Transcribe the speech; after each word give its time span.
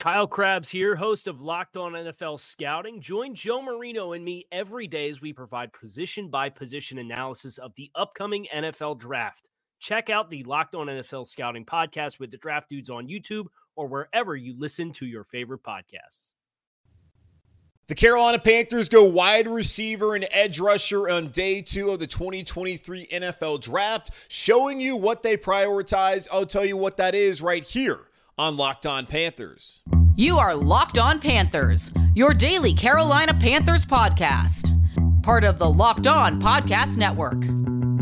Kyle 0.00 0.26
Crabbs 0.26 0.68
here, 0.68 0.96
host 0.96 1.28
of 1.28 1.40
Locked 1.40 1.76
On 1.76 1.92
NFL 1.92 2.38
Scouting. 2.38 3.00
Join 3.00 3.34
Joe 3.34 3.62
Marino 3.62 4.12
and 4.12 4.24
me 4.24 4.44
every 4.52 4.86
day 4.86 5.08
as 5.08 5.20
we 5.20 5.32
provide 5.32 5.72
position 5.72 6.28
by 6.28 6.50
position 6.50 6.98
analysis 6.98 7.58
of 7.58 7.72
the 7.76 7.90
upcoming 7.94 8.46
NFL 8.54 8.98
draft. 8.98 9.50
Check 9.78 10.10
out 10.10 10.28
the 10.28 10.42
Locked 10.44 10.74
On 10.74 10.88
NFL 10.88 11.26
Scouting 11.26 11.64
podcast 11.64 12.18
with 12.18 12.30
the 12.30 12.36
draft 12.36 12.68
dudes 12.68 12.90
on 12.90 13.08
YouTube 13.08 13.46
or 13.76 13.86
wherever 13.86 14.36
you 14.36 14.54
listen 14.58 14.92
to 14.92 15.06
your 15.06 15.24
favorite 15.24 15.62
podcasts. 15.62 16.34
The 17.86 17.94
Carolina 17.94 18.38
Panthers 18.38 18.88
go 18.88 19.04
wide 19.04 19.46
receiver 19.46 20.14
and 20.14 20.26
edge 20.30 20.58
rusher 20.58 21.08
on 21.08 21.28
day 21.28 21.62
two 21.62 21.90
of 21.90 21.98
the 21.98 22.06
2023 22.06 23.06
NFL 23.06 23.60
Draft, 23.60 24.10
showing 24.28 24.80
you 24.80 24.96
what 24.96 25.22
they 25.22 25.36
prioritize. 25.36 26.26
I'll 26.32 26.46
tell 26.46 26.64
you 26.64 26.76
what 26.76 26.96
that 26.96 27.14
is 27.14 27.40
right 27.40 27.62
here 27.62 28.00
on 28.38 28.56
Locked 28.56 28.86
On 28.86 29.06
Panthers. 29.06 29.80
You 30.16 30.38
are 30.38 30.54
Locked 30.54 30.98
On 30.98 31.20
Panthers, 31.20 31.90
your 32.14 32.34
daily 32.34 32.72
Carolina 32.72 33.34
Panthers 33.34 33.86
podcast. 33.86 34.70
Part 35.22 35.44
of 35.44 35.58
the 35.58 35.70
Locked 35.70 36.06
On 36.06 36.40
Podcast 36.40 36.98
Network. 36.98 37.42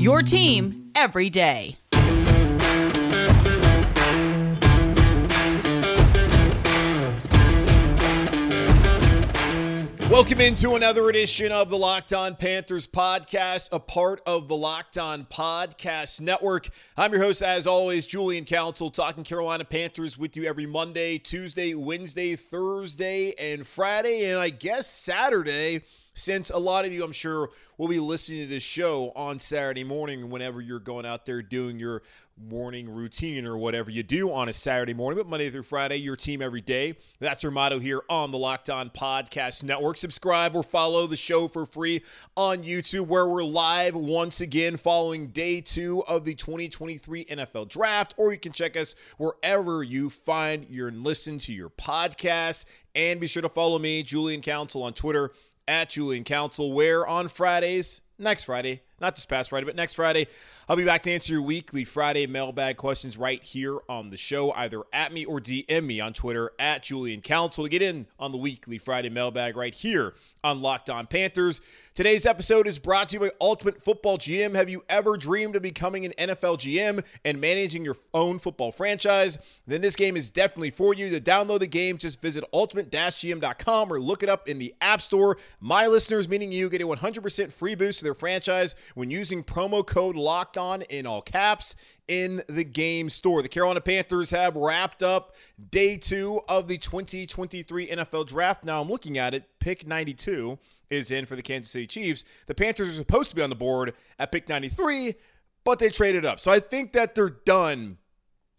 Your 0.00 0.22
team 0.22 0.90
every 0.94 1.30
day. 1.30 1.76
Welcome 10.12 10.42
into 10.42 10.74
another 10.74 11.08
edition 11.08 11.52
of 11.52 11.70
the 11.70 11.78
Locked 11.78 12.12
On 12.12 12.36
Panthers 12.36 12.86
podcast, 12.86 13.70
a 13.72 13.80
part 13.80 14.20
of 14.26 14.46
the 14.46 14.54
Locked 14.54 14.98
On 14.98 15.24
Podcast 15.24 16.20
Network. 16.20 16.68
I'm 16.98 17.12
your 17.12 17.22
host, 17.22 17.40
as 17.40 17.66
always, 17.66 18.06
Julian 18.06 18.44
Council, 18.44 18.90
talking 18.90 19.24
Carolina 19.24 19.64
Panthers 19.64 20.18
with 20.18 20.36
you 20.36 20.44
every 20.44 20.66
Monday, 20.66 21.16
Tuesday, 21.16 21.72
Wednesday, 21.72 22.36
Thursday, 22.36 23.32
and 23.38 23.66
Friday, 23.66 24.26
and 24.26 24.38
I 24.38 24.50
guess 24.50 24.86
Saturday 24.86 25.80
since 26.14 26.50
a 26.50 26.58
lot 26.58 26.84
of 26.84 26.92
you, 26.92 27.02
I'm 27.02 27.12
sure, 27.12 27.50
will 27.78 27.88
be 27.88 27.98
listening 27.98 28.40
to 28.40 28.46
this 28.46 28.62
show 28.62 29.12
on 29.16 29.38
Saturday 29.38 29.84
morning 29.84 30.28
whenever 30.28 30.60
you're 30.60 30.78
going 30.78 31.06
out 31.06 31.24
there 31.24 31.40
doing 31.42 31.78
your 31.78 32.02
morning 32.38 32.88
routine 32.88 33.44
or 33.44 33.56
whatever 33.56 33.90
you 33.90 34.02
do 34.02 34.32
on 34.32 34.48
a 34.48 34.52
Saturday 34.52 34.94
morning, 34.94 35.18
but 35.18 35.28
Monday 35.28 35.50
through 35.50 35.64
Friday, 35.64 35.96
your 35.96 36.14
team 36.14 36.40
every 36.40 36.60
day. 36.60 36.96
That's 37.18 37.44
our 37.44 37.50
motto 37.50 37.78
here 37.78 38.02
on 38.08 38.30
the 38.30 38.38
Locked 38.38 38.70
On 38.70 38.90
Podcast 38.90 39.64
Network. 39.64 39.98
Subscribe 39.98 40.54
or 40.54 40.62
follow 40.62 41.06
the 41.06 41.16
show 41.16 41.48
for 41.48 41.66
free 41.66 42.02
on 42.36 42.62
YouTube, 42.62 43.06
where 43.06 43.26
we're 43.26 43.42
live 43.42 43.94
once 43.94 44.40
again 44.40 44.76
following 44.76 45.28
day 45.28 45.60
two 45.60 46.04
of 46.04 46.24
the 46.24 46.34
2023 46.34 47.24
NFL 47.24 47.68
Draft, 47.68 48.14
or 48.16 48.32
you 48.32 48.38
can 48.38 48.52
check 48.52 48.76
us 48.76 48.94
wherever 49.18 49.82
you 49.82 50.10
find 50.10 50.68
your 50.68 50.92
and 50.92 51.04
listen 51.04 51.38
to 51.38 51.52
your 51.52 51.70
podcast. 51.70 52.66
And 52.94 53.20
be 53.20 53.26
sure 53.26 53.42
to 53.42 53.48
follow 53.48 53.78
me, 53.78 54.02
Julian 54.02 54.42
Council, 54.42 54.82
on 54.82 54.92
Twitter 54.92 55.32
at 55.66 55.90
Julian 55.90 56.24
Council, 56.24 56.72
where 56.72 57.06
on 57.06 57.28
Fridays, 57.28 58.02
next 58.18 58.44
Friday, 58.44 58.82
not 59.02 59.16
this 59.16 59.26
past 59.26 59.50
Friday, 59.50 59.66
but 59.66 59.76
next 59.76 59.94
Friday, 59.94 60.28
I'll 60.68 60.76
be 60.76 60.84
back 60.84 61.02
to 61.02 61.12
answer 61.12 61.32
your 61.32 61.42
weekly 61.42 61.84
Friday 61.84 62.26
mailbag 62.26 62.76
questions 62.76 63.18
right 63.18 63.42
here 63.42 63.78
on 63.88 64.10
the 64.10 64.16
show, 64.16 64.52
either 64.52 64.82
at 64.92 65.12
me 65.12 65.24
or 65.24 65.40
DM 65.40 65.84
me 65.84 66.00
on 66.00 66.12
Twitter 66.12 66.52
at 66.58 66.84
Julian 66.84 67.20
Council 67.20 67.64
to 67.64 67.68
get 67.68 67.82
in 67.82 68.06
on 68.18 68.30
the 68.30 68.38
weekly 68.38 68.78
Friday 68.78 69.10
mailbag 69.10 69.56
right 69.56 69.74
here 69.74 70.14
on 70.44 70.62
Locked 70.62 70.88
On 70.88 71.06
Panthers. 71.06 71.60
Today's 71.94 72.24
episode 72.24 72.66
is 72.66 72.78
brought 72.78 73.08
to 73.10 73.16
you 73.16 73.20
by 73.20 73.30
Ultimate 73.40 73.82
Football 73.82 74.18
GM. 74.18 74.54
Have 74.54 74.70
you 74.70 74.84
ever 74.88 75.16
dreamed 75.16 75.56
of 75.56 75.62
becoming 75.62 76.06
an 76.06 76.12
NFL 76.16 76.58
GM 76.58 77.04
and 77.24 77.40
managing 77.40 77.84
your 77.84 77.96
own 78.14 78.38
football 78.38 78.72
franchise? 78.72 79.38
Then 79.66 79.80
this 79.80 79.96
game 79.96 80.16
is 80.16 80.30
definitely 80.30 80.70
for 80.70 80.94
you. 80.94 81.10
To 81.10 81.20
download 81.20 81.58
the 81.58 81.66
game, 81.66 81.98
just 81.98 82.20
visit 82.20 82.44
ultimate-gm.com 82.52 83.92
or 83.92 84.00
look 84.00 84.22
it 84.22 84.28
up 84.28 84.48
in 84.48 84.58
the 84.58 84.74
App 84.80 85.02
Store. 85.02 85.36
My 85.60 85.86
listeners, 85.88 86.28
meaning 86.28 86.52
you, 86.52 86.70
get 86.70 86.80
a 86.80 86.86
100% 86.86 87.52
free 87.52 87.74
boost 87.74 87.98
to 87.98 88.04
their 88.04 88.14
franchise 88.14 88.74
when 88.94 89.10
using 89.10 89.44
promo 89.44 89.86
code 89.86 90.16
Locked 90.16 90.58
On 90.58 90.82
in 90.82 91.06
all 91.06 91.22
caps 91.22 91.74
in 92.08 92.42
the 92.48 92.64
game 92.64 93.08
store. 93.08 93.42
The 93.42 93.48
Carolina 93.48 93.80
Panthers 93.80 94.30
have 94.30 94.56
wrapped 94.56 95.02
up 95.02 95.34
day 95.70 95.96
two 95.96 96.40
of 96.48 96.68
the 96.68 96.78
2023 96.78 97.88
NFL 97.88 98.26
Draft. 98.26 98.64
Now 98.64 98.80
I'm 98.80 98.88
looking 98.88 99.18
at 99.18 99.34
it, 99.34 99.44
pick 99.58 99.86
92 99.86 100.58
is 100.90 101.10
in 101.10 101.26
for 101.26 101.36
the 101.36 101.42
Kansas 101.42 101.72
City 101.72 101.86
Chiefs. 101.86 102.24
The 102.46 102.54
Panthers 102.54 102.90
are 102.90 102.92
supposed 102.92 103.30
to 103.30 103.36
be 103.36 103.42
on 103.42 103.50
the 103.50 103.56
board 103.56 103.94
at 104.18 104.30
pick 104.30 104.48
93, 104.48 105.14
but 105.64 105.78
they 105.78 105.88
traded 105.88 106.26
up. 106.26 106.38
So 106.38 106.50
I 106.50 106.60
think 106.60 106.92
that 106.92 107.14
they're 107.14 107.30
done 107.30 107.98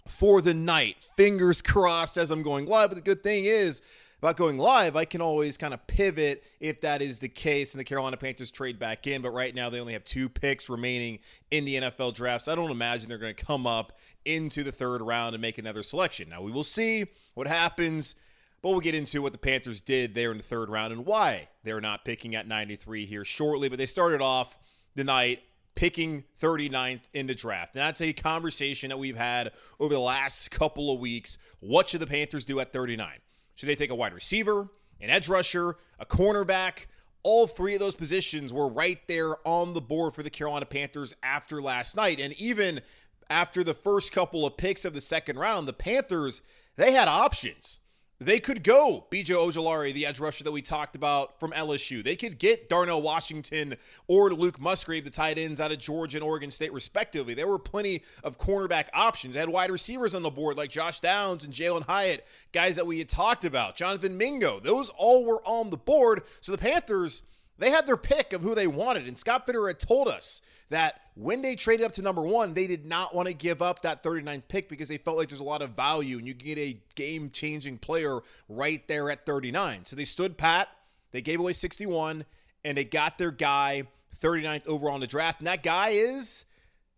for 0.07 0.41
the 0.41 0.53
night. 0.53 0.97
Fingers 1.16 1.61
crossed 1.61 2.17
as 2.17 2.31
I'm 2.31 2.43
going 2.43 2.66
live. 2.66 2.89
But 2.89 2.95
the 2.95 3.01
good 3.01 3.23
thing 3.23 3.45
is, 3.45 3.81
about 4.23 4.38
going 4.38 4.57
live, 4.57 4.95
I 4.95 5.03
can 5.03 5.19
always 5.19 5.57
kind 5.57 5.73
of 5.73 5.85
pivot 5.85 6.45
if 6.61 6.79
that 6.79 7.01
is 7.01 7.19
the 7.19 7.28
case 7.28 7.73
and 7.73 7.79
the 7.81 7.84
Carolina 7.84 8.16
Panthers 8.16 8.51
trade 8.51 8.79
back 8.79 9.06
in. 9.06 9.22
But 9.22 9.31
right 9.31 9.53
now, 9.53 9.69
they 9.69 9.81
only 9.81 9.91
have 9.91 10.06
two 10.06 10.29
picks 10.29 10.69
remaining 10.69 11.19
in 11.51 11.66
the 11.66 11.75
NFL 11.75 12.13
draft. 12.13 12.45
So 12.45 12.53
I 12.53 12.56
don't 12.56 12.72
imagine 12.72 13.09
they're 13.09 13.17
going 13.17 13.35
to 13.35 13.45
come 13.45 13.67
up 13.67 13.91
into 14.23 14.63
the 14.63 14.72
third 14.72 15.01
round 15.01 15.35
and 15.35 15.41
make 15.41 15.57
another 15.57 15.84
selection. 15.84 16.29
Now, 16.29 16.41
we 16.41 16.53
will 16.53 16.63
see 16.63 17.07
what 17.34 17.47
happens. 17.47 18.16
But 18.61 18.69
we'll 18.69 18.79
get 18.79 18.95
into 18.95 19.22
what 19.22 19.34
the 19.34 19.38
Panthers 19.38 19.81
did 19.81 20.13
there 20.13 20.31
in 20.31 20.38
the 20.38 20.44
third 20.44 20.69
round 20.69 20.94
and 20.94 21.05
why 21.05 21.50
they're 21.66 21.81
not 21.81 22.05
picking 22.05 22.34
at 22.34 22.47
93 22.47 23.05
here 23.05 23.25
shortly. 23.25 23.67
But 23.67 23.78
they 23.78 23.85
started 23.85 24.22
off 24.22 24.57
the 24.95 25.03
night 25.03 25.44
picking 25.75 26.23
39th 26.41 27.01
in 27.13 27.28
the 27.28 27.35
draft. 27.35 27.75
And 27.75 27.81
that's 27.81 28.00
a 28.00 28.13
conversation 28.13 28.88
that 28.88 28.97
we've 28.97 29.17
had 29.17 29.51
over 29.81 29.94
the 29.94 30.00
last 30.00 30.50
couple 30.50 30.94
of 30.94 31.01
weeks. 31.01 31.38
What 31.59 31.90
should 31.90 32.00
the 32.00 32.07
Panthers 32.07 32.45
do 32.45 32.61
at 32.61 32.72
39? 32.72 33.19
Should 33.56 33.69
they 33.69 33.75
take 33.75 33.90
a 33.90 33.96
wide 33.96 34.14
receiver, 34.14 34.69
an 35.00 35.09
edge 35.09 35.30
rusher, 35.30 35.78
a 36.00 36.06
cornerback? 36.06 36.88
All 37.24 37.47
three 37.47 37.74
of 37.74 37.80
those 37.80 37.96
positions 37.96 38.52
were 38.52 38.68
right 38.68 39.00
there 39.08 39.36
on 39.47 39.74
the 39.74 39.81
board 39.81 40.14
for 40.14 40.24
the 40.24 40.30
Carolina 40.30 40.66
Panthers 40.66 41.14
after 41.24 41.62
last 41.62 41.96
night. 41.96 42.19
And 42.19 42.34
even 42.34 42.81
after 43.30 43.64
the 43.64 43.74
first 43.74 44.12
couple 44.12 44.46
of 44.46 44.58
picks 44.58 44.84
of 44.84 44.94
the 44.94 45.02
second 45.02 45.40
round, 45.40 45.68
the 45.68 45.74
Panthers, 45.74 46.41
they 46.75 46.91
had 46.91 47.08
options. 47.08 47.80
They 48.25 48.39
could 48.39 48.63
go 48.63 49.06
BJ 49.11 49.35
Ojulari, 49.35 49.94
the 49.94 50.06
edge 50.06 50.19
rusher 50.19 50.44
that 50.44 50.51
we 50.51 50.61
talked 50.61 50.95
about 50.95 51.39
from 51.39 51.51
LSU. 51.51 52.03
They 52.03 52.16
could 52.16 52.39
get 52.39 52.69
Darnell 52.69 53.01
Washington 53.01 53.75
or 54.07 54.31
Luke 54.31 54.59
Musgrave, 54.59 55.03
the 55.03 55.09
tight 55.09 55.38
ends 55.38 55.59
out 55.59 55.72
of 55.72 55.79
Georgia 55.79 56.17
and 56.17 56.23
Oregon 56.23 56.51
State, 56.51 56.73
respectively. 56.73 57.34
There 57.34 57.47
were 57.47 57.59
plenty 57.59 58.03
of 58.23 58.38
cornerback 58.38 58.85
options. 58.94 59.34
They 59.34 59.39
had 59.39 59.50
wide 59.50 59.72
receivers 59.72 60.16
on 60.16 60.22
the 60.22 60.29
board 60.29 60.57
like 60.57 60.69
Josh 60.69 61.00
Downs 61.00 61.44
and 61.44 61.53
Jalin 61.53 61.85
Hyatt, 61.85 62.25
guys 62.51 62.75
that 62.75 62.88
we 62.88 63.00
had 63.00 63.09
talked 63.09 63.45
about. 63.45 63.75
Jonathan 63.75 64.17
Mingo. 64.17 64.59
Those 64.59 64.90
all 64.90 65.25
were 65.25 65.41
on 65.45 65.69
the 65.69 65.78
board. 65.78 66.23
So 66.41 66.51
the 66.51 66.57
Panthers, 66.57 67.23
they 67.57 67.69
had 67.69 67.85
their 67.85 67.97
pick 67.97 68.34
of 68.34 68.41
who 68.41 68.55
they 68.55 68.67
wanted. 68.67 69.08
And 69.08 69.17
Scott 69.17 69.46
Fitterer 69.46 69.70
had 69.70 69.79
told 69.79 70.08
us 70.08 70.41
that 70.73 71.02
when 71.16 71.41
they 71.41 71.55
traded 71.55 71.85
up 71.85 71.93
to 71.93 72.02
number 72.02 72.22
one, 72.22 72.53
they 72.53 72.67
did 72.67 72.85
not 72.85 73.14
want 73.14 73.28
to 73.28 73.34
give 73.34 73.61
up 73.61 73.84
that 73.84 74.03
39th 74.03 74.43
pick 74.47 74.70
because 74.70 74.87
they 74.87 74.97
felt 74.97 75.17
like 75.17 75.29
there's 75.29 75.40
a 75.40 75.43
lot 75.43 75.61
of 75.61 75.72
value 75.72 76.17
and 76.17 76.25
you 76.25 76.34
can 76.34 76.46
get 76.46 76.58
a 76.58 76.78
game 76.96 77.29
changing 77.31 77.78
player 77.78 78.20
right 78.49 78.87
there 78.87 79.09
at 79.09 79.25
39. 79.25 79.85
So 79.85 79.96
they 79.96 80.05
stood 80.05 80.37
pat, 80.37 80.70
they 81.11 81.22
gave 81.22 81.40
away 81.40 81.53
61, 81.53 82.25
and 82.66 82.78
they 82.78 82.84
got 82.84 83.17
their 83.17 83.31
guy 83.31 83.84
39th 84.17 84.67
overall 84.67 84.96
in 84.96 85.02
the 85.02 85.08
draft. 85.08 85.40
And 85.40 85.47
that 85.47 85.64
guy 85.64 85.90
is 85.90 86.46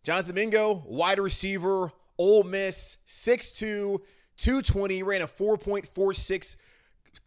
Jonathan 0.04 0.36
Mingo, 0.36 0.84
wide 0.86 1.20
receiver, 1.20 1.92
Ole 2.18 2.44
Miss, 2.44 2.98
6'2, 3.08 4.00
220, 4.38 5.04
ran 5.04 5.22
a 5.22 5.28
4.46 5.28 6.56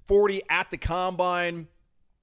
40 0.06 0.43
at 0.49 0.71
the 0.71 0.79
combine 0.79 1.69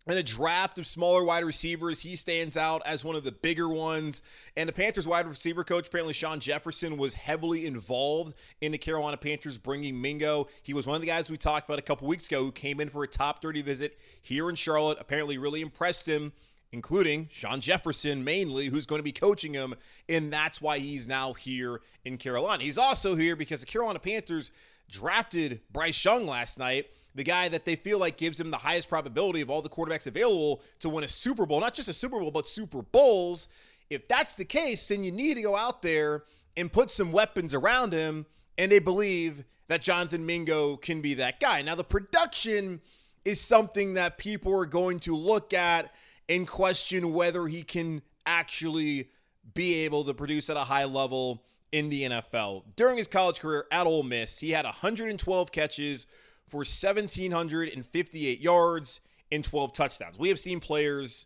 in 0.08 0.18
a 0.18 0.24
draft 0.24 0.78
of 0.78 0.86
smaller 0.86 1.24
wide 1.24 1.44
receivers, 1.44 2.02
he 2.02 2.16
stands 2.16 2.56
out 2.56 2.82
as 2.86 3.04
one 3.04 3.16
of 3.16 3.24
the 3.24 3.32
bigger 3.32 3.68
ones. 3.68 4.22
And 4.56 4.70
the 4.70 4.74
Panthers 4.74 5.08
wide 5.08 5.28
receiver 5.28 5.64
coach, 5.64 5.88
apparently 5.88 6.14
Shawn 6.14 6.40
Jefferson, 6.40 6.98
was 6.98 7.16
heavily 7.16 7.66
involved 7.66 8.36
in 8.62 8.72
the 8.72 8.78
Carolina 8.78 9.18
Panthers 9.18 9.58
bringing 9.58 10.00
Mingo. 10.00 10.48
He 10.62 10.74
was 10.74 10.86
one 10.86 10.96
of 10.96 11.02
the 11.02 11.08
guys 11.08 11.30
we 11.30 11.38
talked 11.38 11.68
about 11.68 11.80
a 11.80 11.84
couple 11.84 12.08
weeks 12.08 12.28
ago 12.28 12.44
who 12.44 12.52
came 12.52 12.80
in 12.80 12.90
for 12.90 13.04
a 13.04 13.08
top 13.08 13.42
30 13.42 13.64
visit 13.64 13.98
here 14.22 14.50
in 14.50 14.56
Charlotte. 14.56 14.98
Apparently, 15.00 15.38
really 15.38 15.62
impressed 15.62 16.08
him 16.08 16.34
including 16.72 17.30
Shawn 17.32 17.62
Jefferson 17.62 18.26
mainly, 18.26 18.68
who's 18.68 18.86
going 18.86 19.00
to 19.00 19.04
be 19.04 19.14
coaching 19.14 19.54
him. 19.54 19.76
And 20.10 20.34
that's 20.34 20.62
why 20.62 20.80
he's 20.80 21.08
now 21.08 21.32
here 21.32 21.80
in 22.04 22.18
Carolina. 22.18 22.64
He's 22.64 22.78
also 22.78 23.16
here 23.16 23.38
because 23.38 23.62
the 23.62 23.66
Carolina 23.66 24.00
Panthers 24.00 24.52
drafted 24.90 25.62
Bryce 25.72 26.04
Young 26.04 26.28
last 26.28 26.60
night, 26.60 26.88
the 27.16 27.24
guy 27.24 27.48
that 27.50 27.66
they 27.66 27.76
feel 27.76 27.98
like 27.98 28.18
gives 28.18 28.40
him 28.40 28.52
the 28.52 28.58
highest 28.58 28.90
probability 28.90 29.42
of 29.42 29.50
all 29.50 29.62
the 29.62 29.70
quarterbacks 29.70 30.06
available 30.06 30.62
to 30.80 30.90
win 30.90 31.04
a 31.04 31.08
Super 31.08 31.46
Bowl, 31.46 31.62
not 31.62 31.74
just 31.74 31.90
a 31.90 31.94
Super 31.94 32.20
Bowl, 32.20 32.30
but 32.30 32.48
Super 32.48 32.82
Bowls. 32.82 33.48
If 33.90 34.08
that's 34.08 34.36
the 34.36 34.46
case, 34.46 34.88
then 34.90 35.04
you 35.04 35.12
need 35.12 35.36
to 35.36 35.42
go 35.42 35.56
out 35.56 35.82
there 35.82 36.24
and 36.58 36.72
put 36.72 36.92
some 36.92 37.12
weapons 37.12 37.54
around 37.54 37.94
him. 37.94 38.26
And 38.58 38.72
they 38.72 38.80
believe 38.80 39.46
that 39.68 39.82
Jonathan 39.82 40.26
Mingo 40.26 40.76
can 40.76 41.02
be 41.02 41.14
that 41.16 41.40
guy. 41.40 41.62
Now, 41.62 41.76
the 41.76 41.84
production 41.84 42.82
is 43.24 43.42
something 43.42 43.96
that 43.96 44.18
people 44.18 44.54
are 44.54 44.66
going 44.66 45.00
to 45.02 45.16
look 45.16 45.54
at 45.54 45.94
and 46.28 46.48
question 46.48 47.14
whether 47.14 47.48
he 47.48 47.64
can 47.64 48.02
actually 48.26 49.10
be 49.54 49.86
able 49.86 50.04
to 50.04 50.14
produce 50.14 50.50
at 50.50 50.58
a 50.58 50.62
high 50.62 50.86
level 50.86 51.44
in 51.72 51.90
the 51.90 52.04
NFL. 52.04 52.64
During 52.76 52.98
his 52.98 53.08
college 53.08 53.40
career 53.40 53.66
at 53.72 53.88
Ole 53.88 54.04
Miss, 54.04 54.40
he 54.40 54.52
had 54.52 54.66
112 54.66 55.52
catches 55.52 56.08
for 56.48 56.58
1,758 56.58 58.40
yards 58.40 59.02
and 59.32 59.44
12 59.44 59.74
touchdowns. 59.74 60.20
We 60.20 60.30
have 60.30 60.40
seen 60.40 60.60
players 60.60 61.26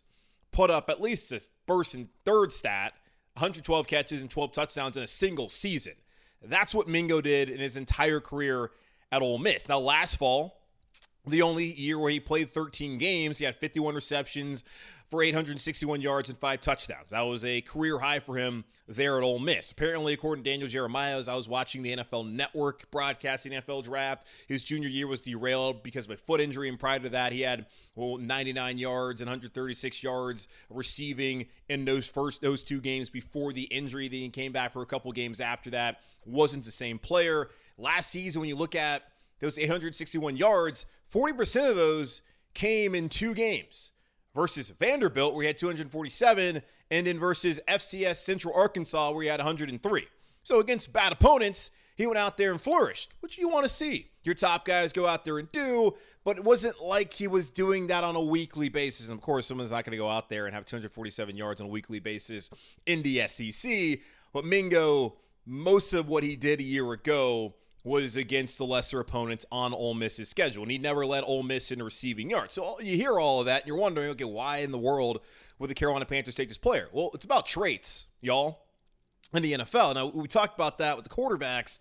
put 0.52 0.70
up 0.70 0.90
at 0.90 1.00
least 1.00 1.30
this 1.30 1.50
first 1.66 1.94
and 1.94 2.08
third 2.24 2.52
stat 2.52 2.94
112 3.34 3.86
catches 3.86 4.20
and 4.20 4.30
12 4.30 4.52
touchdowns 4.52 4.96
in 4.96 5.02
a 5.02 5.06
single 5.06 5.48
season. 5.48 5.94
That's 6.42 6.74
what 6.74 6.88
Mingo 6.88 7.20
did 7.20 7.48
in 7.48 7.58
his 7.60 7.76
entire 7.76 8.20
career 8.20 8.70
at 9.12 9.22
Ole 9.22 9.38
Miss. 9.38 9.68
Now, 9.68 9.78
last 9.78 10.16
fall, 10.16 10.60
the 11.26 11.42
only 11.42 11.72
year 11.72 11.98
where 11.98 12.10
he 12.10 12.18
played 12.18 12.50
13 12.50 12.98
games, 12.98 13.38
he 13.38 13.44
had 13.44 13.56
51 13.56 13.94
receptions, 13.94 14.64
for 15.10 15.22
861 15.24 16.00
yards 16.00 16.28
and 16.28 16.38
five 16.38 16.60
touchdowns. 16.60 17.10
That 17.10 17.22
was 17.22 17.44
a 17.44 17.60
career 17.62 17.98
high 17.98 18.20
for 18.20 18.36
him 18.36 18.64
there 18.86 19.18
at 19.18 19.24
Ole 19.24 19.40
Miss. 19.40 19.72
Apparently, 19.72 20.12
according 20.12 20.44
to 20.44 20.50
Daniel 20.50 20.68
Jeremiah, 20.68 21.18
as 21.18 21.28
I 21.28 21.34
was 21.34 21.48
watching 21.48 21.82
the 21.82 21.96
NFL 21.96 22.30
Network 22.30 22.88
broadcasting 22.92 23.52
NFL 23.52 23.84
draft, 23.84 24.26
his 24.46 24.62
junior 24.62 24.88
year 24.88 25.08
was 25.08 25.20
derailed 25.20 25.82
because 25.82 26.04
of 26.04 26.12
a 26.12 26.16
foot 26.16 26.40
injury, 26.40 26.68
and 26.68 26.78
prior 26.78 27.00
to 27.00 27.08
that, 27.08 27.32
he 27.32 27.40
had 27.40 27.66
well 27.96 28.18
99 28.18 28.78
yards 28.78 29.20
and 29.20 29.28
136 29.28 30.02
yards 30.02 30.46
receiving 30.70 31.46
in 31.68 31.84
those 31.84 32.06
first 32.06 32.40
those 32.40 32.62
two 32.62 32.80
games 32.80 33.10
before 33.10 33.52
the 33.52 33.64
injury. 33.64 34.06
Then 34.06 34.20
he 34.20 34.28
came 34.28 34.52
back 34.52 34.72
for 34.72 34.82
a 34.82 34.86
couple 34.86 35.10
games 35.10 35.40
after 35.40 35.70
that. 35.70 36.00
wasn't 36.24 36.64
the 36.64 36.70
same 36.70 37.00
player. 37.00 37.50
Last 37.76 38.10
season, 38.10 38.40
when 38.40 38.48
you 38.48 38.56
look 38.56 38.76
at 38.76 39.02
those 39.40 39.58
861 39.58 40.36
yards, 40.36 40.86
40% 41.12 41.68
of 41.68 41.74
those 41.74 42.22
came 42.54 42.94
in 42.94 43.08
two 43.08 43.34
games 43.34 43.92
versus 44.34 44.70
Vanderbilt, 44.70 45.34
where 45.34 45.42
he 45.42 45.46
had 45.46 45.58
247, 45.58 46.62
and 46.90 47.08
in 47.08 47.18
versus 47.18 47.60
FCS 47.68 48.16
Central 48.16 48.54
Arkansas, 48.54 49.10
where 49.10 49.22
he 49.22 49.28
had 49.28 49.40
103. 49.40 50.06
So 50.42 50.60
against 50.60 50.92
bad 50.92 51.12
opponents, 51.12 51.70
he 51.96 52.06
went 52.06 52.18
out 52.18 52.36
there 52.38 52.50
and 52.50 52.60
flourished, 52.60 53.12
which 53.20 53.38
you 53.38 53.48
want 53.48 53.64
to 53.64 53.68
see. 53.68 54.10
Your 54.22 54.34
top 54.34 54.64
guys 54.64 54.92
go 54.92 55.06
out 55.06 55.24
there 55.24 55.38
and 55.38 55.50
do, 55.52 55.94
but 56.24 56.38
it 56.38 56.44
wasn't 56.44 56.80
like 56.80 57.12
he 57.12 57.26
was 57.26 57.50
doing 57.50 57.88
that 57.88 58.04
on 58.04 58.16
a 58.16 58.20
weekly 58.20 58.68
basis. 58.68 59.08
And 59.08 59.18
of 59.18 59.22
course, 59.22 59.46
someone's 59.46 59.70
not 59.70 59.84
going 59.84 59.92
to 59.92 59.98
go 59.98 60.08
out 60.08 60.28
there 60.28 60.46
and 60.46 60.54
have 60.54 60.64
247 60.64 61.36
yards 61.36 61.60
on 61.60 61.66
a 61.66 61.70
weekly 61.70 61.98
basis 61.98 62.50
in 62.86 63.02
the 63.02 63.26
SEC. 63.28 64.00
But 64.32 64.44
Mingo, 64.44 65.16
most 65.46 65.92
of 65.92 66.08
what 66.08 66.22
he 66.22 66.36
did 66.36 66.60
a 66.60 66.64
year 66.64 66.90
ago 66.92 67.54
was 67.84 68.16
against 68.16 68.58
the 68.58 68.66
lesser 68.66 69.00
opponents 69.00 69.46
on 69.50 69.72
Ole 69.72 69.94
Miss's 69.94 70.28
schedule, 70.28 70.62
and 70.62 70.72
he 70.72 70.78
never 70.78 71.06
led 71.06 71.24
Ole 71.26 71.42
Miss 71.42 71.70
in 71.70 71.82
receiving 71.82 72.30
yards. 72.30 72.54
So 72.54 72.78
you 72.80 72.96
hear 72.96 73.18
all 73.18 73.40
of 73.40 73.46
that, 73.46 73.62
and 73.62 73.68
you're 73.68 73.76
wondering, 73.76 74.10
okay, 74.10 74.24
why 74.24 74.58
in 74.58 74.72
the 74.72 74.78
world 74.78 75.20
would 75.58 75.70
the 75.70 75.74
Carolina 75.74 76.06
Panthers 76.06 76.34
take 76.34 76.48
this 76.48 76.58
player? 76.58 76.88
Well, 76.92 77.10
it's 77.14 77.24
about 77.24 77.46
traits, 77.46 78.06
y'all 78.20 78.62
in 79.32 79.42
the 79.42 79.52
NFL. 79.52 79.94
Now, 79.94 80.06
we 80.06 80.26
talked 80.26 80.54
about 80.58 80.78
that 80.78 80.96
with 80.96 81.04
the 81.04 81.14
quarterbacks, 81.14 81.78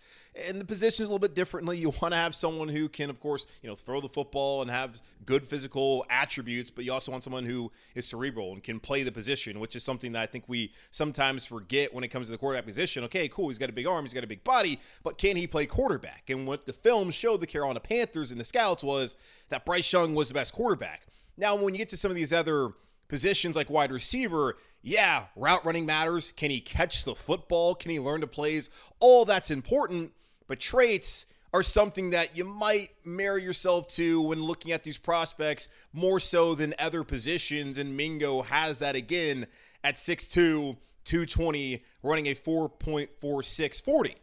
and 0.47 0.61
the 0.61 0.65
position 0.65 1.03
is 1.03 1.09
a 1.09 1.11
little 1.11 1.19
bit 1.19 1.33
differently. 1.33 1.77
You 1.77 1.89
want 2.01 2.13
to 2.13 2.17
have 2.17 2.35
someone 2.35 2.69
who 2.69 2.87
can, 2.87 3.09
of 3.09 3.19
course, 3.19 3.47
you 3.63 3.69
know, 3.69 3.75
throw 3.75 3.99
the 3.99 4.09
football 4.09 4.61
and 4.61 4.69
have 4.69 5.01
good 5.25 5.43
physical 5.43 6.05
attributes, 6.09 6.69
but 6.69 6.85
you 6.85 6.93
also 6.93 7.11
want 7.11 7.23
someone 7.23 7.45
who 7.45 7.71
is 7.95 8.07
cerebral 8.07 8.53
and 8.53 8.63
can 8.63 8.79
play 8.79 9.03
the 9.03 9.11
position, 9.11 9.59
which 9.59 9.75
is 9.75 9.83
something 9.83 10.11
that 10.11 10.21
I 10.21 10.25
think 10.27 10.45
we 10.47 10.73
sometimes 10.91 11.45
forget 11.45 11.93
when 11.93 12.03
it 12.03 12.09
comes 12.09 12.27
to 12.27 12.31
the 12.31 12.37
quarterback 12.37 12.65
position. 12.65 13.03
Okay, 13.05 13.27
cool, 13.27 13.49
he's 13.49 13.57
got 13.57 13.69
a 13.69 13.73
big 13.73 13.87
arm, 13.87 14.05
he's 14.05 14.13
got 14.13 14.23
a 14.23 14.27
big 14.27 14.43
body, 14.43 14.79
but 15.03 15.17
can 15.17 15.35
he 15.35 15.47
play 15.47 15.65
quarterback? 15.65 16.29
And 16.29 16.45
what 16.45 16.65
the 16.65 16.73
film 16.73 17.09
showed 17.09 17.41
the 17.41 17.47
Carolina 17.47 17.79
Panthers 17.79 18.31
and 18.31 18.39
the 18.39 18.45
scouts 18.45 18.83
was 18.83 19.15
that 19.49 19.65
Bryce 19.65 19.91
Young 19.91 20.13
was 20.13 20.27
the 20.27 20.35
best 20.35 20.53
quarterback. 20.53 21.07
Now, 21.35 21.55
when 21.55 21.73
you 21.73 21.79
get 21.79 21.89
to 21.89 21.97
some 21.97 22.11
of 22.11 22.15
these 22.15 22.33
other 22.33 22.71
positions 23.09 23.57
like 23.57 23.69
wide 23.69 23.91
receiver, 23.91 24.55
yeah, 24.81 25.25
route 25.35 25.65
running 25.65 25.85
matters. 25.85 26.31
Can 26.37 26.51
he 26.51 26.61
catch 26.61 27.03
the 27.03 27.15
football? 27.15 27.75
Can 27.75 27.91
he 27.91 27.99
learn 27.99 28.21
to 28.21 28.27
plays? 28.27 28.69
All 28.99 29.25
that's 29.25 29.51
important, 29.51 30.13
but 30.47 30.61
traits 30.61 31.25
are 31.51 31.63
something 31.63 32.11
that 32.11 32.37
you 32.37 32.45
might 32.45 32.91
marry 33.03 33.43
yourself 33.43 33.87
to 33.87 34.21
when 34.21 34.43
looking 34.43 34.71
at 34.71 34.83
these 34.83 34.97
prospects 34.97 35.67
more 35.91 36.19
so 36.19 36.55
than 36.55 36.75
other 36.79 37.03
positions. 37.03 37.77
And 37.77 37.97
Mingo 37.97 38.43
has 38.43 38.79
that 38.79 38.95
again 38.95 39.47
at 39.83 39.95
6'2, 39.95 40.77
220, 41.05 41.83
running 42.03 42.27
a 42.27 42.35
4.4640. 42.35 44.15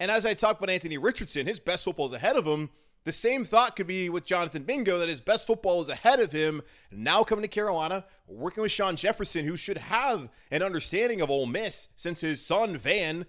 And 0.00 0.10
as 0.10 0.24
I 0.24 0.32
talk 0.32 0.58
about 0.58 0.70
Anthony 0.70 0.96
Richardson, 0.96 1.46
his 1.46 1.60
best 1.60 1.84
football 1.84 2.06
is 2.06 2.14
ahead 2.14 2.36
of 2.36 2.46
him. 2.46 2.70
The 3.04 3.12
same 3.12 3.44
thought 3.44 3.76
could 3.76 3.86
be 3.86 4.10
with 4.10 4.26
Jonathan 4.26 4.64
Mingo 4.66 4.98
that 4.98 5.08
his 5.08 5.22
best 5.22 5.46
football 5.46 5.80
is 5.80 5.88
ahead 5.88 6.20
of 6.20 6.32
him. 6.32 6.62
Now 6.92 7.22
coming 7.24 7.42
to 7.42 7.48
Carolina, 7.48 8.04
working 8.26 8.62
with 8.62 8.72
Shawn 8.72 8.96
Jefferson, 8.96 9.46
who 9.46 9.56
should 9.56 9.78
have 9.78 10.28
an 10.50 10.62
understanding 10.62 11.20
of 11.22 11.30
Ole 11.30 11.46
Miss 11.46 11.88
since 11.96 12.20
his 12.20 12.44
son 12.44 12.76
Van 12.76 13.24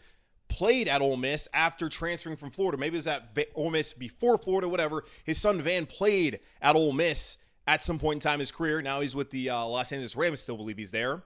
played 0.49 0.89
at 0.89 1.01
Ole 1.01 1.15
Miss 1.15 1.47
after 1.53 1.87
transferring 1.87 2.35
from 2.35 2.51
Florida. 2.51 2.77
Maybe 2.77 2.95
it 2.95 2.99
was 2.99 3.07
at 3.07 3.35
Ole 3.55 3.69
Miss 3.69 3.93
before 3.93 4.37
Florida, 4.37 4.67
whatever. 4.67 5.05
His 5.23 5.39
son 5.39 5.61
Van 5.61 5.85
played 5.85 6.41
at 6.61 6.75
Ole 6.75 6.91
Miss 6.91 7.37
at 7.65 7.83
some 7.83 7.97
point 7.97 8.17
in 8.17 8.19
time 8.19 8.35
in 8.35 8.39
his 8.41 8.51
career. 8.51 8.81
Now 8.81 8.99
he's 8.99 9.15
with 9.15 9.29
the 9.29 9.49
uh, 9.49 9.65
Los 9.65 9.93
Angeles 9.93 10.17
Rams. 10.17 10.41
Still 10.41 10.57
believe 10.57 10.77
he's 10.77 10.91
there. 10.91 11.23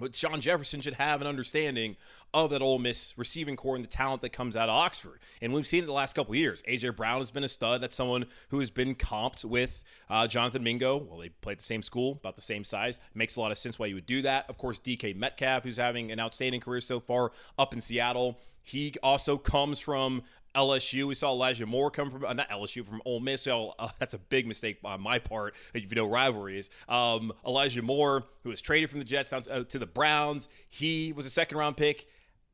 But 0.00 0.16
Shawn 0.16 0.40
Jefferson 0.40 0.80
should 0.80 0.94
have 0.94 1.20
an 1.20 1.26
understanding 1.26 1.96
of 2.32 2.50
that 2.50 2.62
Ole 2.62 2.78
Miss 2.78 3.14
receiving 3.16 3.56
core 3.56 3.76
and 3.76 3.84
the 3.84 3.88
talent 3.88 4.22
that 4.22 4.30
comes 4.30 4.56
out 4.56 4.68
of 4.68 4.74
Oxford. 4.74 5.20
And 5.40 5.52
we've 5.52 5.66
seen 5.66 5.84
it 5.84 5.86
the 5.86 5.92
last 5.92 6.14
couple 6.14 6.34
years. 6.34 6.62
AJ 6.62 6.96
Brown 6.96 7.20
has 7.20 7.30
been 7.30 7.44
a 7.44 7.48
stud. 7.48 7.80
That's 7.80 7.96
someone 7.96 8.26
who 8.48 8.58
has 8.60 8.70
been 8.70 8.94
comped 8.94 9.44
with 9.44 9.82
uh, 10.08 10.26
Jonathan 10.26 10.62
Mingo. 10.62 10.96
Well, 10.98 11.18
they 11.18 11.28
played 11.28 11.58
the 11.58 11.64
same 11.64 11.82
school, 11.82 12.12
about 12.12 12.36
the 12.36 12.42
same 12.42 12.64
size. 12.64 13.00
Makes 13.14 13.36
a 13.36 13.40
lot 13.40 13.52
of 13.52 13.58
sense 13.58 13.78
why 13.78 13.86
you 13.86 13.94
would 13.94 14.06
do 14.06 14.22
that. 14.22 14.48
Of 14.48 14.58
course, 14.58 14.78
DK 14.78 15.16
Metcalf, 15.16 15.64
who's 15.64 15.76
having 15.76 16.12
an 16.12 16.20
outstanding 16.20 16.60
career 16.60 16.80
so 16.80 17.00
far 17.00 17.32
up 17.58 17.72
in 17.72 17.80
Seattle. 17.80 18.38
He 18.62 18.94
also 19.02 19.36
comes 19.36 19.80
from 19.80 20.22
LSU. 20.54 21.06
We 21.06 21.14
saw 21.14 21.32
Elijah 21.32 21.66
Moore 21.66 21.90
come 21.90 22.10
from 22.10 22.24
uh, 22.24 22.32
not 22.32 22.48
LSU 22.50 22.84
from 22.84 23.00
Ole 23.04 23.20
Miss. 23.20 23.42
So 23.42 23.74
uh, 23.78 23.88
that's 23.98 24.14
a 24.14 24.18
big 24.18 24.46
mistake 24.46 24.78
on 24.84 25.00
my 25.00 25.18
part. 25.18 25.54
If 25.74 25.82
you 25.82 25.96
know 25.96 26.06
rivalries, 26.06 26.70
um, 26.88 27.32
Elijah 27.46 27.82
Moore, 27.82 28.24
who 28.42 28.50
was 28.50 28.60
traded 28.60 28.90
from 28.90 28.98
the 28.98 29.04
Jets 29.04 29.32
uh, 29.32 29.64
to 29.68 29.78
the 29.78 29.86
Browns, 29.86 30.48
he 30.68 31.12
was 31.12 31.26
a 31.26 31.30
second 31.30 31.58
round 31.58 31.76
pick 31.76 32.06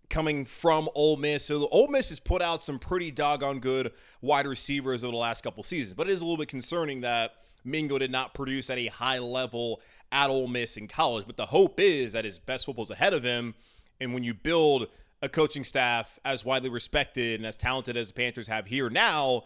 coming 0.08 0.44
from 0.44 0.88
Ole 0.94 1.16
Miss. 1.16 1.44
So 1.44 1.58
the 1.58 1.68
Ole 1.68 1.88
Miss 1.88 2.08
has 2.10 2.20
put 2.20 2.42
out 2.42 2.62
some 2.62 2.78
pretty 2.78 3.10
doggone 3.10 3.60
good 3.60 3.92
wide 4.20 4.46
receivers 4.46 5.04
over 5.04 5.12
the 5.12 5.16
last 5.16 5.42
couple 5.42 5.62
seasons. 5.62 5.94
But 5.94 6.08
it 6.08 6.12
is 6.12 6.20
a 6.20 6.24
little 6.24 6.38
bit 6.38 6.48
concerning 6.48 7.00
that 7.02 7.34
Mingo 7.64 7.98
did 7.98 8.10
not 8.10 8.34
produce 8.34 8.70
at 8.70 8.78
a 8.78 8.86
high 8.86 9.18
level 9.18 9.80
at 10.12 10.30
Ole 10.30 10.48
Miss 10.48 10.76
in 10.76 10.88
college. 10.88 11.26
But 11.26 11.36
the 11.36 11.46
hope 11.46 11.80
is 11.80 12.12
that 12.12 12.24
his 12.24 12.38
best 12.38 12.66
football 12.66 12.84
is 12.84 12.90
ahead 12.90 13.14
of 13.14 13.24
him. 13.24 13.54
And 14.00 14.14
when 14.14 14.24
you 14.24 14.34
build 14.34 14.88
a 15.22 15.28
coaching 15.28 15.64
staff 15.64 16.18
as 16.24 16.44
widely 16.44 16.68
respected 16.68 17.40
and 17.40 17.46
as 17.46 17.56
talented 17.56 17.96
as 17.96 18.08
the 18.08 18.14
Panthers 18.14 18.48
have 18.48 18.66
here 18.66 18.90
now, 18.90 19.44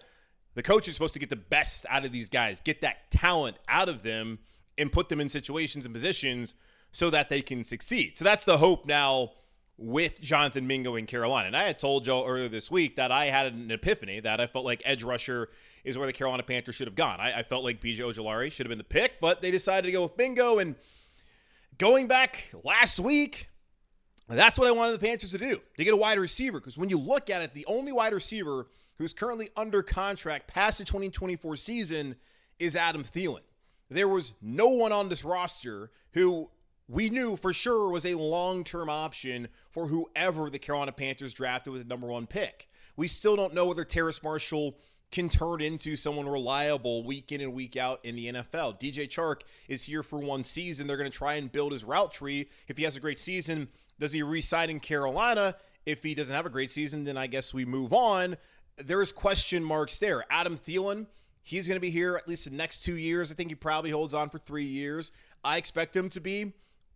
the 0.54 0.62
coach 0.62 0.88
is 0.88 0.94
supposed 0.94 1.14
to 1.14 1.20
get 1.20 1.30
the 1.30 1.36
best 1.36 1.86
out 1.88 2.04
of 2.04 2.12
these 2.12 2.28
guys, 2.28 2.60
get 2.60 2.80
that 2.80 3.10
talent 3.10 3.58
out 3.68 3.88
of 3.88 4.02
them, 4.02 4.40
and 4.76 4.90
put 4.90 5.08
them 5.08 5.20
in 5.20 5.28
situations 5.28 5.86
and 5.86 5.94
positions 5.94 6.54
so 6.92 7.08
that 7.10 7.28
they 7.28 7.40
can 7.40 7.64
succeed. 7.64 8.18
So 8.18 8.24
that's 8.24 8.44
the 8.44 8.58
hope 8.58 8.84
now 8.86 9.32
with 9.80 10.20
Jonathan 10.20 10.66
Mingo 10.66 10.94
in 10.94 11.06
Carolina. 11.06 11.46
And 11.46 11.56
I 11.56 11.62
had 11.62 11.78
told 11.78 12.04
Joe 12.04 12.26
earlier 12.26 12.48
this 12.48 12.70
week 12.70 12.96
that 12.96 13.10
I 13.10 13.26
had 13.26 13.46
an 13.46 13.70
epiphany 13.70 14.20
that 14.20 14.38
I 14.38 14.46
felt 14.46 14.66
like 14.66 14.82
edge 14.84 15.02
rusher 15.02 15.48
is 15.84 15.96
where 15.96 16.06
the 16.06 16.12
Carolina 16.12 16.42
Panthers 16.42 16.74
should 16.74 16.86
have 16.86 16.94
gone. 16.94 17.18
I, 17.18 17.38
I 17.38 17.42
felt 17.42 17.64
like 17.64 17.80
BJ 17.80 18.00
Ojulari 18.00 18.52
should 18.52 18.66
have 18.66 18.70
been 18.70 18.78
the 18.78 18.84
pick, 18.84 19.20
but 19.20 19.40
they 19.40 19.50
decided 19.50 19.86
to 19.86 19.92
go 19.92 20.02
with 20.02 20.18
Mingo. 20.18 20.58
And 20.58 20.76
going 21.78 22.08
back 22.08 22.52
last 22.62 23.00
week, 23.00 23.48
that's 24.28 24.58
what 24.58 24.68
I 24.68 24.72
wanted 24.72 24.92
the 24.92 25.06
Panthers 25.06 25.30
to 25.30 25.38
do 25.38 25.60
to 25.78 25.84
get 25.84 25.94
a 25.94 25.96
wide 25.96 26.18
receiver. 26.18 26.60
Because 26.60 26.76
when 26.76 26.90
you 26.90 26.98
look 26.98 27.30
at 27.30 27.40
it, 27.40 27.54
the 27.54 27.64
only 27.64 27.90
wide 27.90 28.12
receiver 28.12 28.66
who's 28.98 29.14
currently 29.14 29.48
under 29.56 29.82
contract 29.82 30.46
past 30.46 30.76
the 30.76 30.84
2024 30.84 31.56
season 31.56 32.16
is 32.58 32.76
Adam 32.76 33.02
Thielen. 33.02 33.40
There 33.88 34.08
was 34.08 34.34
no 34.42 34.68
one 34.68 34.92
on 34.92 35.08
this 35.08 35.24
roster 35.24 35.90
who 36.12 36.50
we 36.90 37.08
knew 37.08 37.36
for 37.36 37.52
sure 37.52 37.88
was 37.88 38.04
a 38.04 38.14
long 38.14 38.64
term 38.64 38.90
option 38.90 39.48
for 39.70 39.86
whoever 39.86 40.50
the 40.50 40.58
Carolina 40.58 40.92
Panthers 40.92 41.32
drafted 41.32 41.72
with 41.72 41.82
the 41.82 41.88
number 41.88 42.08
one 42.08 42.26
pick. 42.26 42.68
We 42.96 43.06
still 43.06 43.36
don't 43.36 43.54
know 43.54 43.66
whether 43.66 43.84
Terrace 43.84 44.22
Marshall 44.22 44.76
can 45.12 45.28
turn 45.28 45.60
into 45.60 45.94
someone 45.94 46.28
reliable 46.28 47.04
week 47.04 47.30
in 47.30 47.40
and 47.40 47.52
week 47.52 47.76
out 47.76 48.00
in 48.04 48.16
the 48.16 48.26
NFL. 48.26 48.80
DJ 48.80 49.08
Chark 49.08 49.42
is 49.68 49.84
here 49.84 50.02
for 50.02 50.18
one 50.18 50.42
season. 50.42 50.86
They're 50.86 50.96
going 50.96 51.10
to 51.10 51.16
try 51.16 51.34
and 51.34 51.50
build 51.50 51.72
his 51.72 51.84
route 51.84 52.12
tree. 52.12 52.48
If 52.68 52.76
he 52.76 52.84
has 52.84 52.96
a 52.96 53.00
great 53.00 53.18
season, 53.18 53.68
does 53.98 54.12
he 54.12 54.22
resign 54.22 54.70
in 54.70 54.80
Carolina? 54.80 55.56
If 55.86 56.02
he 56.02 56.14
doesn't 56.14 56.34
have 56.34 56.46
a 56.46 56.50
great 56.50 56.70
season, 56.70 57.04
then 57.04 57.16
I 57.16 57.28
guess 57.28 57.54
we 57.54 57.64
move 57.64 57.92
on. 57.92 58.36
There's 58.76 59.12
question 59.12 59.64
marks 59.64 59.98
there. 59.98 60.24
Adam 60.30 60.56
Thielen, 60.56 61.06
he's 61.42 61.66
going 61.66 61.76
to 61.76 61.80
be 61.80 61.90
here 61.90 62.16
at 62.16 62.28
least 62.28 62.44
the 62.44 62.56
next 62.56 62.82
two 62.82 62.96
years. 62.96 63.30
I 63.30 63.34
think 63.34 63.50
he 63.50 63.54
probably 63.54 63.90
holds 63.90 64.14
on 64.14 64.28
for 64.28 64.38
three 64.38 64.64
years. 64.64 65.12
I 65.42 65.56
expect 65.56 65.96
him 65.96 66.08
to 66.10 66.20
be 66.20 66.52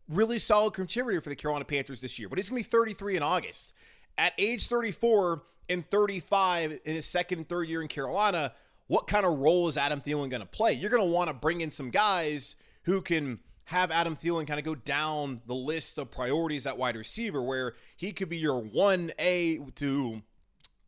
really 0.09 0.39
solid 0.39 0.75
contributor 0.75 1.21
for 1.21 1.29
the 1.29 1.37
Carolina 1.37 1.65
Panthers 1.65 2.01
this 2.01 2.19
year, 2.19 2.29
but 2.29 2.39
he's 2.39 2.49
going 2.49 2.63
to 2.63 2.69
be 2.69 2.71
33 2.71 3.17
in 3.17 3.23
August. 3.23 3.73
At 4.17 4.33
age 4.39 4.69
34 4.69 5.43
and 5.69 5.89
35 5.91 6.81
in 6.85 6.95
his 6.95 7.07
second 7.07 7.39
and 7.39 7.49
third 7.49 7.69
year 7.69 7.83
in 7.83 7.89
Carolina, 7.89 8.53
what 8.87 9.07
kind 9.07 9.25
of 9.25 9.39
role 9.39 9.69
is 9.69 9.77
Adam 9.77 10.01
Thielen 10.01 10.29
going 10.29 10.41
to 10.41 10.47
play? 10.47 10.73
You're 10.73 10.91
going 10.91 11.03
to 11.03 11.09
want 11.09 11.29
to 11.29 11.35
bring 11.35 11.61
in 11.61 11.71
some 11.71 11.91
guys 11.91 12.57
who 12.83 13.01
can 13.01 13.41
have 13.67 13.91
Adam 13.91 14.15
Thielen 14.15 14.47
kind 14.47 14.59
of 14.59 14.65
go 14.65 14.75
down 14.75 15.41
the 15.47 15.55
list 15.55 15.97
of 15.97 16.11
priorities 16.11 16.67
at 16.67 16.77
wide 16.77 16.97
receiver, 16.97 17.43
where 17.43 17.75
he 17.97 18.13
could 18.13 18.29
be 18.29 18.37
your 18.37 18.63
1A 18.63 19.75
to 19.77 20.23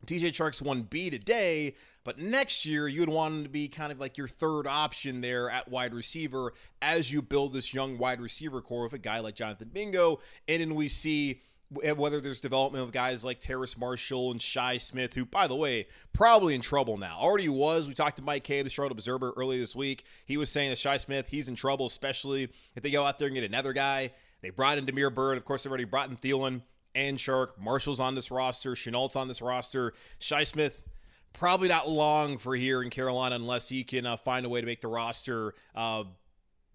DJ 0.05 0.31
Chark's 0.31 0.61
1B 0.61 1.11
today, 1.11 1.75
but 2.03 2.19
next 2.19 2.65
year 2.65 2.87
you 2.87 3.01
would 3.01 3.09
want 3.09 3.33
him 3.33 3.43
to 3.43 3.49
be 3.49 3.67
kind 3.67 3.91
of 3.91 3.99
like 3.99 4.17
your 4.17 4.27
third 4.27 4.67
option 4.67 5.21
there 5.21 5.49
at 5.49 5.67
wide 5.67 5.93
receiver 5.93 6.53
as 6.81 7.11
you 7.11 7.21
build 7.21 7.53
this 7.53 7.73
young 7.73 7.97
wide 7.97 8.21
receiver 8.21 8.61
core 8.61 8.83
with 8.83 8.93
a 8.93 8.97
guy 8.97 9.19
like 9.19 9.35
Jonathan 9.35 9.71
Mingo. 9.73 10.19
And 10.47 10.61
then 10.61 10.75
we 10.75 10.87
see 10.87 11.41
eh, 11.83 11.91
whether 11.91 12.21
there's 12.21 12.39
development 12.39 12.83
of 12.83 12.91
guys 12.91 13.25
like 13.25 13.39
Terrace 13.39 13.77
Marshall 13.77 14.31
and 14.31 14.41
Shi 14.41 14.79
Smith, 14.79 15.15
who, 15.15 15.25
by 15.25 15.47
the 15.47 15.55
way, 15.55 15.87
probably 16.13 16.55
in 16.55 16.61
trouble 16.61 16.97
now. 16.97 17.17
Already 17.19 17.49
was. 17.49 17.87
We 17.87 17.93
talked 17.93 18.17
to 18.17 18.23
Mike 18.23 18.43
Kaye, 18.43 18.61
the 18.61 18.69
Charlotte 18.69 18.93
Observer, 18.93 19.33
earlier 19.35 19.59
this 19.59 19.75
week. 19.75 20.05
He 20.25 20.37
was 20.37 20.49
saying 20.49 20.69
that 20.69 20.77
Shi 20.77 20.97
Smith, 20.99 21.29
he's 21.29 21.47
in 21.47 21.55
trouble, 21.55 21.87
especially 21.87 22.49
if 22.75 22.83
they 22.83 22.91
go 22.91 23.03
out 23.03 23.19
there 23.19 23.27
and 23.27 23.35
get 23.35 23.43
another 23.43 23.73
guy. 23.73 24.11
They 24.41 24.51
brought 24.51 24.77
in 24.77 24.85
Damiere 24.85 25.09
Byrd. 25.09 25.37
Of 25.37 25.45
course, 25.45 25.63
they've 25.63 25.71
already 25.71 25.83
brought 25.83 26.09
in 26.09 26.15
Thielen 26.15 26.61
and 26.97 27.17
Chark. 27.19 27.49
Marshall's 27.59 27.99
on 27.99 28.15
this 28.15 28.31
roster. 28.31 28.71
Shenault's 28.71 29.15
on 29.15 29.27
this 29.27 29.41
roster. 29.41 29.93
Shi 30.17 30.43
Smith, 30.43 30.83
probably 31.31 31.69
not 31.69 31.87
long 31.87 32.39
for 32.39 32.55
here 32.55 32.81
in 32.81 32.89
Carolina 32.89 33.35
unless 33.35 33.69
he 33.69 33.83
can 33.83 34.05
uh, 34.05 34.17
find 34.17 34.45
a 34.45 34.49
way 34.49 34.59
to 34.59 34.65
make 34.65 34.81
the 34.81 34.87
roster 34.87 35.53
uh, 35.75 36.03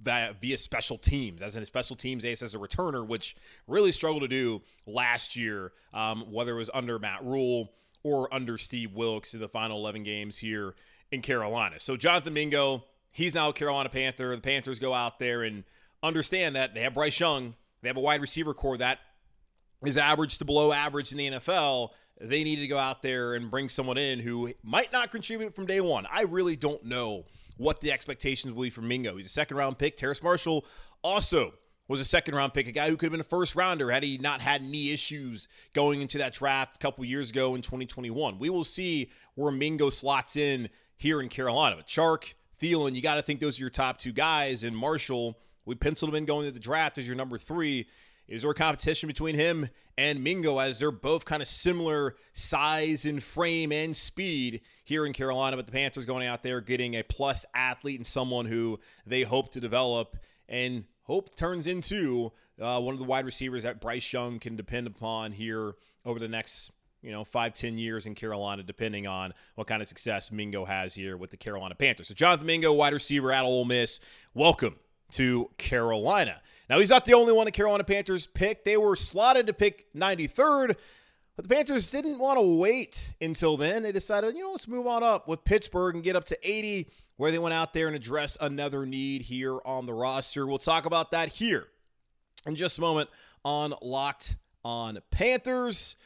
via, 0.00 0.57
special 0.57 0.97
teams, 0.97 1.43
as 1.43 1.57
in 1.57 1.62
a 1.62 1.67
special 1.67 1.97
teams 1.97 2.25
ace 2.25 2.41
as 2.41 2.55
a 2.55 2.59
returner, 2.59 3.07
which 3.07 3.37
really 3.67 3.91
struggled 3.91 4.23
to 4.23 4.29
do 4.29 4.62
last 4.87 5.35
year, 5.35 5.73
um, 5.93 6.21
whether 6.31 6.52
it 6.52 6.59
was 6.59 6.71
under 6.73 7.00
Matt 7.00 7.25
Rhule 7.25 7.73
or 8.05 8.33
under 8.33 8.57
Steve 8.57 8.93
Wilks 8.93 9.35
in 9.35 9.41
the 9.41 9.49
final 9.49 9.79
11 9.79 10.05
games 10.05 10.38
here 10.38 10.75
in 11.11 11.21
Carolina. 11.21 11.81
So 11.81 11.97
Jonathan 11.97 12.33
Mingo, 12.33 12.85
he's 13.11 13.35
now 13.35 13.49
a 13.49 13.52
Carolina 13.52 13.88
Panther. 13.88 14.35
The 14.35 14.41
Panthers 14.41 14.79
go 14.79 14.95
out 14.95 15.19
there 15.19 15.43
and 15.43 15.64
understand 16.00 16.55
that 16.55 16.75
they 16.75 16.83
have 16.83 16.95
Bryce 16.95 17.19
Young, 17.19 17.55
they 17.83 17.88
have 17.88 17.97
a 17.97 18.00
wide 18.00 18.21
receiver 18.21 18.55
core 18.55 18.76
that 18.79 19.00
is 19.85 19.97
average 19.97 20.39
to 20.39 20.45
below 20.45 20.73
average 20.73 21.12
in 21.12 21.19
the 21.19 21.31
NFL. 21.31 21.91
They 22.21 22.45
need 22.45 22.57
to 22.57 22.69
go 22.69 22.79
out 22.79 23.03
there 23.03 23.35
and 23.35 23.51
bring 23.51 23.69
someone 23.69 23.99
in 23.99 24.21
who 24.21 24.53
might 24.62 24.93
not 24.93 25.11
contribute 25.11 25.55
from 25.55 25.67
day 25.67 25.81
one. 25.81 26.07
I 26.11 26.23
really 26.23 26.57
don't 26.57 26.85
know 26.85 27.27
what 27.57 27.81
the 27.81 27.93
expectations 27.93 28.55
will 28.55 28.62
be 28.62 28.71
for 28.71 28.83
Mingo. 28.83 29.17
He's 29.17 29.27
a 29.27 29.31
second 29.31 29.57
round 29.57 29.79
pick. 29.79 29.97
Terrace 29.97 30.23
Marshall 30.23 30.65
also 31.03 31.55
was 31.89 32.01
a 32.01 32.05
second 32.05 32.35
round 32.35 32.55
pick, 32.55 32.67
a 32.67 32.73
guy 32.73 32.89
who 32.89 32.97
could 32.97 33.07
have 33.07 33.12
been 33.12 33.21
a 33.21 33.25
first 33.25 33.55
rounder 33.55 33.91
had 33.91 34.03
he 34.03 34.19
not 34.19 34.41
had 34.41 34.62
knee 34.62 34.93
issues 34.93 35.49
going 35.75 36.01
into 36.01 36.19
that 36.19 36.33
draft 36.33 36.77
a 36.77 36.79
couple 36.79 37.05
years 37.05 37.31
ago 37.31 37.55
in 37.55 37.62
2021. 37.62 38.39
We 38.39 38.51
will 38.51 38.65
see 38.65 39.11
where 39.35 39.51
Mingo 39.51 39.91
slots 39.91 40.37
in 40.37 40.71
here 40.97 41.21
in 41.21 41.29
Carolina. 41.29 41.77
But 41.77 41.87
Chark, 41.87 42.35
Thielen, 42.61 42.95
you 42.95 43.03
got 43.03 43.17
to 43.17 43.23
think 43.23 43.41
those 43.41 43.59
are 43.59 43.62
your 43.62 43.71
top 43.71 43.99
two 43.99 44.12
guys. 44.12 44.62
And 44.62 44.77
Marshall, 44.77 45.39
we 45.65 45.75
penciled 45.75 46.11
him 46.11 46.17
in 46.17 46.25
going 46.25 46.47
to 46.47 46.53
the 46.53 46.61
draft 46.61 46.99
as 46.99 47.07
your 47.07 47.17
number 47.17 47.37
three. 47.37 47.89
Is 48.29 48.43
there 48.43 48.50
a 48.50 48.55
competition 48.55 49.09
between 49.09 49.35
him 49.35 49.69
and 49.99 50.23
Mingo 50.23 50.59
as 50.59 50.79
they're 50.79 50.91
both 50.91 51.25
kind 51.25 51.43
of 51.43 51.49
similar 51.49 52.14
size 52.33 53.05
and 53.05 53.23
frame 53.23 53.73
and 53.73 53.97
speed 53.97 54.62
here 54.85 55.05
in 55.05 55.12
Carolina? 55.12 55.57
But 55.57 55.67
the 55.67 55.73
Panthers 55.73 56.05
going 56.05 56.26
out 56.26 56.43
there 56.43 56.61
getting 56.61 56.95
a 56.95 57.02
plus 57.02 57.45
athlete 57.55 57.99
and 57.99 58.07
someone 58.07 58.47
who 58.47 58.79
they 59.07 59.23
hope 59.23 59.52
to 59.52 59.61
develop 59.61 60.17
and 60.49 60.85
hope 61.05 61.35
turns 61.35 61.67
into 61.67 62.33
uh, 62.61 62.81
one 62.81 62.95
of 62.95 63.00
the 63.00 63.07
wide 63.07 63.26
receivers 63.26 63.64
that 63.64 63.81
Bryce 63.81 64.12
Young 64.12 64.38
can 64.38 64.57
depend 64.57 64.87
upon 64.87 65.33
here 65.33 65.75
over 66.05 66.19
the 66.19 66.29
next 66.29 66.71
you 67.02 67.11
know, 67.11 67.25
five, 67.25 67.52
ten 67.52 67.79
years 67.79 68.07
in 68.07 68.14
Carolina, 68.14 68.62
depending 68.62 69.07
on 69.07 69.35
what 69.57 69.67
kind 69.67 69.83
of 69.83 69.88
success 69.88 70.31
Mingo 70.31 70.64
has 70.64 70.95
here 70.95 71.17
with 71.17 71.31
the 71.31 71.37
Carolina 71.37 71.75
Panthers. 71.75 72.09
So 72.09 72.14
Jonathan 72.14 72.47
Mingo, 72.47 72.73
wide 72.73 72.93
receiver 72.93 73.33
at 73.33 73.45
Ole 73.45 73.64
Miss, 73.64 73.99
welcome 74.35 74.76
to 75.12 75.50
Carolina. 75.59 76.41
Now, 76.71 76.78
he's 76.78 76.90
not 76.90 77.04
the 77.04 77.14
only 77.14 77.33
one 77.33 77.47
the 77.47 77.52
Carolina 77.52 77.85
Panthers 77.85 78.26
picked. 78.26 78.64
They 78.64 78.76
were 78.76 78.97
slotted 78.97 79.47
to 79.49 79.52
pick 79.52 79.92
93rd, 79.95 80.76
but 81.37 81.49
the 81.49 81.54
Panthers 81.54 81.90
didn't 81.90 82.19
want 82.19 82.38
to 82.38 82.59
wait 82.59 83.14
until 83.21 83.57
then. 83.57 83.83
They 83.83 83.92
decided, 83.92 84.35
you 84.35 84.42
know, 84.42 84.52
let's 84.52 84.69
move 84.69 84.87
on 84.87 85.02
up 85.02 85.28
with 85.28 85.45
Pittsburgh 85.45 85.95
and 85.95 86.04
get 86.04 86.16
up 86.16 86.25
to 86.26 86.38
80, 86.42 86.88
where 87.16 87.31
they 87.31 87.38
went 87.38 87.52
out 87.52 87.73
there 87.73 87.87
and 87.87 87.97
address 87.97 88.37
another 88.40 88.87
need 88.87 89.23
here 89.23 89.59
on 89.64 89.87
the 89.87 89.95
roster. 89.95 90.47
We'll 90.47 90.59
talk 90.59 90.87
about 90.87 91.11
that 91.11 91.28
here 91.28 91.66
in 92.47 92.54
just 92.54 92.78
a 92.78 92.81
moment 92.81 93.11
on 93.45 93.75
Locked 93.83 94.37
on 94.64 94.99
Panthers. 95.11 95.97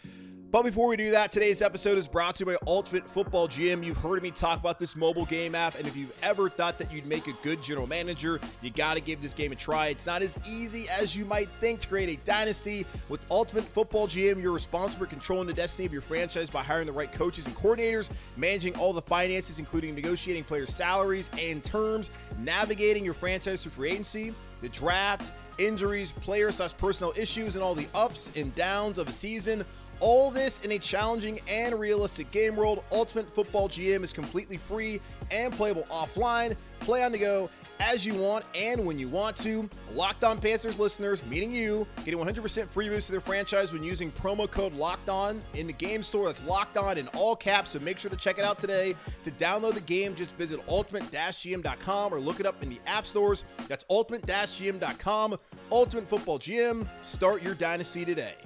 But 0.56 0.62
before 0.62 0.88
we 0.88 0.96
do 0.96 1.10
that, 1.10 1.32
today's 1.32 1.60
episode 1.60 1.98
is 1.98 2.08
brought 2.08 2.36
to 2.36 2.40
you 2.40 2.46
by 2.46 2.56
Ultimate 2.66 3.06
Football 3.06 3.46
GM. 3.46 3.84
You've 3.84 3.98
heard 3.98 4.22
me 4.22 4.30
talk 4.30 4.58
about 4.58 4.78
this 4.78 4.96
mobile 4.96 5.26
game 5.26 5.54
app, 5.54 5.75
and 5.75 5.86
if 5.86 5.94
you've 5.94 6.14
ever 6.22 6.48
thought 6.48 6.78
that 6.78 6.90
you'd 6.90 7.04
make 7.04 7.26
a 7.26 7.34
good 7.42 7.62
general 7.62 7.86
manager, 7.86 8.40
you 8.62 8.70
got 8.70 8.94
to 8.94 9.02
give 9.02 9.20
this 9.20 9.34
game 9.34 9.52
a 9.52 9.54
try. 9.54 9.88
It's 9.88 10.06
not 10.06 10.22
as 10.22 10.38
easy 10.48 10.88
as 10.88 11.14
you 11.14 11.26
might 11.26 11.50
think 11.60 11.80
to 11.80 11.88
create 11.88 12.08
a 12.08 12.25
dynasty. 12.25 12.86
With 13.10 13.30
Ultimate 13.30 13.64
Football 13.64 14.08
GM, 14.08 14.40
you're 14.40 14.50
responsible 14.50 15.04
for 15.04 15.10
controlling 15.10 15.46
the 15.46 15.52
destiny 15.52 15.84
of 15.84 15.92
your 15.92 16.00
franchise 16.00 16.48
by 16.48 16.62
hiring 16.62 16.86
the 16.86 16.92
right 16.92 17.12
coaches 17.12 17.46
and 17.46 17.54
coordinators, 17.54 18.08
managing 18.38 18.75
all 18.78 18.94
the 18.94 19.02
finances, 19.02 19.58
including 19.58 19.94
negotiating 19.94 20.44
player 20.44 20.64
salaries 20.64 21.30
and 21.38 21.62
terms, 21.62 22.08
navigating 22.38 23.04
your 23.04 23.12
franchise 23.12 23.62
through 23.62 23.72
free 23.72 23.90
agency, 23.90 24.34
the 24.62 24.70
draft, 24.70 25.34
injuries, 25.58 26.12
player 26.12 26.50
slash 26.50 26.72
issues, 27.16 27.56
and 27.56 27.62
all 27.62 27.75
the 27.75 27.88
ups 27.94 28.30
and 28.36 28.54
downs 28.54 28.98
of 28.98 29.08
a 29.08 29.12
season. 29.12 29.64
All 30.00 30.30
this 30.30 30.60
in 30.60 30.72
a 30.72 30.78
challenging 30.78 31.40
and 31.48 31.74
realistic 31.78 32.30
game 32.30 32.56
world. 32.56 32.82
Ultimate 32.92 33.30
Football 33.30 33.68
GM 33.68 34.02
is 34.02 34.12
completely 34.12 34.56
free 34.56 35.00
and 35.30 35.52
playable 35.52 35.84
offline. 35.84 36.56
Play 36.80 37.02
on 37.02 37.12
the 37.12 37.18
go 37.18 37.48
as 37.80 38.06
you 38.06 38.14
want 38.14 38.44
and 38.54 38.84
when 38.84 38.98
you 38.98 39.08
want 39.08 39.36
to. 39.36 39.68
Locked 39.94 40.24
On 40.24 40.40
Panthers 40.40 40.78
listeners, 40.78 41.24
meaning 41.26 41.52
you, 41.52 41.86
getting 42.04 42.20
100% 42.20 42.66
free 42.66 42.88
boost 42.88 43.06
to 43.06 43.12
their 43.12 43.20
franchise 43.20 43.72
when 43.72 43.82
using 43.82 44.10
promo 44.12 44.50
code 44.50 44.72
Locked 44.74 45.08
On 45.08 45.40
in 45.54 45.66
the 45.66 45.72
game 45.72 46.02
store. 46.02 46.26
That's 46.26 46.44
Locked 46.44 46.76
On 46.76 46.98
in 46.98 47.08
all 47.08 47.36
caps, 47.36 47.70
so 47.70 47.78
make 47.78 47.98
sure 47.98 48.10
to 48.10 48.16
check 48.16 48.38
it 48.38 48.44
out 48.44 48.58
today. 48.58 48.94
To 49.24 49.30
download 49.32 49.74
the 49.74 49.80
game, 49.80 50.14
just 50.14 50.36
visit 50.36 50.60
ultimate-gm.com 50.68 52.14
or 52.14 52.20
look 52.20 52.40
it 52.40 52.46
up 52.46 52.62
in 52.62 52.68
the 52.68 52.80
app 52.86 53.06
stores. 53.06 53.44
That's 53.68 53.84
ultimate-gm.com. 53.90 55.36
Ultimate 55.72 56.08
Football 56.08 56.38
GM. 56.38 56.88
Start 57.02 57.42
your 57.42 57.54
dynasty 57.54 58.04
today. 58.04 58.45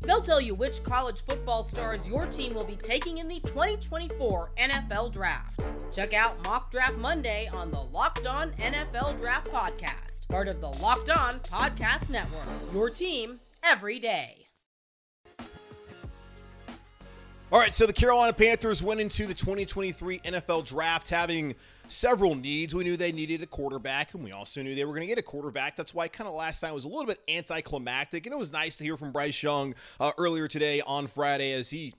They'll 0.00 0.22
tell 0.22 0.40
you 0.40 0.54
which 0.54 0.82
college 0.82 1.24
football 1.24 1.64
stars 1.64 2.08
your 2.08 2.26
team 2.26 2.54
will 2.54 2.64
be 2.64 2.76
taking 2.76 3.18
in 3.18 3.28
the 3.28 3.40
2024 3.40 4.52
NFL 4.58 5.12
Draft. 5.12 5.60
Check 5.92 6.14
out 6.14 6.42
Mock 6.44 6.70
Draft 6.70 6.96
Monday 6.98 7.48
on 7.52 7.70
the 7.70 7.80
Locked 7.80 8.26
On 8.26 8.52
NFL 8.52 9.20
Draft 9.20 9.50
Podcast 9.50 10.16
part 10.28 10.48
of 10.48 10.60
the 10.60 10.68
Locked 10.82 11.10
On 11.10 11.34
Podcast 11.40 12.10
Network. 12.10 12.46
Your 12.72 12.90
team 12.90 13.40
every 13.62 13.98
day. 13.98 14.48
All 17.52 17.60
right, 17.60 17.74
so 17.74 17.86
the 17.86 17.92
Carolina 17.92 18.32
Panthers 18.32 18.82
went 18.82 19.00
into 19.00 19.24
the 19.24 19.34
2023 19.34 20.18
NFL 20.20 20.66
Draft 20.66 21.10
having 21.10 21.54
several 21.88 22.34
needs. 22.34 22.74
We 22.74 22.84
knew 22.84 22.96
they 22.96 23.12
needed 23.12 23.42
a 23.42 23.46
quarterback, 23.46 24.14
and 24.14 24.22
we 24.22 24.32
also 24.32 24.62
knew 24.62 24.74
they 24.74 24.84
were 24.84 24.92
going 24.92 25.02
to 25.02 25.06
get 25.06 25.18
a 25.18 25.22
quarterback. 25.22 25.76
That's 25.76 25.94
why 25.94 26.08
kind 26.08 26.28
of 26.28 26.34
last 26.34 26.60
time 26.60 26.74
was 26.74 26.84
a 26.84 26.88
little 26.88 27.06
bit 27.06 27.20
anticlimactic, 27.28 28.26
and 28.26 28.32
it 28.32 28.38
was 28.38 28.52
nice 28.52 28.76
to 28.78 28.84
hear 28.84 28.96
from 28.96 29.12
Bryce 29.12 29.42
Young 29.42 29.74
uh, 30.00 30.12
earlier 30.18 30.48
today 30.48 30.80
on 30.80 31.06
Friday 31.06 31.52
as 31.52 31.70
he 31.70 31.94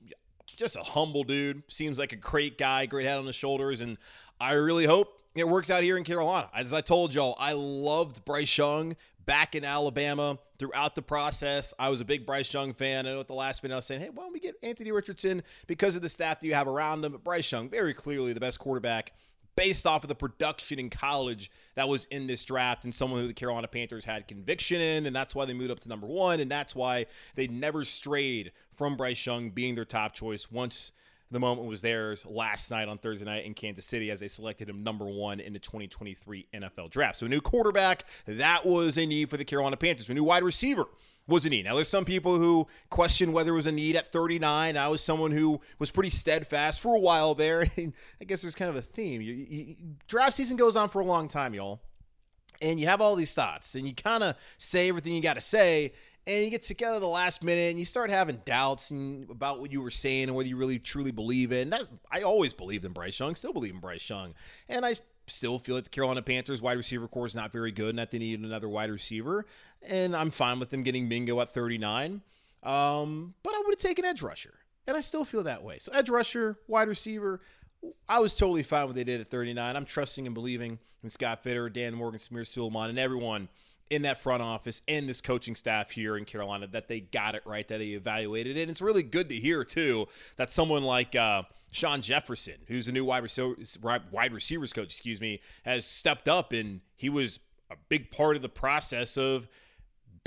just 0.55 0.75
a 0.75 0.81
humble 0.81 1.23
dude, 1.23 1.61
seems 1.67 1.99
like 1.99 2.11
a 2.13 2.17
great 2.17 2.57
guy, 2.57 2.85
great 2.87 3.05
head 3.05 3.17
on 3.17 3.25
his 3.25 3.35
shoulders, 3.35 3.79
and 3.79 3.97
I 4.39 4.53
really 4.53 4.85
hope 4.85 5.21
it 5.35 5.47
works 5.47 5.69
out 5.69 5.83
here 5.83 5.97
in 5.97 6.03
Carolina. 6.03 6.49
As 6.53 6.73
I 6.73 6.81
told 6.81 7.13
y'all, 7.13 7.35
I 7.39 7.53
loved 7.53 8.25
Bryce 8.25 8.57
Young 8.57 8.95
back 9.25 9.55
in 9.55 9.63
Alabama 9.63 10.39
throughout 10.57 10.95
the 10.95 11.01
process. 11.01 11.73
I 11.77 11.89
was 11.89 12.01
a 12.01 12.05
big 12.05 12.25
Bryce 12.25 12.51
Young 12.51 12.73
fan. 12.73 13.05
I 13.05 13.11
know 13.11 13.19
at 13.19 13.27
the 13.27 13.33
last 13.35 13.61
minute 13.61 13.75
I 13.75 13.77
was 13.77 13.85
saying, 13.85 14.01
hey, 14.01 14.09
why 14.09 14.23
don't 14.23 14.33
we 14.33 14.39
get 14.39 14.55
Anthony 14.63 14.91
Richardson 14.91 15.43
because 15.67 15.95
of 15.95 16.01
the 16.01 16.09
staff 16.09 16.39
that 16.39 16.47
you 16.47 16.55
have 16.55 16.67
around 16.67 17.05
him? 17.05 17.11
But 17.11 17.23
Bryce 17.23 17.51
Young, 17.51 17.69
very 17.69 17.93
clearly 17.93 18.33
the 18.33 18.39
best 18.39 18.59
quarterback 18.59 19.11
based 19.57 19.85
off 19.85 20.03
of 20.03 20.07
the 20.07 20.15
production 20.15 20.79
in 20.79 20.89
college 20.89 21.51
that 21.75 21.89
was 21.89 22.05
in 22.05 22.27
this 22.27 22.45
draft 22.45 22.85
and 22.85 22.95
someone 22.95 23.19
who 23.19 23.27
the 23.27 23.33
Carolina 23.33 23.67
Panthers 23.67 24.05
had 24.05 24.27
conviction 24.27 24.79
in. 24.79 25.05
And 25.05 25.15
that's 25.15 25.35
why 25.35 25.43
they 25.43 25.53
moved 25.53 25.71
up 25.71 25.81
to 25.81 25.89
number 25.89 26.07
one. 26.07 26.39
And 26.39 26.49
that's 26.49 26.75
why 26.75 27.07
they 27.35 27.47
never 27.47 27.83
strayed 27.83 28.53
from 28.73 28.95
Bryce 28.95 29.25
Young 29.25 29.49
being 29.49 29.75
their 29.75 29.83
top 29.83 30.13
choice 30.13 30.49
once 30.49 30.93
the 31.29 31.39
moment 31.39 31.67
was 31.67 31.81
theirs 31.81 32.25
last 32.25 32.71
night 32.71 32.87
on 32.87 32.99
Thursday 32.99 33.25
night 33.25 33.45
in 33.45 33.53
Kansas 33.53 33.85
City 33.85 34.11
as 34.11 34.21
they 34.21 34.29
selected 34.29 34.69
him 34.69 34.83
number 34.83 35.05
one 35.05 35.41
in 35.41 35.51
the 35.51 35.59
2023 35.59 36.47
NFL 36.53 36.89
draft. 36.89 37.19
So 37.19 37.25
a 37.25 37.29
new 37.29 37.41
quarterback, 37.41 38.05
that 38.27 38.65
was 38.65 38.97
a 38.97 39.05
need 39.05 39.29
for 39.29 39.35
the 39.35 39.43
Carolina 39.43 39.75
Panthers. 39.75 40.07
A 40.07 40.13
new 40.13 40.23
wide 40.23 40.43
receiver 40.43 40.85
was 41.27 41.45
a 41.45 41.49
need. 41.49 41.65
Now, 41.65 41.75
there's 41.75 41.89
some 41.89 42.05
people 42.05 42.37
who 42.37 42.67
question 42.89 43.33
whether 43.33 43.51
it 43.51 43.55
was 43.55 43.67
a 43.67 43.71
need 43.71 43.95
at 43.95 44.07
39. 44.07 44.77
I 44.77 44.87
was 44.87 45.03
someone 45.03 45.31
who 45.31 45.59
was 45.79 45.91
pretty 45.91 46.09
steadfast 46.09 46.79
for 46.79 46.95
a 46.95 46.99
while 46.99 47.35
there. 47.35 47.67
I 47.77 48.23
guess 48.25 48.41
there's 48.41 48.55
kind 48.55 48.69
of 48.69 48.75
a 48.75 48.81
theme. 48.81 49.21
You, 49.21 49.33
you, 49.33 49.75
draft 50.07 50.33
season 50.33 50.57
goes 50.57 50.77
on 50.77 50.89
for 50.89 51.01
a 51.01 51.05
long 51.05 51.27
time, 51.27 51.53
y'all. 51.53 51.81
And 52.61 52.79
you 52.79 52.87
have 52.87 53.01
all 53.01 53.15
these 53.15 53.35
thoughts, 53.35 53.75
and 53.75 53.85
you 53.87 53.93
kind 53.93 54.23
of 54.23 54.35
say 54.57 54.89
everything 54.89 55.13
you 55.13 55.21
got 55.21 55.35
to 55.35 55.41
say, 55.41 55.93
and 56.27 56.43
you 56.43 56.49
get 56.49 56.63
together 56.63 56.99
the 56.99 57.07
last 57.07 57.43
minute 57.43 57.69
and 57.69 57.79
you 57.79 57.85
start 57.85 58.09
having 58.09 58.41
doubts 58.43 58.91
and, 58.91 59.29
about 59.29 59.59
what 59.59 59.71
you 59.71 59.81
were 59.81 59.91
saying 59.91 60.23
and 60.23 60.35
whether 60.35 60.49
you 60.49 60.57
really 60.57 60.77
truly 60.77 61.11
believe 61.11 61.51
it. 61.53 61.61
And 61.61 61.71
that's 61.71 61.89
I 62.11 62.23
always 62.23 62.51
believed 62.51 62.83
in 62.83 62.91
Bryce 62.91 63.19
Young, 63.19 63.33
still 63.35 63.53
believe 63.53 63.73
in 63.73 63.79
Bryce 63.79 64.09
Young, 64.09 64.33
and 64.67 64.85
I 64.85 64.95
still 65.27 65.59
feel 65.59 65.75
like 65.75 65.83
the 65.83 65.89
Carolina 65.89 66.21
Panthers 66.21 66.61
wide 66.61 66.77
receiver 66.77 67.07
core 67.07 67.25
is 67.25 67.35
not 67.35 67.51
very 67.51 67.71
good 67.71 67.89
and 67.89 67.99
that 67.99 68.11
they 68.11 68.17
need 68.17 68.39
another 68.39 68.69
wide 68.69 68.89
receiver. 68.89 69.45
And 69.87 70.15
I'm 70.15 70.31
fine 70.31 70.59
with 70.59 70.69
them 70.69 70.83
getting 70.83 71.07
Mingo 71.07 71.39
at 71.41 71.49
39. 71.49 72.21
Um, 72.63 73.33
but 73.43 73.53
I 73.53 73.59
would 73.59 73.73
have 73.73 73.79
taken 73.79 74.03
edge 74.03 74.21
rusher, 74.21 74.55
and 74.87 74.97
I 74.97 75.01
still 75.01 75.23
feel 75.23 75.43
that 75.43 75.63
way. 75.63 75.77
So 75.79 75.91
edge 75.93 76.09
rusher, 76.09 76.57
wide 76.67 76.87
receiver. 76.87 77.39
I 78.09 78.19
was 78.19 78.35
totally 78.35 78.63
fine 78.63 78.81
with 78.87 78.89
what 78.89 78.95
they 78.95 79.03
did 79.03 79.21
at 79.21 79.29
39. 79.29 79.75
I'm 79.75 79.85
trusting 79.85 80.25
and 80.25 80.33
believing 80.33 80.79
in 81.03 81.09
Scott 81.09 81.43
Fitter, 81.43 81.69
Dan 81.69 81.93
Morgan, 81.93 82.19
Samir 82.19 82.45
Suleiman, 82.45 82.89
and 82.89 82.99
everyone 82.99 83.47
in 83.89 84.01
that 84.03 84.19
front 84.19 84.41
office 84.41 84.81
and 84.87 85.07
this 85.07 85.21
coaching 85.21 85.55
staff 85.55 85.91
here 85.91 86.17
in 86.17 86.25
Carolina 86.25 86.67
that 86.67 86.87
they 86.87 86.99
got 86.99 87.35
it 87.35 87.43
right, 87.45 87.67
that 87.67 87.79
they 87.79 87.89
evaluated 87.89 88.57
it. 88.57 88.61
And 88.61 88.71
it's 88.71 88.81
really 88.81 89.03
good 89.03 89.29
to 89.29 89.35
hear, 89.35 89.63
too, 89.63 90.07
that 90.35 90.51
someone 90.51 90.83
like 90.83 91.15
uh, 91.15 91.43
Shawn 91.71 92.01
Jefferson, 92.01 92.55
who's 92.67 92.87
a 92.87 92.91
new 92.91 93.05
wide, 93.05 93.27
wide 94.11 94.33
receivers 94.33 94.73
coach, 94.73 94.87
excuse 94.87 95.21
me, 95.21 95.39
has 95.63 95.85
stepped 95.85 96.27
up 96.27 96.53
and 96.53 96.81
he 96.95 97.09
was 97.09 97.39
a 97.69 97.75
big 97.89 98.11
part 98.11 98.35
of 98.35 98.41
the 98.41 98.49
process 98.49 99.17
of– 99.17 99.47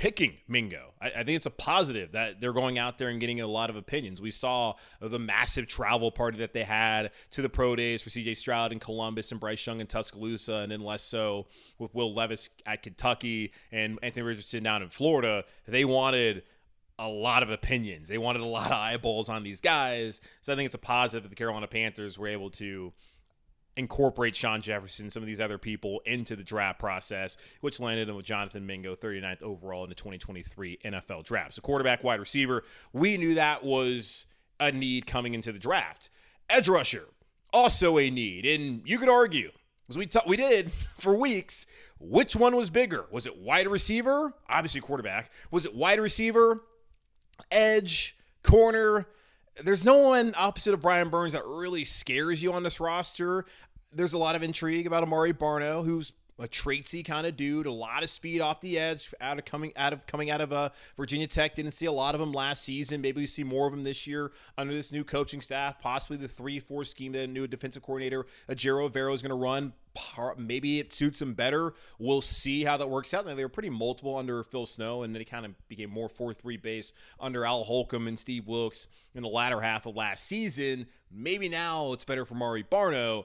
picking 0.01 0.39
Mingo. 0.49 0.95
I, 0.99 1.09
I, 1.09 1.25
think 1.25 1.37
it's 1.37 1.45
a 1.45 1.51
positive 1.51 2.13
that 2.13 2.41
they're 2.41 2.55
going 2.55 2.79
out 2.79 2.97
there 2.97 3.11
and 3.11 3.21
getting 3.21 3.43
a 3.43 3.47
lot 3.47 3.69
of 3.69 3.77
opinions. 3.77 4.19
We 4.19 4.31
saw 4.31 4.77
the 4.99 5.19
massive 5.19 5.67
travel 5.67 6.11
party 6.11 6.39
that 6.39 6.55
they 6.55 6.65
had 6.65 7.11
to 7.33 7.43
the 7.43 7.51
pro 7.51 7.77
days 7.77 8.03
for 8.03 8.09
CJ 8.09 8.39
Stroud 8.39 8.73
in 8.73 8.79
Columbus 8.79 9.31
and 9.31 9.39
Bryce 9.39 9.67
Young 9.67 9.79
in 9.79 9.87
Tuscaloosa, 9.87 10.55
and 10.55 10.73
then 10.73 10.81
less 10.81 11.03
so 11.03 11.49
with 11.79 11.95
Will 11.95 12.15
Levis 12.15 12.49
at 12.65 12.83
Kentucky 12.83 13.53
and 13.73 13.99
Anthony 14.03 14.23
Richardson 14.23 14.63
down 14.63 14.83
in 14.83 14.89
Florida. 14.89 15.45
They 15.69 15.85
wanted 15.85 16.45
a 16.99 17.07
lot 17.07 17.43
of 17.43 17.51
opinions. 17.51 18.09
They 18.09 18.17
wanted 18.17 18.41
a 18.41 18.47
lot 18.47 18.69
of 18.69 18.79
eyeballs 18.79 19.29
on 19.29 19.43
these 19.43 19.61
guys. 19.61 20.23
So 20.41 20.55
I 20.55 20.57
think 20.57 20.65
it's 20.65 20.75
a 20.75 20.79
positive 20.79 21.25
that 21.25 21.29
the 21.29 21.37
Carolina 21.37 21.67
Panthers 21.67 22.19
were 22.19 22.29
able 22.29 22.49
to 22.53 22.95
incorporate 23.77 24.37
Shawn 24.37 24.61
Jefferson, 24.63 25.11
some 25.11 25.23
of 25.23 25.27
these 25.27 25.41
other 25.41 25.59
people 25.59 26.01
into 26.05 26.37
the 26.37 26.43
draft 26.43 26.79
process, 26.79 27.37
which 27.61 27.81
landed 27.81 28.09
him 28.09 28.17
with 28.17 28.27
Jonathan 28.27 28.67
Mingo, 28.67 28.95
39th 28.95 29.43
overall 29.43 29.85
in 29.85 29.89
the 29.89 29.95
2023 29.95 30.79
NFL 30.85 31.25
draft. 31.25 31.55
So, 31.55 31.63
quarterback, 31.63 32.05
wide 32.05 32.21
receiver, 32.21 32.65
we 32.93 33.17
knew 33.17 33.35
that 33.35 33.65
was 33.65 34.27
a 34.59 34.73
need 34.73 35.07
coming 35.07 35.35
into 35.35 35.53
the 35.53 35.59
draft. 35.59 36.11
Edge 36.49 36.69
rusher, 36.69 37.07
also 37.53 37.99
a 37.99 38.11
need. 38.11 38.45
And 38.45 38.83
you 38.85 38.99
could 38.99 39.09
argue, 39.09 39.51
as 39.89 39.97
we, 39.97 40.07
t- 40.07 40.21
we 40.27 40.37
did 40.37 40.73
for 40.99 41.17
weeks, 41.17 41.67
which 41.99 42.37
one 42.37 42.57
was 42.57 42.71
bigger? 42.71 43.07
Was 43.11 43.27
it 43.27 43.39
wide 43.39 43.69
receiver? 43.69 44.33
Obviously, 44.49 44.81
quarterback. 44.81 45.31
Was 45.51 45.65
it 45.65 45.75
wide 45.75 46.01
receiver, 46.01 46.61
edge, 47.51 48.17
corner? 48.43 49.07
There's 49.65 49.85
no 49.85 49.97
one 49.97 50.35
opposite 50.37 50.75
of 50.75 50.81
Brian 50.81 51.11
Burns 51.11 51.33
that 51.33 51.45
really 51.47 51.85
scares 51.85 52.43
you 52.43 52.53
on 52.53 52.63
this 52.63 52.81
roster. 52.81 53.45
There's 53.93 54.13
a 54.13 54.19
lot 54.19 54.37
of 54.37 54.43
intrigue 54.43 54.87
about 54.87 55.05
Amaré 55.05 55.33
Barno, 55.33 55.85
who's 55.85 56.13
a 56.39 56.49
traitsy 56.49 57.05
kind 57.05 57.27
of 57.27 57.37
dude, 57.37 57.67
a 57.67 57.73
lot 57.73 58.03
of 58.03 58.09
speed 58.09 58.41
off 58.41 58.61
the 58.61 58.79
edge 58.79 59.13
out 59.21 59.39
of 59.39 59.45
coming 59.45 59.73
out 59.77 59.93
of 59.93 60.07
coming 60.07 60.31
out 60.31 60.41
of 60.41 60.53
uh, 60.53 60.71
Virginia 60.97 61.27
Tech. 61.27 61.55
Didn't 61.55 61.73
see 61.73 61.87
a 61.87 61.93
lot 61.93 62.15
of 62.15 62.21
him 62.21 62.33
last 62.33 62.65
season. 62.65 63.03
Maybe 63.03 63.21
we 63.21 63.27
see 63.27 63.45
more 63.45 63.67
of 63.67 63.75
him 63.75 63.85
this 63.85 64.07
year 64.07 64.33
under 64.57 64.73
this 64.73 64.91
new 64.91 65.05
coaching 65.05 65.43
staff. 65.43 65.81
Possibly 65.81 66.17
the 66.17 66.29
three-four 66.29 66.85
scheme 66.85 67.13
that 67.13 67.25
a 67.25 67.27
new 67.27 67.47
defensive 67.47 67.83
coordinator 67.83 68.27
Ejiro 68.49 68.91
Evero 68.91 69.13
is 69.13 69.21
going 69.21 69.31
to 69.31 69.35
run. 69.35 69.75
Maybe 70.37 70.79
it 70.79 70.93
suits 70.93 71.21
him 71.21 71.35
better. 71.35 71.75
We'll 71.99 72.21
see 72.21 72.65
how 72.65 72.77
that 72.77 72.89
works 72.89 73.13
out. 73.15 73.27
Now, 73.27 73.35
they 73.35 73.45
were 73.45 73.49
pretty 73.49 73.71
multiple 73.71 74.17
under 74.17 74.43
Phil 74.43 74.67
Snow, 74.67 75.03
and 75.03 75.15
then 75.15 75.25
kind 75.25 75.47
of 75.47 75.69
became 75.69 75.91
more 75.91 76.09
4 76.09 76.33
3 76.35 76.57
base 76.57 76.93
under 77.19 77.45
Al 77.45 77.65
Holcomb 77.65 78.07
and 78.07 78.19
Steve 78.19 78.47
Wilks 78.47 78.87
in 79.15 79.23
the 79.23 79.29
latter 79.29 79.61
half 79.61 79.87
of 79.87 79.97
last 79.97 80.27
season. 80.27 80.87
Maybe 81.11 81.49
now 81.49 81.93
it's 81.93 82.05
better 82.05 82.25
for 82.25 82.35
Mari 82.35 82.65
Barno, 82.65 83.25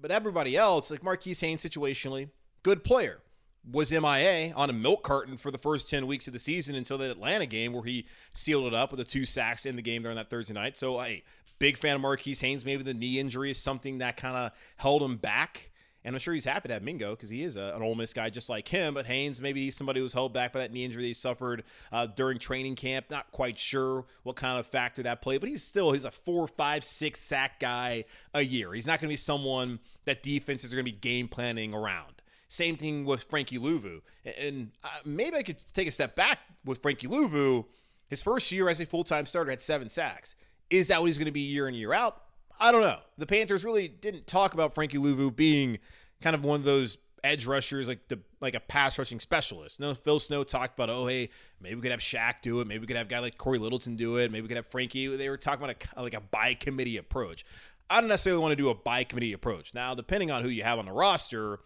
but 0.00 0.10
everybody 0.10 0.56
else, 0.56 0.90
like 0.90 1.02
Marquis 1.02 1.34
Haynes 1.40 1.64
situationally, 1.64 2.30
good 2.62 2.84
player. 2.84 3.20
Was 3.68 3.90
MIA 3.90 4.52
on 4.54 4.70
a 4.70 4.72
milk 4.72 5.02
carton 5.02 5.36
for 5.36 5.50
the 5.50 5.58
first 5.58 5.90
10 5.90 6.06
weeks 6.06 6.28
of 6.28 6.32
the 6.32 6.38
season 6.38 6.76
until 6.76 6.98
that 6.98 7.10
Atlanta 7.10 7.46
game 7.46 7.72
where 7.72 7.82
he 7.82 8.06
sealed 8.32 8.64
it 8.66 8.74
up 8.74 8.92
with 8.92 8.98
the 8.98 9.04
two 9.04 9.24
sacks 9.24 9.66
in 9.66 9.74
the 9.74 9.82
game 9.82 10.02
during 10.02 10.16
that 10.16 10.30
Thursday 10.30 10.54
night. 10.54 10.76
So, 10.76 11.00
hey, 11.00 11.24
big 11.58 11.76
fan 11.76 11.96
of 11.96 12.00
Marquis 12.00 12.36
Haynes. 12.36 12.64
Maybe 12.64 12.84
the 12.84 12.94
knee 12.94 13.18
injury 13.18 13.50
is 13.50 13.58
something 13.58 13.98
that 13.98 14.16
kind 14.16 14.36
of 14.36 14.52
held 14.76 15.02
him 15.02 15.16
back. 15.16 15.72
And 16.06 16.14
I'm 16.14 16.20
sure 16.20 16.32
he's 16.32 16.44
happy 16.44 16.68
to 16.68 16.74
have 16.74 16.84
Mingo 16.84 17.16
because 17.16 17.30
he 17.30 17.42
is 17.42 17.56
a, 17.56 17.72
an 17.74 17.82
Ole 17.82 17.96
Miss 17.96 18.12
guy 18.12 18.30
just 18.30 18.48
like 18.48 18.68
him. 18.68 18.94
But 18.94 19.06
Haynes, 19.06 19.40
maybe 19.40 19.72
somebody 19.72 19.98
who's 19.98 20.12
held 20.12 20.32
back 20.32 20.52
by 20.52 20.60
that 20.60 20.72
knee 20.72 20.84
injury 20.84 21.02
that 21.02 21.08
he 21.08 21.14
suffered 21.14 21.64
uh, 21.90 22.06
during 22.06 22.38
training 22.38 22.76
camp. 22.76 23.06
Not 23.10 23.32
quite 23.32 23.58
sure 23.58 24.04
what 24.22 24.36
kind 24.36 24.56
of 24.56 24.68
factor 24.68 25.02
that 25.02 25.20
played, 25.20 25.40
but 25.40 25.50
he's 25.50 25.64
still 25.64 25.90
he's 25.90 26.04
a 26.04 26.12
four, 26.12 26.46
five, 26.46 26.84
six 26.84 27.18
sack 27.18 27.58
guy 27.58 28.04
a 28.32 28.42
year. 28.42 28.72
He's 28.72 28.86
not 28.86 29.00
going 29.00 29.08
to 29.08 29.12
be 29.12 29.16
someone 29.16 29.80
that 30.04 30.22
defenses 30.22 30.72
are 30.72 30.76
going 30.76 30.86
to 30.86 30.92
be 30.92 30.96
game 30.96 31.26
planning 31.26 31.74
around. 31.74 32.22
Same 32.48 32.76
thing 32.76 33.04
with 33.04 33.24
Frankie 33.24 33.58
Luvu. 33.58 34.00
And 34.40 34.70
uh, 34.84 34.88
maybe 35.04 35.36
I 35.36 35.42
could 35.42 35.58
take 35.74 35.88
a 35.88 35.90
step 35.90 36.14
back 36.14 36.38
with 36.64 36.82
Frankie 36.82 37.08
Luvu. 37.08 37.64
His 38.06 38.22
first 38.22 38.52
year 38.52 38.68
as 38.68 38.78
a 38.78 38.86
full 38.86 39.02
time 39.02 39.26
starter 39.26 39.50
had 39.50 39.60
seven 39.60 39.88
sacks. 39.88 40.36
Is 40.70 40.86
that 40.86 41.00
what 41.00 41.06
he's 41.06 41.18
going 41.18 41.26
to 41.26 41.32
be 41.32 41.40
year 41.40 41.66
in, 41.66 41.74
year 41.74 41.92
out? 41.92 42.22
I 42.58 42.72
don't 42.72 42.82
know. 42.82 42.98
The 43.18 43.26
Panthers 43.26 43.64
really 43.64 43.88
didn't 43.88 44.26
talk 44.26 44.54
about 44.54 44.74
Frankie 44.74 44.98
Luvu 44.98 45.34
being 45.34 45.78
kind 46.20 46.34
of 46.34 46.44
one 46.44 46.60
of 46.60 46.64
those 46.64 46.98
edge 47.22 47.46
rushers, 47.46 47.88
like 47.88 48.08
the 48.08 48.20
like 48.40 48.54
a 48.54 48.60
pass 48.60 48.98
rushing 48.98 49.20
specialist. 49.20 49.80
No, 49.80 49.94
Phil 49.94 50.18
Snow 50.18 50.44
talked 50.44 50.78
about, 50.78 50.90
oh 50.90 51.06
hey, 51.06 51.28
maybe 51.60 51.74
we 51.74 51.82
could 51.82 51.90
have 51.90 52.00
Shaq 52.00 52.40
do 52.42 52.60
it. 52.60 52.66
Maybe 52.66 52.80
we 52.80 52.86
could 52.86 52.96
have 52.96 53.06
a 53.06 53.10
guy 53.10 53.18
like 53.18 53.36
Cory 53.36 53.58
Littleton 53.58 53.96
do 53.96 54.16
it. 54.16 54.30
Maybe 54.30 54.42
we 54.42 54.48
could 54.48 54.56
have 54.56 54.66
Frankie. 54.66 55.14
They 55.14 55.28
were 55.28 55.36
talking 55.36 55.64
about 55.64 55.84
a, 55.96 56.02
like 56.02 56.14
a 56.14 56.20
by 56.20 56.54
committee 56.54 56.96
approach. 56.96 57.44
I 57.88 58.00
don't 58.00 58.08
necessarily 58.08 58.42
want 58.42 58.52
to 58.52 58.56
do 58.56 58.68
a 58.68 58.74
by 58.74 59.04
committee 59.04 59.32
approach. 59.32 59.74
Now, 59.74 59.94
depending 59.94 60.30
on 60.30 60.42
who 60.42 60.48
you 60.48 60.64
have 60.64 60.78
on 60.78 60.86
the 60.86 60.92
roster, 60.92 61.60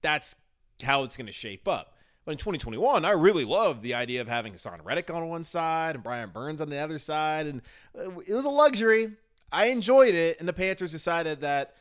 that's 0.00 0.36
how 0.82 1.02
it's 1.02 1.16
going 1.16 1.26
to 1.26 1.32
shape 1.32 1.66
up. 1.66 1.94
But 2.24 2.32
in 2.32 2.38
2021, 2.38 3.04
I 3.04 3.10
really 3.10 3.44
loved 3.44 3.82
the 3.82 3.94
idea 3.94 4.20
of 4.20 4.28
having 4.28 4.52
Haason 4.52 4.84
Reddick 4.84 5.10
on 5.10 5.28
one 5.28 5.44
side 5.44 5.94
and 5.94 6.02
Brian 6.02 6.30
Burns 6.30 6.60
on 6.60 6.68
the 6.68 6.78
other 6.78 6.98
side. 6.98 7.46
And 7.46 7.62
uh, 7.96 8.18
it 8.20 8.34
was 8.34 8.44
a 8.44 8.50
luxury. 8.50 9.12
I 9.52 9.66
enjoyed 9.66 10.14
it. 10.14 10.38
And 10.38 10.48
the 10.48 10.52
Panthers 10.52 10.92
decided 10.92 11.40
that 11.40 11.74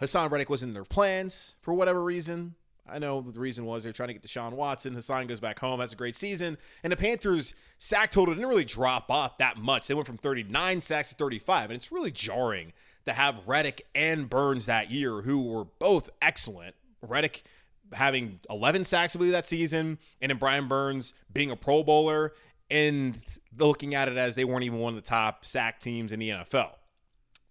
Haason 0.00 0.30
Reddick 0.30 0.50
was 0.50 0.62
in 0.62 0.72
their 0.72 0.84
plans 0.84 1.56
for 1.60 1.74
whatever 1.74 2.02
reason. 2.02 2.54
I 2.88 2.98
know 2.98 3.20
the 3.20 3.38
reason 3.38 3.66
was 3.66 3.84
they're 3.84 3.92
trying 3.92 4.08
to 4.08 4.14
get 4.14 4.22
Deshaun 4.22 4.52
Watson. 4.52 4.94
Haason 4.94 5.28
goes 5.28 5.38
back 5.38 5.58
home, 5.60 5.80
has 5.80 5.92
a 5.92 5.96
great 5.96 6.16
season. 6.16 6.58
And 6.82 6.92
the 6.92 6.96
Panthers' 6.96 7.54
sack 7.78 8.10
total 8.10 8.34
didn't 8.34 8.48
really 8.48 8.64
drop 8.64 9.10
off 9.10 9.38
that 9.38 9.58
much. 9.58 9.86
They 9.86 9.94
went 9.94 10.06
from 10.06 10.16
39 10.16 10.80
sacks 10.80 11.10
to 11.10 11.14
35. 11.14 11.70
And 11.70 11.72
it's 11.74 11.92
really 11.92 12.10
jarring 12.10 12.72
to 13.04 13.12
have 13.12 13.40
Reddick 13.46 13.86
and 13.94 14.28
Burns 14.28 14.66
that 14.66 14.90
year, 14.90 15.22
who 15.22 15.42
were 15.42 15.64
both 15.78 16.10
excellent. 16.20 16.74
Reddick 17.02 17.44
having 17.92 18.40
11 18.48 18.84
sacks, 18.84 19.16
I 19.16 19.18
believe, 19.18 19.32
that 19.32 19.48
season, 19.48 19.98
and 20.20 20.30
then 20.30 20.38
Brian 20.38 20.68
Burns 20.68 21.14
being 21.32 21.50
a 21.50 21.56
Pro 21.56 21.82
Bowler 21.82 22.32
and 22.70 23.18
looking 23.58 23.94
at 23.94 24.08
it 24.08 24.16
as 24.16 24.34
they 24.34 24.44
weren't 24.44 24.64
even 24.64 24.78
one 24.78 24.94
of 24.96 25.02
the 25.02 25.08
top 25.08 25.44
sack 25.44 25.80
teams 25.80 26.12
in 26.12 26.20
the 26.20 26.30
NFL. 26.30 26.70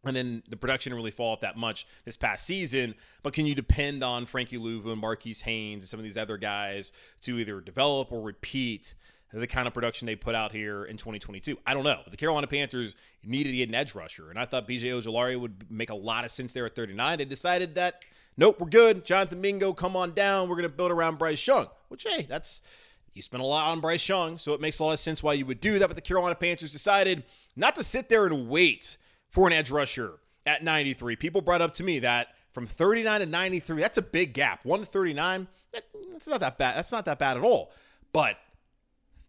And 0.06 0.16
then 0.16 0.44
the 0.48 0.56
production 0.56 0.94
really 0.94 1.12
fall 1.12 1.34
off 1.34 1.42
that 1.42 1.58
much 1.58 1.86
this 2.06 2.16
past 2.16 2.46
season. 2.46 2.96
But 3.22 3.34
can 3.34 3.46
you 3.46 3.54
depend 3.54 4.04
on 4.04 4.26
Frankie 4.26 4.58
Luvu 4.58 4.92
and 4.92 5.02
Marquis 5.02 5.36
Haynes 5.44 5.84
and 5.84 5.90
some 5.90 6.00
of 6.00 6.06
these 6.06 6.18
other 6.18 6.38
guys 6.38 6.94
to 7.22 7.38
either 7.38 7.60
develop 7.60 8.12
or 8.12 8.22
repeat 8.22 8.94
the 9.34 9.46
kind 9.46 9.68
of 9.68 9.74
production 9.74 10.06
they 10.06 10.16
put 10.16 10.36
out 10.36 10.54
here 10.54 10.86
in 10.86 10.96
2022? 10.96 11.58
I 11.68 11.74
don't 11.74 11.84
know. 11.84 12.00
The 12.10 12.16
Carolina 12.16 12.48
Panthers 12.48 12.96
needed 13.26 13.52
to 13.52 13.58
get 13.58 13.68
an 13.68 13.76
edge 13.76 13.94
rusher, 13.94 14.30
and 14.30 14.40
I 14.40 14.46
thought 14.46 14.70
BJ 14.70 14.86
Ojulari 14.86 15.38
would 15.38 15.70
make 15.70 15.90
a 15.90 15.96
lot 15.96 16.24
of 16.24 16.32
sense 16.32 16.54
there 16.54 16.66
at 16.66 16.76
39. 16.76 17.18
They 17.18 17.26
decided 17.26 17.76
that 17.76 18.06
nope, 18.40 18.60
we're 18.60 18.70
good. 18.70 19.06
Jonathan 19.06 19.42
Mingo, 19.42 19.74
come 19.74 19.96
on 19.96 20.14
down. 20.14 20.48
We're 20.48 20.56
going 20.56 20.64
to 20.64 20.76
build 20.76 20.92
around 20.92 21.20
Bryce 21.20 21.46
Young, 21.46 21.68
which, 21.90 22.06
hey, 22.10 22.24
that's, 22.24 22.62
you 23.14 23.22
spent 23.22 23.42
a 23.42 23.46
lot 23.46 23.68
on 23.68 23.80
Bryce 23.80 24.08
Young, 24.08 24.38
so 24.38 24.54
it 24.54 24.62
makes 24.62 24.80
a 24.80 24.84
lot 24.84 24.94
of 24.94 25.00
sense 25.00 25.24
why 25.24 25.34
you 25.34 25.46
would 25.46 25.62
do 25.62 25.80
that. 25.80 25.88
But 25.88 25.96
the 25.96 26.02
Carolina 26.02 26.36
Panthers 26.36 26.72
decided 26.72 27.24
not 27.56 27.76
to 27.76 27.84
sit 27.84 28.10
there 28.10 28.26
and 28.26 28.50
wait 28.50 28.98
for 29.30 29.48
an 29.48 29.54
edge 29.54 29.72
rusher 29.72 30.20
at 30.46 30.64
93. 30.64 31.16
People 31.16 31.42
brought 31.42 31.62
up 31.62 31.74
to 31.74 31.84
me 31.84 32.00
that 32.00 32.30
from 32.52 32.66
39 32.66 33.22
to 33.22 33.26
93, 33.26 33.82
that's 33.82 33.98
a 33.98 34.02
big 34.02 34.34
gap. 34.34 34.66
139, 34.66 35.48
that, 35.72 35.84
that's 36.12 36.28
not 36.28 36.40
that 36.40 36.58
bad. 36.58 36.76
That's 36.76 36.92
not 36.92 37.06
that 37.06 37.20
bad 37.20 37.38
at 37.38 37.44
all. 37.44 37.72
But 38.12 38.38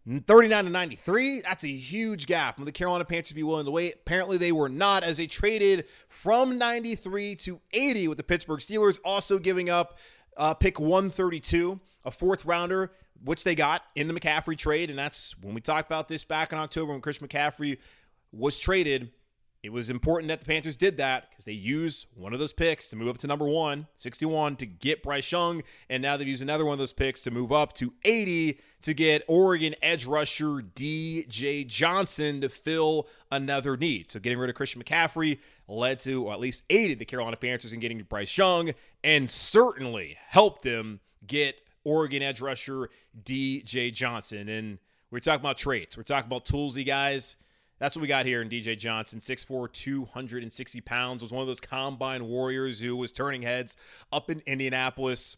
39 0.07 0.65
to 0.65 0.69
93, 0.71 1.41
that's 1.41 1.63
a 1.63 1.67
huge 1.67 2.25
gap. 2.25 2.57
Will 2.57 2.65
the 2.65 2.71
Carolina 2.71 3.05
Panthers 3.05 3.33
be 3.33 3.43
willing 3.43 3.65
to 3.65 3.71
wait? 3.71 3.95
Apparently, 4.01 4.37
they 4.37 4.51
were 4.51 4.69
not, 4.69 5.03
as 5.03 5.17
they 5.17 5.27
traded 5.27 5.85
from 6.07 6.57
93 6.57 7.35
to 7.35 7.59
80 7.71 8.07
with 8.07 8.17
the 8.17 8.23
Pittsburgh 8.23 8.59
Steelers, 8.59 8.99
also 9.05 9.37
giving 9.37 9.69
up 9.69 9.99
uh, 10.37 10.55
pick 10.55 10.79
132, 10.79 11.79
a 12.05 12.11
fourth 12.11 12.45
rounder, 12.45 12.91
which 13.23 13.43
they 13.43 13.55
got 13.55 13.83
in 13.95 14.07
the 14.07 14.13
McCaffrey 14.13 14.57
trade. 14.57 14.89
And 14.89 14.97
that's 14.97 15.35
when 15.41 15.53
we 15.53 15.61
talked 15.61 15.89
about 15.89 16.07
this 16.07 16.23
back 16.23 16.51
in 16.51 16.59
October 16.59 16.91
when 16.91 17.01
Chris 17.01 17.19
McCaffrey 17.19 17.77
was 18.31 18.59
traded 18.59 19.11
it 19.63 19.71
was 19.71 19.91
important 19.91 20.29
that 20.29 20.39
the 20.39 20.45
Panthers 20.47 20.75
did 20.75 20.97
that 20.97 21.29
because 21.29 21.45
they 21.45 21.51
used 21.51 22.07
one 22.15 22.33
of 22.33 22.39
those 22.39 22.51
picks 22.51 22.89
to 22.89 22.95
move 22.95 23.09
up 23.09 23.19
to 23.19 23.27
number 23.27 23.45
one, 23.45 23.85
61, 23.95 24.55
to 24.55 24.65
get 24.65 25.03
Bryce 25.03 25.31
Young. 25.31 25.61
And 25.87 26.01
now 26.01 26.17
they've 26.17 26.27
used 26.27 26.41
another 26.41 26.65
one 26.65 26.73
of 26.73 26.79
those 26.79 26.93
picks 26.93 27.19
to 27.21 27.31
move 27.31 27.51
up 27.51 27.73
to 27.73 27.93
80 28.03 28.59
to 28.81 28.93
get 28.95 29.23
Oregon 29.27 29.75
edge 29.83 30.07
rusher 30.07 30.63
DJ 30.63 31.67
Johnson 31.67 32.41
to 32.41 32.49
fill 32.49 33.07
another 33.31 33.77
need. 33.77 34.09
So 34.09 34.19
getting 34.19 34.39
rid 34.39 34.49
of 34.49 34.55
Christian 34.55 34.81
McCaffrey 34.81 35.37
led 35.67 35.99
to, 35.99 36.23
or 36.23 36.33
at 36.33 36.39
least 36.39 36.63
aided 36.71 36.97
the 36.97 37.05
Carolina 37.05 37.37
Panthers 37.37 37.71
in 37.71 37.79
getting 37.79 38.01
Bryce 38.01 38.35
Young 38.35 38.71
and 39.03 39.29
certainly 39.29 40.17
helped 40.27 40.63
them 40.63 41.01
get 41.27 41.61
Oregon 41.83 42.21
edge 42.21 42.41
rusher 42.41 42.89
DJ 43.23 43.93
Johnson. 43.93 44.49
And 44.49 44.79
we're 45.09 45.19
talking 45.19 45.41
about 45.41 45.57
traits, 45.57 45.97
we're 45.97 46.03
talking 46.03 46.27
about 46.27 46.45
toolsy 46.45 46.85
guys. 46.85 47.37
That's 47.79 47.95
what 47.95 48.01
we 48.03 48.07
got 48.07 48.27
here 48.27 48.43
in 48.43 48.49
DJ 48.49 48.77
Johnson, 48.77 49.17
6'4, 49.17 49.71
260 49.73 50.81
pounds, 50.81 51.23
was 51.23 51.31
one 51.31 51.41
of 51.41 51.47
those 51.47 51.59
combine 51.59 52.25
warriors 52.25 52.79
who 52.79 52.95
was 52.95 53.11
turning 53.11 53.41
heads 53.41 53.75
up 54.13 54.29
in 54.29 54.43
Indianapolis 54.45 55.37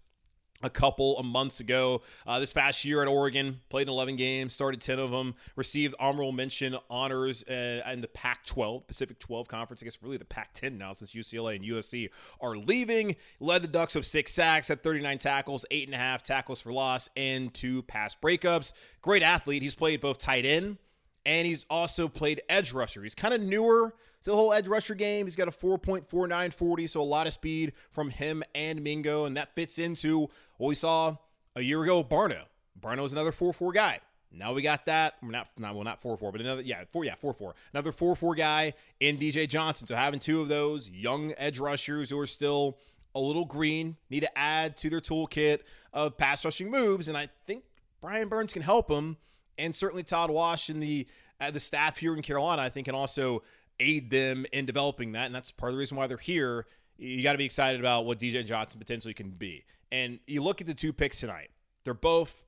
a 0.64 0.70
couple 0.70 1.18
of 1.18 1.26
months 1.26 1.60
ago. 1.60 2.02
Uh, 2.26 2.40
this 2.40 2.54
past 2.54 2.86
year 2.86 3.02
at 3.02 3.08
Oregon, 3.08 3.62
played 3.70 3.84
in 3.84 3.90
11 3.90 4.16
games, 4.16 4.54
started 4.54 4.82
10 4.82 5.00
of 5.00 5.12
them, 5.12 5.36
received 5.56 5.94
honorable 6.00 6.32
mention 6.32 6.76
honors 6.90 7.44
uh, 7.44 7.82
in 7.92 8.02
the 8.02 8.08
Pac 8.08 8.46
12, 8.46 8.88
Pacific 8.88 9.20
12 9.20 9.48
Conference. 9.48 9.84
I 9.84 9.86
guess 9.86 10.02
really 10.02 10.18
the 10.18 10.26
Pac 10.26 10.54
10 10.54 10.78
now 10.78 10.94
since 10.94 11.12
UCLA 11.12 11.58
and 11.58 11.66
USC 11.66 12.10
are 12.42 12.56
leaving. 12.56 13.16
Led 13.40 13.62
the 13.62 13.68
Ducks 13.68 13.96
of 13.96 14.06
six 14.06 14.34
sacks, 14.34 14.70
had 14.70 14.82
39 14.82 15.18
tackles, 15.18 15.66
eight 15.70 15.88
and 15.88 15.96
a 15.96 15.98
half 15.98 16.24
tackles 16.24 16.62
for 16.62 16.72
loss, 16.72 17.10
and 17.16 17.54
two 17.54 17.84
pass 17.84 18.16
breakups. 18.16 18.74
Great 19.02 19.24
athlete. 19.24 19.62
He's 19.62 19.76
played 19.76 20.02
both 20.02 20.18
tight 20.18 20.46
end 20.46 20.78
and 21.26 21.48
he's 21.48 21.66
also 21.70 22.08
played 22.08 22.42
edge 22.50 22.74
rusher. 22.74 23.04
He's 23.04 23.16
kind 23.16 23.34
of 23.34 23.42
newer 23.42 23.94
the 24.32 24.36
whole 24.36 24.54
edge 24.54 24.68
rusher 24.68 24.96
game. 24.96 25.26
He's 25.26 25.36
got 25.36 25.48
a 25.48 25.52
4.4940, 25.52 26.90
so 26.90 27.02
a 27.02 27.04
lot 27.04 27.28
of 27.28 27.34
speed 27.34 27.74
from 27.92 28.10
him 28.10 28.44
and 28.56 28.84
Mingo, 28.84 29.26
and 29.26 29.38
that 29.38 29.56
fits 29.56 29.78
into 29.78 30.30
what 30.58 30.68
we 30.70 30.76
saw 30.76 31.16
a 31.56 31.62
year 31.62 31.84
ago 31.84 32.04
Barno. 32.04 32.44
Barno 32.80 33.02
was 33.02 33.14
another 33.14 33.32
4-4 33.32 33.74
guy. 33.74 34.00
Now 34.32 34.54
we 34.54 34.62
got 34.62 34.88
that. 34.88 35.22
Not, 35.22 35.48
not 35.60 35.76
well, 35.76 35.84
not 35.84 36.02
4-4, 36.02 36.32
but 36.32 36.42
another, 36.42 36.62
yeah, 36.64 36.84
four, 36.92 37.06
yeah, 37.06 37.16
4-4. 37.22 37.54
Another 37.74 37.92
4-4 37.92 38.36
guy 38.36 38.74
in 39.00 39.18
DJ 39.18 39.48
Johnson. 39.48 39.86
So 39.86 39.96
having 39.96 40.20
two 40.20 40.42
of 40.42 40.48
those 40.48 40.90
young 40.90 41.34
edge 41.38 41.60
rushers 41.60 42.10
who 42.10 42.20
are 42.20 42.28
still 42.28 42.80
a 43.16 43.20
little 43.20 43.46
green, 43.46 43.98
need 44.10 44.22
to 44.22 44.38
add 44.38 44.76
to 44.78 44.90
their 44.90 45.00
toolkit 45.00 45.60
of 45.94 46.18
pass 46.18 46.44
rushing 46.44 46.72
moves, 46.72 47.08
and 47.08 47.16
I 47.16 47.30
think 47.46 47.64
Brian 48.02 48.28
Burns 48.28 48.54
can 48.54 48.64
help 48.64 48.88
them 48.88 49.18
and 49.58 49.76
certainly 49.76 50.04
Todd 50.04 50.32
Wash 50.32 50.70
and 50.70 50.82
the 50.82 51.08
uh, 51.40 51.52
the 51.52 51.60
staff 51.60 51.98
here 51.98 52.16
in 52.16 52.22
Carolina, 52.22 52.62
I 52.62 52.70
think, 52.70 52.86
can 52.86 52.96
also 52.96 53.44
aid 53.80 54.10
them 54.10 54.46
in 54.52 54.66
developing 54.66 55.14
that, 55.14 55.26
and 55.26 55.36
that's 55.36 55.52
part 55.52 55.72
of 55.72 55.76
the 55.76 55.80
reason 55.80 55.98
why 55.98 56.08
they're 56.08 56.18
here. 56.18 56.66
You 56.98 57.24
got 57.24 57.34
to 57.34 57.38
be 57.38 57.46
excited 57.46 57.80
about 57.80 58.06
what 58.06 58.20
DJ 58.20 58.46
Johnson 58.46 58.80
potentially 58.80 59.14
can 59.14 59.32
be. 59.32 59.66
And 59.92 60.20
you 60.28 60.44
look 60.44 60.62
at 60.62 60.68
the 60.68 60.74
two 60.74 60.94
picks 60.94 61.20
tonight; 61.20 61.50
they're 61.84 61.94
both. 61.94 62.46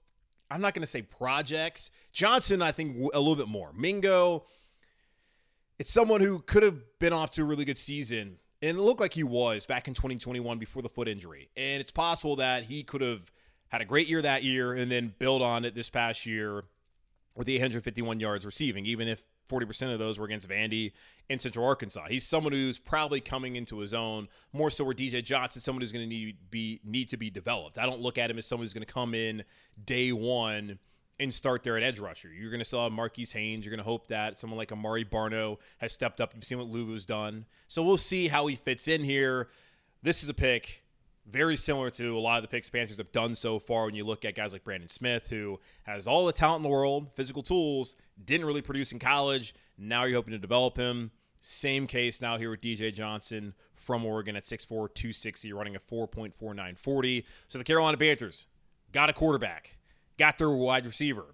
I'm 0.49 0.61
not 0.61 0.73
going 0.73 0.81
to 0.81 0.87
say 0.87 1.01
projects. 1.01 1.89
Johnson, 2.13 2.61
I 2.61 2.71
think, 2.71 2.97
a 3.13 3.19
little 3.19 3.35
bit 3.35 3.47
more. 3.47 3.73
Mingo, 3.73 4.45
it's 5.79 5.91
someone 5.91 6.21
who 6.21 6.39
could 6.39 6.63
have 6.63 6.77
been 6.99 7.13
off 7.13 7.31
to 7.31 7.41
a 7.41 7.45
really 7.45 7.65
good 7.65 7.79
season, 7.79 8.37
and 8.61 8.77
it 8.77 8.81
looked 8.81 9.01
like 9.01 9.13
he 9.13 9.23
was 9.23 9.65
back 9.65 9.87
in 9.87 9.93
2021 9.93 10.59
before 10.59 10.81
the 10.81 10.89
foot 10.89 11.07
injury. 11.07 11.49
And 11.57 11.81
it's 11.81 11.91
possible 11.91 12.35
that 12.37 12.65
he 12.65 12.83
could 12.83 13.01
have 13.01 13.31
had 13.69 13.81
a 13.81 13.85
great 13.85 14.07
year 14.07 14.21
that 14.21 14.43
year 14.43 14.73
and 14.73 14.91
then 14.91 15.13
build 15.17 15.41
on 15.41 15.65
it 15.65 15.75
this 15.75 15.89
past 15.89 16.25
year 16.25 16.63
with 17.35 17.49
851 17.49 18.19
yards 18.19 18.45
receiving, 18.45 18.85
even 18.85 19.07
if 19.07 19.23
40% 19.49 19.93
of 19.93 19.99
those 19.99 20.17
were 20.19 20.25
against 20.25 20.47
Vandy 20.47 20.93
in 21.29 21.39
Central 21.39 21.65
Arkansas. 21.65 22.05
He's 22.07 22.25
someone 22.25 22.53
who's 22.53 22.79
probably 22.79 23.21
coming 23.21 23.55
into 23.55 23.79
his 23.79 23.93
own 23.93 24.27
more 24.53 24.69
so 24.69 24.83
where 24.83 24.93
DJ 24.93 25.23
Johnson, 25.23 25.61
someone 25.61 25.81
who's 25.81 25.91
going 25.91 26.07
to 26.07 26.09
need 26.09 26.37
be 26.49 26.79
need 26.83 27.09
to 27.09 27.17
be 27.17 27.29
developed. 27.29 27.77
I 27.77 27.85
don't 27.85 28.01
look 28.01 28.17
at 28.17 28.29
him 28.29 28.37
as 28.37 28.45
someone 28.45 28.63
who's 28.63 28.73
going 28.73 28.85
to 28.85 28.93
come 28.93 29.13
in 29.13 29.43
day 29.83 30.11
one 30.11 30.79
and 31.19 31.33
start 31.33 31.63
there 31.63 31.77
at 31.77 31.83
edge 31.83 31.99
rusher. 31.99 32.29
You're 32.29 32.51
going 32.51 32.59
to 32.59 32.65
still 32.65 32.83
have 32.83 32.91
Marquis 32.91 33.27
Haynes. 33.33 33.65
You're 33.65 33.71
going 33.71 33.83
to 33.83 33.89
hope 33.89 34.07
that 34.07 34.37
someone 34.39 34.57
like 34.57 34.69
Amaré 34.69 35.09
Barno 35.09 35.57
has 35.77 35.93
stepped 35.93 36.19
up. 36.19 36.33
You've 36.33 36.43
seen 36.43 36.57
what 36.57 36.67
Luvu's 36.67 37.05
done. 37.05 37.45
So 37.67 37.83
we'll 37.83 37.97
see 37.97 38.27
how 38.27 38.47
he 38.47 38.55
fits 38.55 38.87
in 38.87 39.03
here. 39.03 39.49
This 40.03 40.23
is 40.23 40.29
a 40.29 40.33
pick 40.33 40.84
very 41.29 41.55
similar 41.55 41.89
to 41.91 42.17
a 42.17 42.19
lot 42.19 42.37
of 42.37 42.43
the 42.43 42.47
picks 42.47 42.69
Panthers 42.69 42.97
have 42.97 43.11
done 43.11 43.35
so 43.35 43.59
far 43.59 43.85
when 43.85 43.95
you 43.95 44.05
look 44.05 44.25
at 44.25 44.35
guys 44.35 44.53
like 44.53 44.63
Brandon 44.63 44.87
Smith, 44.87 45.27
who 45.29 45.59
has 45.83 46.07
all 46.07 46.25
the 46.25 46.31
talent 46.31 46.57
in 46.57 46.63
the 46.63 46.69
world, 46.69 47.09
physical 47.15 47.41
tools, 47.41 47.95
didn't 48.23 48.45
really 48.45 48.61
produce 48.61 48.91
in 48.91 48.99
college. 48.99 49.53
Now 49.77 50.03
you're 50.03 50.17
hoping 50.17 50.33
to 50.33 50.37
develop 50.37 50.77
him. 50.77 51.11
Same 51.41 51.87
case 51.87 52.21
now 52.21 52.37
here 52.37 52.49
with 52.49 52.61
DJ 52.61 52.93
Johnson 52.93 53.53
from 53.75 54.05
Oregon 54.05 54.35
at 54.35 54.45
6'4, 54.45 54.67
260, 54.67 55.53
running 55.53 55.75
a 55.75 55.79
4.4940. 55.79 57.23
So 57.47 57.57
the 57.57 57.63
Carolina 57.63 57.97
Panthers 57.97 58.47
got 58.91 59.09
a 59.09 59.13
quarterback, 59.13 59.77
got 60.17 60.37
their 60.37 60.49
wide 60.49 60.85
receiver, 60.85 61.25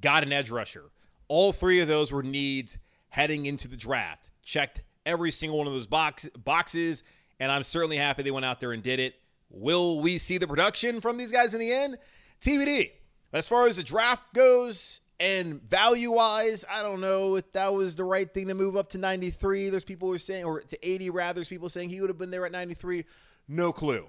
got 0.00 0.22
an 0.22 0.32
edge 0.32 0.50
rusher. 0.50 0.90
All 1.28 1.52
three 1.52 1.80
of 1.80 1.88
those 1.88 2.10
were 2.10 2.22
needs 2.22 2.78
heading 3.10 3.46
into 3.46 3.68
the 3.68 3.76
draft. 3.76 4.30
Checked 4.42 4.82
every 5.06 5.30
single 5.30 5.58
one 5.58 5.66
of 5.66 5.72
those 5.72 5.86
box, 5.86 6.28
boxes, 6.30 7.04
and 7.38 7.52
I'm 7.52 7.62
certainly 7.62 7.96
happy 7.96 8.22
they 8.22 8.30
went 8.30 8.44
out 8.44 8.60
there 8.60 8.72
and 8.72 8.82
did 8.82 8.98
it. 8.98 9.14
Will 9.50 10.00
we 10.00 10.16
see 10.16 10.38
the 10.38 10.46
production 10.46 11.00
from 11.00 11.18
these 11.18 11.32
guys 11.32 11.54
in 11.54 11.60
the 11.60 11.72
end? 11.72 11.98
TBD. 12.40 12.92
As 13.32 13.46
far 13.46 13.66
as 13.66 13.76
the 13.76 13.82
draft 13.82 14.32
goes 14.32 15.00
and 15.18 15.62
value 15.62 16.12
wise, 16.12 16.64
I 16.70 16.82
don't 16.82 17.00
know 17.00 17.36
if 17.36 17.52
that 17.52 17.74
was 17.74 17.96
the 17.96 18.04
right 18.04 18.32
thing 18.32 18.48
to 18.48 18.54
move 18.54 18.76
up 18.76 18.88
to 18.90 18.98
93. 18.98 19.68
There's 19.68 19.84
people 19.84 20.08
who 20.08 20.14
are 20.14 20.18
saying, 20.18 20.44
or 20.44 20.60
to 20.60 20.88
80 20.88 21.10
rather, 21.10 21.34
there's 21.34 21.48
people 21.48 21.68
saying 21.68 21.90
he 21.90 22.00
would 22.00 22.10
have 22.10 22.18
been 22.18 22.30
there 22.30 22.46
at 22.46 22.52
93. 22.52 23.04
No 23.48 23.72
clue. 23.72 24.06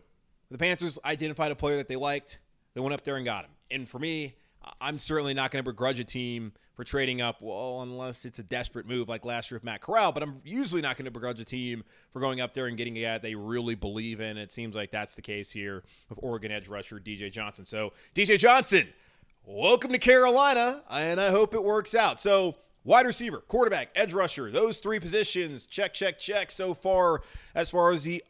The 0.49 0.57
Panthers 0.57 0.97
identified 1.03 1.51
a 1.51 1.55
player 1.55 1.77
that 1.77 1.87
they 1.87 1.95
liked. 1.95 2.39
They 2.73 2.81
went 2.81 2.93
up 2.93 3.03
there 3.03 3.15
and 3.15 3.25
got 3.25 3.45
him. 3.45 3.51
And 3.69 3.89
for 3.89 3.99
me, 3.99 4.35
I'm 4.79 4.97
certainly 4.97 5.33
not 5.33 5.51
going 5.51 5.63
to 5.63 5.69
begrudge 5.69 5.99
a 5.99 6.03
team 6.03 6.53
for 6.81 6.85
trading 6.85 7.21
up, 7.21 7.43
well, 7.43 7.81
unless 7.83 8.25
it's 8.25 8.39
a 8.39 8.43
desperate 8.43 8.87
move 8.87 9.07
like 9.07 9.23
last 9.23 9.51
year 9.51 9.55
with 9.57 9.63
Matt 9.63 9.81
Corral. 9.81 10.11
But 10.11 10.23
I'm 10.23 10.41
usually 10.43 10.81
not 10.81 10.97
going 10.97 11.05
to 11.05 11.11
begrudge 11.11 11.39
a 11.39 11.45
team 11.45 11.83
for 12.11 12.19
going 12.19 12.41
up 12.41 12.55
there 12.55 12.65
and 12.65 12.75
getting 12.75 12.97
a 12.97 13.01
guy 13.03 13.17
they 13.19 13.35
really 13.35 13.75
believe 13.75 14.19
in. 14.19 14.35
It 14.35 14.51
seems 14.51 14.75
like 14.75 14.89
that's 14.89 15.13
the 15.13 15.21
case 15.21 15.51
here 15.51 15.83
with 16.09 16.17
Oregon 16.23 16.51
edge 16.51 16.67
rusher 16.67 16.99
DJ 16.99 17.31
Johnson. 17.31 17.65
So, 17.65 17.93
DJ 18.15 18.39
Johnson, 18.39 18.87
welcome 19.45 19.91
to 19.91 19.99
Carolina, 19.99 20.81
and 20.89 21.21
I 21.21 21.29
hope 21.29 21.53
it 21.53 21.63
works 21.63 21.93
out. 21.93 22.19
So, 22.19 22.55
wide 22.83 23.05
receiver, 23.05 23.41
quarterback, 23.41 23.89
edge 23.93 24.15
rusher, 24.15 24.49
those 24.49 24.79
three 24.79 24.99
positions, 24.99 25.67
check, 25.67 25.93
check, 25.93 26.17
check 26.17 26.49
so 26.49 26.73
far 26.73 27.21
as 27.53 27.69
far 27.69 27.91
as 27.91 28.05
the 28.05 28.23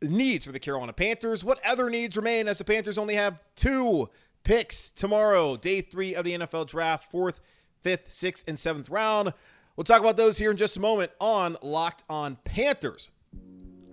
needs 0.00 0.46
for 0.46 0.52
the 0.52 0.60
Carolina 0.60 0.92
Panthers. 0.92 1.42
What 1.42 1.58
other 1.66 1.90
needs 1.90 2.16
remain 2.16 2.46
as 2.46 2.58
the 2.58 2.64
Panthers 2.64 2.98
only 2.98 3.16
have 3.16 3.40
two 3.56 4.10
picks 4.44 4.92
tomorrow, 4.92 5.56
day 5.56 5.80
three 5.80 6.14
of 6.14 6.24
the 6.24 6.38
NFL 6.38 6.68
draft, 6.68 7.10
fourth, 7.10 7.40
fifth, 7.84 8.10
sixth, 8.10 8.48
and 8.48 8.58
seventh 8.58 8.90
round. 8.90 9.32
We'll 9.76 9.84
talk 9.84 10.00
about 10.00 10.16
those 10.16 10.38
here 10.38 10.50
in 10.50 10.56
just 10.56 10.76
a 10.76 10.80
moment 10.80 11.12
on 11.20 11.56
Locked 11.62 12.02
on 12.08 12.36
Panthers. 12.44 13.10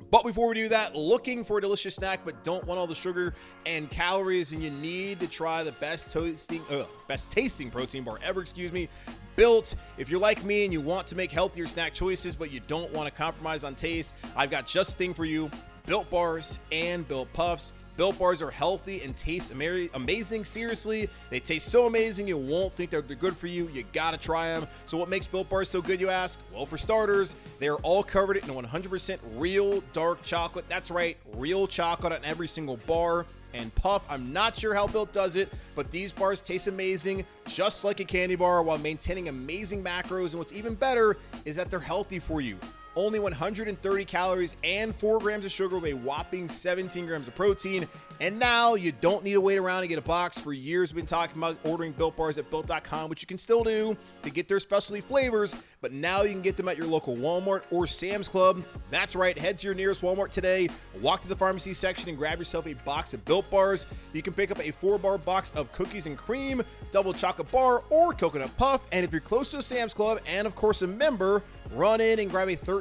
But 0.09 0.25
before 0.25 0.49
we 0.49 0.55
do 0.55 0.67
that, 0.69 0.93
looking 0.93 1.45
for 1.45 1.57
a 1.57 1.61
delicious 1.61 1.95
snack 1.95 2.19
but 2.25 2.43
don't 2.43 2.65
want 2.65 2.79
all 2.79 2.87
the 2.87 2.95
sugar 2.95 3.33
and 3.65 3.89
calories, 3.89 4.51
and 4.51 4.61
you 4.61 4.69
need 4.69 5.21
to 5.21 5.27
try 5.27 5.63
the 5.63 5.71
best 5.73 6.11
tasting, 6.11 6.61
uh, 6.69 6.83
best 7.07 7.31
tasting 7.31 7.71
protein 7.71 8.03
bar 8.03 8.19
ever. 8.21 8.41
Excuse 8.41 8.73
me. 8.73 8.89
Built. 9.37 9.75
If 9.97 10.09
you're 10.09 10.19
like 10.19 10.43
me 10.43 10.65
and 10.65 10.73
you 10.73 10.81
want 10.81 11.07
to 11.07 11.15
make 11.15 11.31
healthier 11.31 11.65
snack 11.65 11.93
choices, 11.93 12.35
but 12.35 12.51
you 12.51 12.59
don't 12.67 12.91
want 12.91 13.07
to 13.07 13.15
compromise 13.17 13.63
on 13.63 13.73
taste, 13.73 14.13
I've 14.35 14.51
got 14.51 14.65
just 14.65 14.91
the 14.91 14.97
thing 14.97 15.13
for 15.13 15.23
you. 15.23 15.49
Built 15.85 16.09
bars 16.09 16.59
and 16.73 17.07
built 17.07 17.31
puffs. 17.31 17.71
Built 17.97 18.17
bars 18.17 18.41
are 18.41 18.51
healthy 18.51 19.01
and 19.01 19.15
taste 19.15 19.51
amazing. 19.51 20.45
Seriously, 20.45 21.09
they 21.29 21.39
taste 21.39 21.67
so 21.67 21.87
amazing 21.87 22.27
you 22.27 22.37
won't 22.37 22.73
think 22.75 22.89
they're, 22.89 23.01
good 23.01 23.35
for 23.35 23.47
you. 23.47 23.69
You 23.69 23.83
gotta 23.93 24.17
try 24.17 24.47
them. 24.47 24.67
So, 24.85 24.97
what 24.97 25.09
makes 25.09 25.27
Built 25.27 25.49
bars 25.49 25.69
so 25.69 25.81
good, 25.81 25.99
you 25.99 26.09
ask? 26.09 26.39
Well, 26.53 26.65
for 26.65 26.77
starters, 26.77 27.35
they 27.59 27.67
are 27.67 27.77
all 27.77 28.03
covered 28.03 28.37
in 28.37 28.43
100% 28.43 29.19
real 29.35 29.81
dark 29.93 30.23
chocolate. 30.23 30.65
That's 30.69 30.91
right, 30.91 31.17
real 31.35 31.67
chocolate 31.67 32.13
on 32.13 32.23
every 32.23 32.47
single 32.47 32.77
bar 32.77 33.25
and 33.53 33.73
puff. 33.75 34.03
I'm 34.09 34.31
not 34.31 34.55
sure 34.55 34.73
how 34.73 34.87
Built 34.87 35.11
does 35.11 35.35
it, 35.35 35.51
but 35.75 35.91
these 35.91 36.13
bars 36.13 36.41
taste 36.41 36.67
amazing, 36.67 37.25
just 37.47 37.83
like 37.83 37.99
a 37.99 38.05
candy 38.05 38.35
bar, 38.35 38.63
while 38.63 38.77
maintaining 38.77 39.27
amazing 39.27 39.83
macros. 39.83 40.29
And 40.29 40.35
what's 40.35 40.53
even 40.53 40.75
better 40.75 41.17
is 41.45 41.55
that 41.57 41.69
they're 41.69 41.79
healthy 41.79 42.19
for 42.19 42.41
you 42.41 42.57
only 42.95 43.19
130 43.19 44.05
calories 44.05 44.55
and 44.63 44.95
4 44.95 45.19
grams 45.19 45.45
of 45.45 45.51
sugar 45.51 45.77
with 45.77 45.91
a 45.91 45.93
whopping 45.93 46.49
17 46.49 47.05
grams 47.05 47.27
of 47.27 47.35
protein. 47.35 47.87
And 48.19 48.37
now 48.37 48.75
you 48.75 48.91
don't 48.91 49.23
need 49.23 49.33
to 49.33 49.41
wait 49.41 49.57
around 49.57 49.81
to 49.81 49.87
get 49.87 49.97
a 49.97 50.01
box. 50.01 50.39
For 50.39 50.53
years, 50.53 50.93
we've 50.93 51.01
been 51.01 51.07
talking 51.07 51.37
about 51.37 51.57
ordering 51.63 51.91
built 51.91 52.15
bars 52.15 52.37
at 52.37 52.49
built.com, 52.51 53.09
which 53.09 53.23
you 53.23 53.27
can 53.27 53.39
still 53.39 53.63
do 53.63 53.97
to 54.21 54.29
get 54.29 54.47
their 54.47 54.59
specialty 54.59 55.01
flavors. 55.01 55.55
But 55.81 55.91
now 55.91 56.21
you 56.21 56.29
can 56.29 56.43
get 56.43 56.55
them 56.55 56.67
at 56.67 56.77
your 56.77 56.85
local 56.85 57.15
Walmart 57.15 57.63
or 57.71 57.87
Sam's 57.87 58.29
Club. 58.29 58.63
That's 58.91 59.15
right, 59.15 59.35
head 59.35 59.57
to 59.59 59.65
your 59.65 59.73
nearest 59.73 60.03
Walmart 60.03 60.29
today, 60.29 60.69
walk 61.01 61.21
to 61.21 61.27
the 61.27 61.35
pharmacy 61.35 61.73
section, 61.73 62.09
and 62.09 62.17
grab 62.17 62.37
yourself 62.37 62.67
a 62.67 62.73
box 62.73 63.15
of 63.15 63.25
built 63.25 63.49
bars. 63.49 63.87
You 64.13 64.21
can 64.21 64.33
pick 64.33 64.51
up 64.51 64.59
a 64.59 64.69
four 64.69 64.99
bar 64.99 65.17
box 65.17 65.53
of 65.53 65.71
cookies 65.71 66.05
and 66.05 66.15
cream, 66.15 66.61
double 66.91 67.13
chocolate 67.13 67.51
bar, 67.51 67.83
or 67.89 68.13
coconut 68.13 68.55
puff. 68.57 68.81
And 68.91 69.03
if 69.03 69.11
you're 69.11 69.21
close 69.21 69.49
to 69.51 69.57
a 69.57 69.61
Sam's 69.63 69.95
Club 69.95 70.19
and, 70.27 70.45
of 70.45 70.55
course, 70.55 70.83
a 70.83 70.87
member, 70.87 71.41
run 71.71 72.01
in 72.01 72.19
and 72.19 72.29
grab 72.29 72.49
a 72.49 72.55
13 72.55 72.80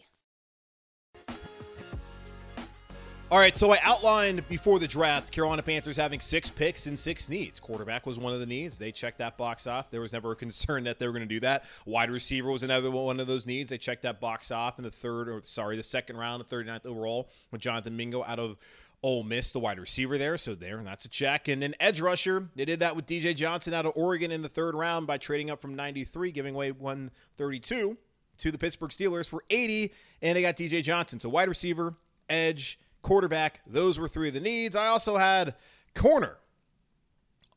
All 3.31 3.39
right, 3.39 3.55
so 3.55 3.71
I 3.71 3.79
outlined 3.81 4.45
before 4.49 4.77
the 4.77 4.89
draft 4.89 5.31
Carolina 5.31 5.63
Panthers 5.63 5.95
having 5.95 6.19
six 6.19 6.49
picks 6.49 6.85
and 6.85 6.99
six 6.99 7.29
needs. 7.29 7.61
Quarterback 7.61 8.05
was 8.05 8.19
one 8.19 8.33
of 8.33 8.41
the 8.41 8.45
needs. 8.45 8.77
They 8.77 8.91
checked 8.91 9.19
that 9.19 9.37
box 9.37 9.67
off. 9.67 9.89
There 9.89 10.01
was 10.01 10.11
never 10.11 10.33
a 10.33 10.35
concern 10.35 10.83
that 10.83 10.99
they 10.99 11.07
were 11.07 11.13
going 11.13 11.21
to 11.21 11.33
do 11.33 11.39
that. 11.39 11.63
Wide 11.85 12.11
receiver 12.11 12.51
was 12.51 12.61
another 12.61 12.91
one 12.91 13.21
of 13.21 13.27
those 13.27 13.45
needs. 13.45 13.69
They 13.69 13.77
checked 13.77 14.01
that 14.01 14.19
box 14.19 14.51
off 14.51 14.79
in 14.79 14.83
the 14.83 14.91
third, 14.91 15.29
or 15.29 15.39
sorry, 15.45 15.77
the 15.77 15.83
second 15.83 16.17
round, 16.17 16.43
the 16.43 16.55
39th 16.55 16.85
overall, 16.85 17.29
with 17.51 17.61
Jonathan 17.61 17.95
Mingo 17.95 18.21
out 18.25 18.37
of 18.37 18.57
Ole 19.01 19.23
Miss, 19.23 19.53
the 19.53 19.59
wide 19.59 19.79
receiver 19.79 20.17
there. 20.17 20.37
So 20.37 20.53
there, 20.53 20.77
and 20.77 20.85
that's 20.85 21.05
a 21.05 21.09
check. 21.09 21.47
And 21.47 21.63
an 21.63 21.73
edge 21.79 22.01
rusher, 22.01 22.49
they 22.57 22.65
did 22.65 22.81
that 22.81 22.97
with 22.97 23.05
DJ 23.05 23.33
Johnson 23.33 23.73
out 23.73 23.85
of 23.85 23.93
Oregon 23.95 24.31
in 24.31 24.41
the 24.41 24.49
third 24.49 24.75
round 24.75 25.07
by 25.07 25.17
trading 25.17 25.49
up 25.49 25.61
from 25.61 25.73
93, 25.73 26.33
giving 26.33 26.53
away 26.53 26.73
132 26.73 27.97
to 28.39 28.51
the 28.51 28.57
Pittsburgh 28.57 28.91
Steelers 28.91 29.29
for 29.29 29.45
80, 29.49 29.93
and 30.21 30.35
they 30.35 30.41
got 30.41 30.57
DJ 30.57 30.83
Johnson. 30.83 31.17
So 31.21 31.29
wide 31.29 31.47
receiver, 31.47 31.93
edge, 32.27 32.77
quarterback. 33.01 33.61
Those 33.65 33.99
were 33.99 34.07
three 34.07 34.29
of 34.29 34.33
the 34.33 34.39
needs. 34.39 34.75
I 34.75 34.87
also 34.87 35.17
had 35.17 35.55
corner, 35.95 36.37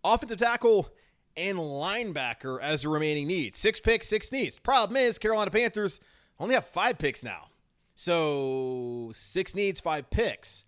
offensive 0.03 0.39
tackle, 0.39 0.89
and 1.37 1.59
linebacker 1.59 2.61
as 2.61 2.83
the 2.83 2.89
remaining 2.89 3.27
needs. 3.27 3.59
Six 3.59 3.81
picks, 3.81 4.07
six 4.07 4.31
needs. 4.31 4.59
Problem 4.59 4.97
is, 4.97 5.19
Carolina 5.19 5.51
Panthers 5.51 6.01
only 6.39 6.55
have 6.55 6.67
five 6.67 6.99
picks 6.99 7.25
now. 7.25 7.49
So 7.95 9.11
six 9.13 9.55
needs, 9.55 9.81
five 9.81 10.11
picks. 10.11 10.65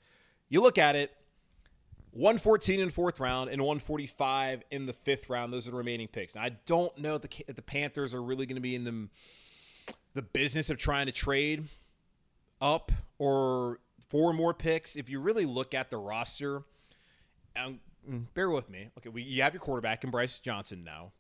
You 0.49 0.61
look 0.61 0.79
at 0.79 0.95
it, 0.95 1.13
114 2.13 2.81
in 2.81 2.91
fourth 2.91 3.21
round 3.21 3.51
and 3.51 3.61
145 3.61 4.63
in 4.71 4.87
the 4.87 4.93
fifth 4.93 5.29
round. 5.29 5.53
Those 5.53 5.69
are 5.69 5.73
the 5.73 5.77
remaining 5.77 6.09
picks. 6.09 6.35
Now, 6.35 6.43
I 6.43 6.51
don't 6.67 6.97
know 6.99 7.19
the, 7.19 7.29
the 7.53 7.63
Panthers 7.63 8.15
are 8.15 8.23
really 8.23 8.47
going 8.47 8.57
to 8.57 8.63
be 8.63 8.75
in 8.75 8.85
the, 8.85 9.09
the 10.15 10.23
business 10.23 10.71
of 10.71 10.79
trying 10.79 11.07
to 11.07 11.13
trade 11.13 11.65
up 12.61 12.91
or 13.19 13.81
four 14.09 14.33
more 14.33 14.55
picks. 14.55 14.97
If 14.97 15.09
you 15.09 15.21
really 15.21 15.45
look 15.45 15.75
at 15.75 15.91
the 15.91 15.97
roster, 15.97 16.63
um, 17.57 17.81
bear 18.35 18.51
with 18.51 18.71
me. 18.71 18.91
Okay, 18.99 19.09
we, 19.09 19.23
you 19.23 19.43
have 19.43 19.55
your 19.55 19.61
quarterback 19.61 20.05
in 20.05 20.11
Bryce 20.11 20.39
Johnson 20.39 20.85
now. 20.85 21.13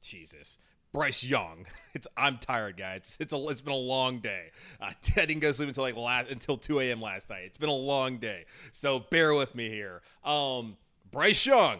Jesus. 0.00 0.58
Bryce 0.92 1.24
Young. 1.24 1.66
It's 1.94 2.08
I'm 2.16 2.38
tired, 2.38 2.76
guys. 2.76 2.98
It's 2.98 3.16
it's, 3.20 3.32
a, 3.32 3.48
it's 3.48 3.60
been 3.60 3.72
a 3.72 3.76
long 3.76 4.18
day. 4.18 4.50
Uh, 4.80 4.90
I 5.16 5.26
didn't 5.26 5.40
go 5.40 5.52
sleep 5.52 5.68
until 5.68 5.84
like 5.84 5.96
last 5.96 6.30
until 6.30 6.56
2 6.56 6.80
a.m. 6.80 7.00
last 7.00 7.30
night. 7.30 7.42
It's 7.46 7.56
been 7.56 7.68
a 7.68 7.72
long 7.72 8.18
day, 8.18 8.46
so 8.72 8.98
bear 8.98 9.34
with 9.34 9.54
me 9.54 9.68
here. 9.68 10.02
Um, 10.24 10.76
Bryce 11.10 11.46
Young. 11.46 11.78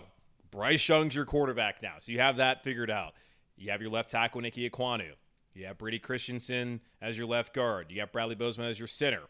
Bryce 0.51 0.89
Young's 0.89 1.17
your 1.17 1.25
quarterback 1.25 1.83
now, 1.83 1.95
so 1.99 2.13
you 2.13 2.21
have 2.21 2.37
that 2.37 2.63
figured 2.63 2.91
out. 2.91 3.15
You 3.57 3.73
have 3.73 3.81
your 3.81 3.91
left 3.91 4.11
tackle 4.11 4.45
Icky 4.45 4.71
Ekwonu. 4.71 5.11
You 5.53 5.67
have 5.67 5.79
Brady 5.79 5.99
Christensen 5.99 6.81
as 7.01 7.19
your 7.19 7.27
left 7.27 7.55
guard. 7.55 7.91
You 7.91 8.01
have 8.01 8.13
Bradley 8.13 8.35
Bozeman 8.37 8.69
as 8.69 8.79
your 8.79 8.89
center. 8.89 9.23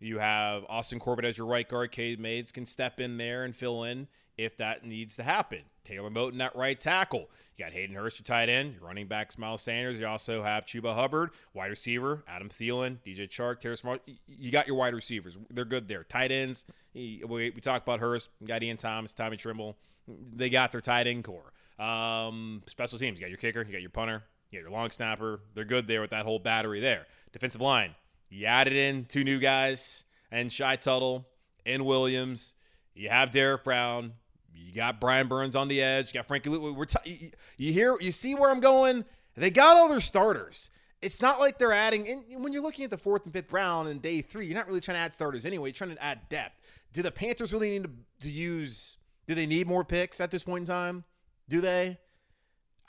You 0.00 0.18
have 0.18 0.64
Austin 0.68 0.98
Corbett 0.98 1.26
as 1.26 1.38
your 1.38 1.46
right 1.46 1.68
guard. 1.68 1.92
Cade 1.92 2.18
Mays 2.18 2.50
can 2.50 2.66
step 2.66 2.98
in 3.00 3.18
there 3.18 3.44
and 3.44 3.54
fill 3.54 3.84
in 3.84 4.08
if 4.38 4.56
that 4.56 4.84
needs 4.84 5.16
to 5.16 5.22
happen. 5.22 5.60
Taylor 5.84 6.10
Moton 6.10 6.40
at 6.40 6.56
right 6.56 6.80
tackle. 6.80 7.28
You 7.56 7.64
got 7.64 7.72
Hayden 7.72 7.94
Hurst, 7.94 8.18
your 8.18 8.24
tight 8.24 8.48
end. 8.48 8.74
Your 8.74 8.86
running 8.86 9.06
backs, 9.06 9.36
Miles 9.36 9.60
Sanders. 9.60 9.98
You 9.98 10.06
also 10.06 10.42
have 10.42 10.64
Chuba 10.64 10.94
Hubbard, 10.94 11.30
wide 11.52 11.70
receiver, 11.70 12.24
Adam 12.26 12.48
Thielen, 12.48 12.98
DJ 13.04 13.28
Chark, 13.28 13.60
Terrace 13.60 13.80
Smart. 13.80 14.00
You 14.26 14.50
got 14.50 14.66
your 14.66 14.76
wide 14.76 14.94
receivers. 14.94 15.36
They're 15.50 15.64
good 15.64 15.88
there. 15.88 16.04
Tight 16.04 16.32
ends. 16.32 16.64
We, 16.94 17.22
we 17.28 17.50
talked 17.60 17.86
about 17.86 18.00
Hurst. 18.00 18.30
You 18.40 18.46
got 18.46 18.62
Ian 18.62 18.78
Thomas, 18.78 19.12
Tommy 19.12 19.36
Tremble. 19.36 19.76
They 20.08 20.48
got 20.48 20.72
their 20.72 20.80
tight 20.80 21.06
end 21.06 21.24
core. 21.24 21.52
Um, 21.78 22.62
special 22.66 22.98
teams. 22.98 23.18
You 23.18 23.24
got 23.24 23.30
your 23.30 23.38
kicker. 23.38 23.62
You 23.62 23.72
got 23.72 23.82
your 23.82 23.90
punter. 23.90 24.22
You 24.50 24.58
got 24.58 24.70
your 24.70 24.78
long 24.78 24.90
snapper. 24.90 25.40
They're 25.54 25.64
good 25.64 25.86
there 25.86 26.00
with 26.00 26.10
that 26.10 26.24
whole 26.24 26.38
battery 26.38 26.80
there. 26.80 27.06
Defensive 27.32 27.60
line. 27.60 27.94
You 28.30 28.46
added 28.46 28.72
in 28.74 29.04
two 29.04 29.24
new 29.24 29.40
guys 29.40 30.04
and 30.30 30.52
Shy 30.52 30.76
Tuttle 30.76 31.26
and 31.66 31.84
Williams. 31.84 32.54
You 32.94 33.08
have 33.08 33.32
Derrick 33.32 33.64
Brown. 33.64 34.12
You 34.54 34.72
got 34.72 35.00
Brian 35.00 35.26
Burns 35.26 35.56
on 35.56 35.68
the 35.68 35.82
edge. 35.82 36.08
You 36.08 36.14
got 36.14 36.28
Frankie. 36.28 36.50
We're 36.50 36.84
t- 36.84 37.32
you 37.56 37.72
hear 37.72 37.96
you 38.00 38.12
see 38.12 38.34
where 38.34 38.50
I'm 38.50 38.60
going. 38.60 39.04
They 39.36 39.50
got 39.50 39.76
all 39.76 39.88
their 39.88 40.00
starters. 40.00 40.70
It's 41.02 41.22
not 41.22 41.40
like 41.40 41.58
they're 41.58 41.72
adding. 41.72 42.06
In, 42.06 42.42
when 42.42 42.52
you're 42.52 42.62
looking 42.62 42.84
at 42.84 42.90
the 42.90 42.98
fourth 42.98 43.24
and 43.24 43.32
fifth 43.32 43.52
round 43.52 43.88
and 43.88 44.00
day 44.00 44.20
three, 44.20 44.46
you're 44.46 44.56
not 44.56 44.68
really 44.68 44.80
trying 44.80 44.96
to 44.96 45.00
add 45.00 45.14
starters 45.14 45.44
anyway. 45.44 45.70
You're 45.70 45.74
trying 45.74 45.94
to 45.94 46.02
add 46.02 46.28
depth. 46.28 46.54
Do 46.92 47.02
the 47.02 47.10
Panthers 47.10 47.52
really 47.52 47.70
need 47.70 47.84
to, 47.84 47.90
to 48.28 48.30
use? 48.30 48.96
Do 49.26 49.34
they 49.34 49.46
need 49.46 49.66
more 49.66 49.84
picks 49.84 50.20
at 50.20 50.30
this 50.30 50.44
point 50.44 50.62
in 50.62 50.66
time? 50.66 51.04
Do 51.48 51.60
they? 51.60 51.98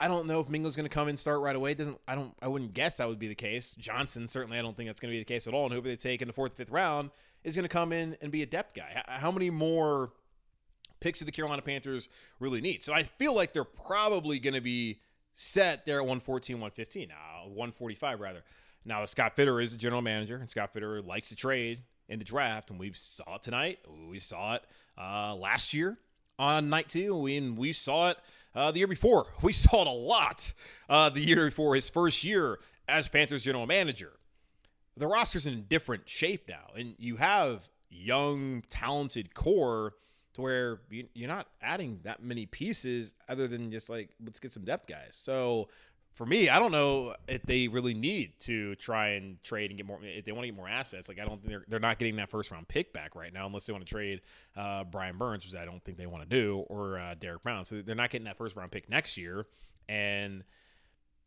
I 0.02 0.08
don't 0.08 0.26
know 0.26 0.40
if 0.40 0.48
Mingo's 0.48 0.74
going 0.74 0.88
to 0.88 0.92
come 0.92 1.06
and 1.06 1.16
start 1.18 1.40
right 1.40 1.54
away. 1.54 1.74
Doesn't 1.74 1.96
I 2.08 2.16
don't 2.16 2.34
I 2.42 2.48
wouldn't 2.48 2.74
guess 2.74 2.96
that 2.96 3.08
would 3.08 3.20
be 3.20 3.28
the 3.28 3.36
case. 3.36 3.76
Johnson 3.78 4.26
certainly 4.26 4.58
I 4.58 4.62
don't 4.62 4.76
think 4.76 4.88
that's 4.88 4.98
going 4.98 5.12
to 5.12 5.14
be 5.14 5.20
the 5.20 5.24
case 5.24 5.46
at 5.46 5.54
all. 5.54 5.64
And 5.64 5.72
whoever 5.72 5.88
they 5.88 5.94
take 5.94 6.20
in 6.22 6.26
the 6.26 6.34
fourth, 6.34 6.56
fifth 6.56 6.70
round 6.72 7.10
is 7.44 7.54
going 7.54 7.62
to 7.62 7.68
come 7.68 7.92
in 7.92 8.16
and 8.20 8.32
be 8.32 8.42
a 8.42 8.46
depth 8.46 8.74
guy. 8.74 9.00
How 9.06 9.30
many 9.30 9.48
more 9.48 10.10
picks 10.98 11.20
do 11.20 11.24
the 11.24 11.30
Carolina 11.30 11.62
Panthers 11.62 12.08
really 12.40 12.60
need? 12.60 12.82
So 12.82 12.92
I 12.92 13.04
feel 13.04 13.32
like 13.32 13.52
they're 13.52 13.62
probably 13.62 14.40
going 14.40 14.54
to 14.54 14.60
be 14.60 15.00
set 15.34 15.84
there 15.84 15.98
at 15.98 16.02
114, 16.02 16.56
115 16.56 17.08
now, 17.08 17.44
145 17.46 18.20
rather. 18.20 18.42
Now 18.84 19.04
Scott 19.04 19.36
Fitter 19.36 19.60
is 19.60 19.70
the 19.70 19.78
general 19.78 20.02
manager, 20.02 20.36
and 20.36 20.50
Scott 20.50 20.72
Fitter 20.72 21.00
likes 21.00 21.28
to 21.28 21.36
trade 21.36 21.82
in 22.08 22.18
the 22.18 22.24
draft, 22.24 22.70
and 22.70 22.78
we 22.80 22.92
saw 22.92 23.36
it 23.36 23.42
tonight. 23.44 23.78
We 24.08 24.18
saw 24.18 24.54
it 24.54 24.64
uh, 24.98 25.36
last 25.36 25.72
year 25.72 25.96
on 26.40 26.68
night 26.68 26.88
two. 26.88 27.16
We 27.16 27.36
and 27.36 27.56
we 27.56 27.72
saw 27.72 28.10
it 28.10 28.18
uh, 28.54 28.70
the 28.70 28.78
year 28.78 28.86
before. 28.86 29.26
We 29.42 29.52
saw 29.52 29.82
it 29.82 29.86
a 29.86 29.90
lot 29.90 30.52
uh, 30.88 31.10
the 31.10 31.20
year 31.20 31.46
before 31.46 31.74
his 31.74 31.88
first 31.88 32.24
year 32.24 32.58
as 32.88 33.08
Panthers 33.08 33.42
general 33.42 33.66
manager. 33.66 34.12
The 34.96 35.06
roster's 35.06 35.46
in 35.46 35.64
different 35.68 36.08
shape 36.08 36.48
now, 36.48 36.70
and 36.76 36.94
you 36.98 37.16
have 37.16 37.68
young, 37.88 38.62
talented 38.68 39.34
core 39.34 39.94
to 40.34 40.40
where 40.40 40.80
you're 40.90 41.28
not 41.28 41.48
adding 41.60 42.00
that 42.04 42.22
many 42.22 42.46
pieces 42.46 43.14
other 43.28 43.46
than 43.46 43.70
just 43.70 43.90
like 43.90 44.10
let's 44.24 44.40
get 44.40 44.52
some 44.52 44.64
depth 44.64 44.86
guys. 44.86 45.10
So 45.12 45.68
for 46.14 46.26
me, 46.26 46.48
I 46.48 46.58
don't 46.58 46.72
know 46.72 47.14
if 47.26 47.42
they 47.42 47.68
really 47.68 47.94
need 47.94 48.38
to 48.40 48.74
try 48.76 49.10
and 49.10 49.42
trade 49.42 49.70
and 49.70 49.76
get 49.76 49.86
more. 49.86 49.98
If 50.02 50.24
they 50.24 50.32
want 50.32 50.42
to 50.44 50.48
get 50.48 50.56
more 50.56 50.68
assets, 50.68 51.08
like 51.08 51.18
I 51.18 51.24
don't 51.24 51.40
think 51.40 51.48
they're 51.48 51.64
they're 51.68 51.80
not 51.80 51.98
getting 51.98 52.16
that 52.16 52.30
first 52.30 52.50
round 52.50 52.68
pick 52.68 52.92
back 52.92 53.14
right 53.16 53.32
now, 53.32 53.46
unless 53.46 53.66
they 53.66 53.72
want 53.72 53.86
to 53.86 53.90
trade 53.90 54.20
uh, 54.56 54.84
Brian 54.84 55.16
Burns, 55.16 55.46
which 55.46 55.58
I 55.58 55.64
don't 55.64 55.82
think 55.82 55.96
they 55.96 56.06
want 56.06 56.28
to 56.28 56.28
do, 56.28 56.64
or 56.68 56.98
uh, 56.98 57.14
Derrick 57.18 57.42
Brown. 57.42 57.64
So 57.64 57.82
they're 57.82 57.94
not 57.94 58.10
getting 58.10 58.26
that 58.26 58.36
first 58.36 58.56
round 58.56 58.70
pick 58.70 58.90
next 58.90 59.16
year. 59.16 59.46
and 59.88 60.44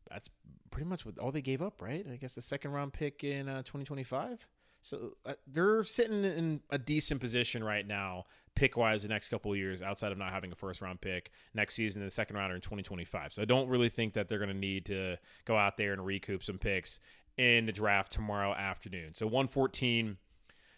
that's 0.10 0.30
pretty 0.72 0.88
much 0.88 1.06
what 1.06 1.18
all 1.18 1.32
they 1.32 1.42
gave 1.42 1.62
up, 1.62 1.82
right? 1.82 2.06
I 2.12 2.18
guess 2.18 2.36
the 2.36 2.42
second 2.42 2.72
round 2.72 2.94
pick 2.94 3.24
in 3.24 3.48
uh, 3.50 3.64
2025. 3.64 4.48
So 4.86 5.14
uh, 5.26 5.34
they're 5.48 5.84
sitting 5.84 6.24
in 6.24 6.62
a 6.70 6.78
decent 6.78 7.20
position 7.20 7.64
right 7.64 7.88
now, 7.88 8.26
pick 8.54 8.78
wise, 8.78 9.02
the 9.02 9.10
next 9.10 9.30
couple 9.30 9.56
years, 9.56 9.82
outside 9.82 10.12
of 10.12 10.20
not 10.20 10.32
having 10.32 10.52
a 10.52 10.56
first 10.56 10.80
round 10.80 11.02
pick 11.02 11.32
next 11.56 11.74
season 11.74 12.04
the 12.04 12.12
second 12.12 12.36
rounder 12.36 12.54
in 12.54 12.62
2025. 12.62 13.34
So 13.34 13.42
I 13.42 13.46
don't 13.46 13.68
really 13.68 13.90
think 13.90 14.14
that 14.14 14.30
they're 14.30 14.38
going 14.38 14.52
to 14.52 14.56
need 14.56 14.86
to 14.86 15.18
go 15.46 15.58
out 15.58 15.78
there 15.78 15.92
and 15.92 16.06
recoup 16.06 16.44
some 16.44 16.60
picks 16.60 17.00
in 17.36 17.66
the 17.66 17.72
draft 17.72 18.12
tomorrow 18.12 18.54
afternoon. 18.54 19.14
So 19.14 19.26
114, 19.26 20.18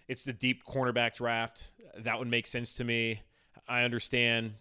it's 0.08 0.24
the 0.24 0.32
deep 0.32 0.64
cornerback 0.64 1.16
draft. 1.16 1.74
That 1.98 2.18
would 2.18 2.30
make 2.30 2.48
sense 2.48 2.74
to 2.76 2.86
me. 2.86 3.24
I 3.68 3.84
understand 3.84 4.54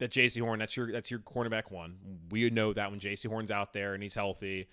that 0.00 0.10
Jaycee 0.10 0.42
Horn, 0.42 0.58
that's 0.58 0.76
your 0.76 0.90
that's 0.90 1.08
your 1.12 1.20
cornerback 1.20 1.70
one. 1.70 1.98
We 2.32 2.50
know 2.50 2.72
that 2.72 2.90
when 2.90 2.98
Jaycee 2.98 3.28
Horn's 3.28 3.52
out 3.52 3.72
there 3.72 3.94
and 3.94 4.02
he's 4.02 4.16
healthy, 4.16 4.66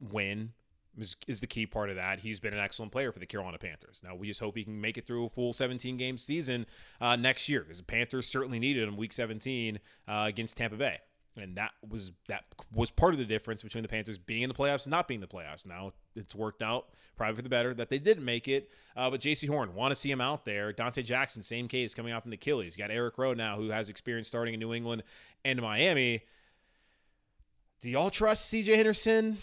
win 0.00 0.50
is, 0.98 1.16
is, 1.26 1.40
the 1.40 1.46
key 1.46 1.66
part 1.66 1.90
of 1.90 1.96
that. 1.96 2.20
He's 2.20 2.40
been 2.40 2.52
an 2.52 2.60
excellent 2.60 2.92
player 2.92 3.12
for 3.12 3.18
the 3.18 3.26
Carolina 3.26 3.58
Panthers. 3.58 4.00
Now 4.04 4.14
we 4.14 4.26
just 4.26 4.40
hope 4.40 4.56
he 4.56 4.64
can 4.64 4.80
make 4.80 4.98
it 4.98 5.06
through 5.06 5.26
a 5.26 5.28
full 5.28 5.52
17 5.52 5.96
game 5.96 6.18
season 6.18 6.66
uh, 7.00 7.16
next 7.16 7.48
year 7.48 7.60
because 7.60 7.78
the 7.78 7.84
Panthers 7.84 8.26
certainly 8.26 8.58
needed 8.58 8.86
him 8.86 8.96
week 8.96 9.12
17 9.12 9.78
uh, 10.08 10.24
against 10.26 10.56
Tampa 10.56 10.76
Bay 10.76 10.98
and 11.36 11.56
that 11.56 11.72
was 11.88 12.12
that 12.28 12.44
was 12.72 12.90
part 12.90 13.12
of 13.12 13.18
the 13.18 13.24
difference 13.24 13.62
between 13.62 13.82
the 13.82 13.88
Panthers 13.88 14.18
being 14.18 14.42
in 14.42 14.48
the 14.48 14.54
playoffs 14.54 14.84
and 14.84 14.90
not 14.90 15.06
being 15.06 15.18
in 15.18 15.26
the 15.28 15.34
playoffs. 15.34 15.64
Now 15.64 15.92
it's 16.16 16.34
worked 16.34 16.62
out 16.62 16.88
probably 17.16 17.36
for 17.36 17.42
the 17.42 17.48
better 17.48 17.74
that 17.74 17.88
they 17.88 17.98
didn't 17.98 18.24
make 18.24 18.48
it. 18.48 18.70
Uh, 18.96 19.10
but 19.10 19.20
Jaycee 19.20 19.48
Horn 19.48 19.74
want 19.74 19.92
to 19.92 19.98
see 19.98 20.10
him 20.10 20.20
out 20.20 20.44
there. 20.44 20.72
Donte 20.72 21.04
Jackson, 21.04 21.42
same 21.42 21.68
case 21.68 21.94
coming 21.94 22.12
off 22.12 22.24
the 22.24 22.32
Achilles. 22.32 22.76
You 22.76 22.84
got 22.84 22.90
Eric 22.90 23.18
Rowe 23.18 23.34
now 23.34 23.56
who 23.56 23.70
has 23.70 23.88
experience 23.88 24.28
starting 24.28 24.54
in 24.54 24.60
New 24.60 24.74
England 24.74 25.02
and 25.44 25.60
Miami. 25.60 26.22
Do 27.80 27.88
y'all 27.88 28.10
trust 28.10 28.46
C.J. 28.46 28.76
Henderson 28.76 29.38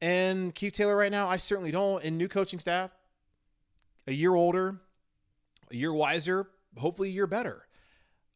and 0.00 0.54
Keith 0.54 0.72
Taylor 0.72 0.96
right 0.96 1.12
now? 1.12 1.28
I 1.28 1.36
certainly 1.36 1.70
don't. 1.70 2.02
And 2.04 2.18
new 2.18 2.28
coaching 2.28 2.58
staff, 2.58 2.94
a 4.06 4.12
year 4.12 4.34
older, 4.34 4.80
a 5.70 5.76
year 5.76 5.92
wiser, 5.92 6.48
hopefully 6.76 7.08
a 7.08 7.12
year 7.12 7.26
better. 7.26 7.66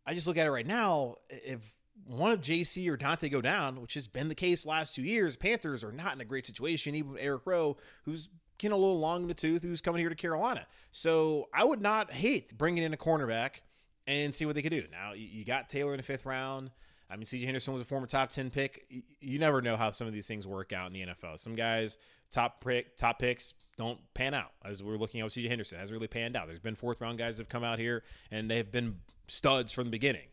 I 0.06 0.14
just 0.14 0.26
look 0.26 0.38
at 0.38 0.46
it 0.46 0.50
right 0.50 0.66
now. 0.66 1.16
If 1.28 1.74
one 2.06 2.32
of 2.32 2.40
Jaycee 2.40 2.88
or 2.88 2.96
Donte 2.96 3.30
go 3.30 3.40
down, 3.40 3.80
which 3.80 3.94
has 3.94 4.08
been 4.08 4.28
the 4.28 4.34
case 4.34 4.64
last 4.64 4.94
two 4.94 5.02
years, 5.02 5.36
Panthers 5.36 5.84
are 5.84 5.92
not 5.92 6.14
in 6.14 6.20
a 6.20 6.24
great 6.24 6.46
situation, 6.46 6.94
even 6.94 7.16
Eric 7.18 7.42
Rowe, 7.44 7.76
who's 8.04 8.28
getting 8.56 8.72
a 8.72 8.78
little 8.78 8.98
long 8.98 9.22
in 9.22 9.28
the 9.28 9.34
tooth, 9.34 9.62
who's 9.62 9.80
coming 9.80 10.00
here 10.00 10.08
to 10.08 10.14
Carolina. 10.14 10.66
So 10.90 11.48
I 11.52 11.64
would 11.64 11.82
not 11.82 12.12
hate 12.12 12.56
bringing 12.56 12.82
in 12.82 12.94
a 12.94 12.96
cornerback 12.96 13.60
and 14.06 14.34
see 14.34 14.46
what 14.46 14.54
they 14.54 14.62
could 14.62 14.70
do. 14.70 14.82
Now, 14.90 15.12
you 15.12 15.44
got 15.44 15.68
Taylor 15.68 15.92
in 15.92 15.98
the 15.98 16.02
fifth 16.02 16.24
round. 16.24 16.70
I 17.10 17.16
mean, 17.16 17.24
CJ 17.24 17.44
Henderson 17.44 17.72
was 17.72 17.82
a 17.82 17.86
former 17.86 18.06
top 18.06 18.28
10 18.30 18.50
pick. 18.50 18.84
You 19.20 19.38
never 19.38 19.62
know 19.62 19.76
how 19.76 19.90
some 19.90 20.06
of 20.06 20.12
these 20.12 20.28
things 20.28 20.46
work 20.46 20.72
out 20.72 20.88
in 20.88 20.92
the 20.92 21.06
NFL. 21.06 21.38
Some 21.38 21.54
guys, 21.54 21.96
top 22.30 22.62
pick, 22.62 22.96
top 22.96 23.18
picks, 23.18 23.54
don't 23.76 23.98
pan 24.14 24.34
out. 24.34 24.52
As 24.64 24.82
we're 24.82 24.98
looking 24.98 25.20
at 25.20 25.26
CJ 25.28 25.48
Henderson, 25.48 25.78
has 25.78 25.90
really 25.90 26.06
panned 26.06 26.36
out. 26.36 26.46
There's 26.46 26.60
been 26.60 26.76
fourth 26.76 27.00
round 27.00 27.18
guys 27.18 27.36
that 27.36 27.44
have 27.44 27.48
come 27.48 27.64
out 27.64 27.78
here 27.78 28.02
and 28.30 28.50
they've 28.50 28.70
been 28.70 28.96
studs 29.26 29.72
from 29.72 29.84
the 29.84 29.90
beginning. 29.90 30.26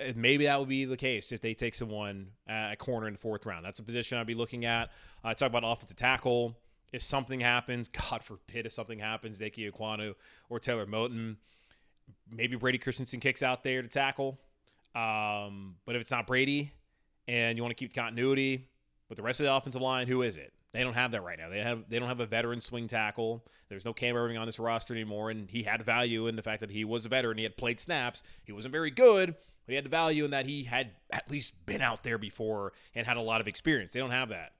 Uh, 0.00 0.12
maybe 0.14 0.44
that 0.44 0.58
would 0.58 0.68
be 0.68 0.84
the 0.84 0.96
case 0.96 1.32
if 1.32 1.40
they 1.40 1.52
take 1.52 1.74
someone 1.74 2.28
at 2.46 2.78
corner 2.78 3.08
in 3.08 3.14
the 3.14 3.18
fourth 3.18 3.44
round. 3.44 3.64
That's 3.64 3.80
a 3.80 3.84
position 3.84 4.16
I'd 4.18 4.26
be 4.26 4.34
looking 4.34 4.64
at. 4.64 4.90
I 5.24 5.32
uh, 5.32 5.34
talk 5.34 5.48
about 5.48 5.64
offensive 5.64 5.96
tackle. 5.96 6.56
If 6.92 7.02
something 7.02 7.40
happens, 7.40 7.88
God 8.10 8.22
forbid, 8.22 8.66
if 8.66 8.72
something 8.72 9.00
happens, 9.00 9.38
Dake 9.38 9.56
Ekwonu 9.56 10.14
or 10.48 10.60
Taylor 10.60 10.86
Moton, 10.86 11.36
maybe 12.30 12.56
Brady 12.56 12.78
Christensen 12.78 13.18
kicks 13.18 13.42
out 13.42 13.64
there 13.64 13.82
to 13.82 13.88
tackle. 13.88 14.38
Um, 14.94 15.76
but 15.86 15.94
if 15.94 16.00
it's 16.00 16.10
not 16.10 16.26
Brady 16.26 16.72
and 17.28 17.56
you 17.56 17.62
want 17.62 17.76
to 17.76 17.82
keep 17.82 17.94
continuity 17.94 18.68
with 19.08 19.16
the 19.16 19.22
rest 19.22 19.40
of 19.40 19.44
the 19.44 19.54
offensive 19.54 19.82
line, 19.82 20.06
who 20.08 20.22
is 20.22 20.36
it? 20.36 20.52
They 20.72 20.82
don't 20.84 20.94
have 20.94 21.12
that 21.12 21.22
right 21.22 21.38
now. 21.38 21.48
They 21.48 21.60
have 21.60 21.88
they 21.88 21.98
don't 21.98 22.08
have 22.08 22.20
a 22.20 22.26
veteran 22.26 22.60
swing 22.60 22.86
tackle. 22.86 23.44
There's 23.68 23.84
no 23.84 23.92
Cam 23.92 24.14
Erving 24.14 24.38
on 24.38 24.46
this 24.46 24.58
roster 24.58 24.94
anymore, 24.94 25.30
and 25.30 25.50
he 25.50 25.64
had 25.64 25.82
value 25.82 26.26
in 26.26 26.36
the 26.36 26.42
fact 26.42 26.60
that 26.60 26.70
he 26.70 26.84
was 26.84 27.06
a 27.06 27.08
veteran. 27.08 27.38
He 27.38 27.44
had 27.44 27.56
played 27.56 27.80
snaps. 27.80 28.22
He 28.44 28.52
wasn't 28.52 28.72
very 28.72 28.90
good, 28.90 29.30
but 29.30 29.72
he 29.72 29.74
had 29.74 29.84
the 29.84 29.90
value 29.90 30.24
in 30.24 30.30
that 30.30 30.46
he 30.46 30.64
had 30.64 30.92
at 31.12 31.30
least 31.30 31.66
been 31.66 31.80
out 31.80 32.04
there 32.04 32.18
before 32.18 32.72
and 32.94 33.06
had 33.06 33.16
a 33.16 33.22
lot 33.22 33.40
of 33.40 33.48
experience. 33.48 33.92
They 33.92 34.00
don't 34.00 34.10
have 34.10 34.28
that. 34.28 34.52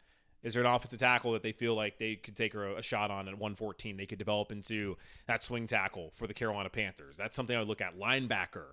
Is 0.43 0.55
there 0.55 0.63
an 0.63 0.73
offensive 0.73 0.99
tackle 0.99 1.33
that 1.33 1.43
they 1.43 1.53
feel 1.53 1.75
like 1.75 1.99
they 1.99 2.17
could 2.17 2.35
take 2.35 2.55
a, 2.55 2.77
a 2.77 2.83
shot 2.83 3.11
on 3.11 3.29
at 3.29 3.35
114? 3.35 3.97
They 3.97 4.07
could 4.07 4.19
develop 4.19 4.51
into 4.51 4.97
that 5.27 5.43
swing 5.43 5.67
tackle 5.67 6.13
for 6.15 6.27
the 6.27 6.35
Carolina 6.35 6.71
Panthers. 6.71 7.17
That's 7.17 7.37
something 7.37 7.55
I 7.55 7.59
would 7.59 7.69
look 7.69 7.83
at. 7.83 7.99
Linebacker. 7.99 8.73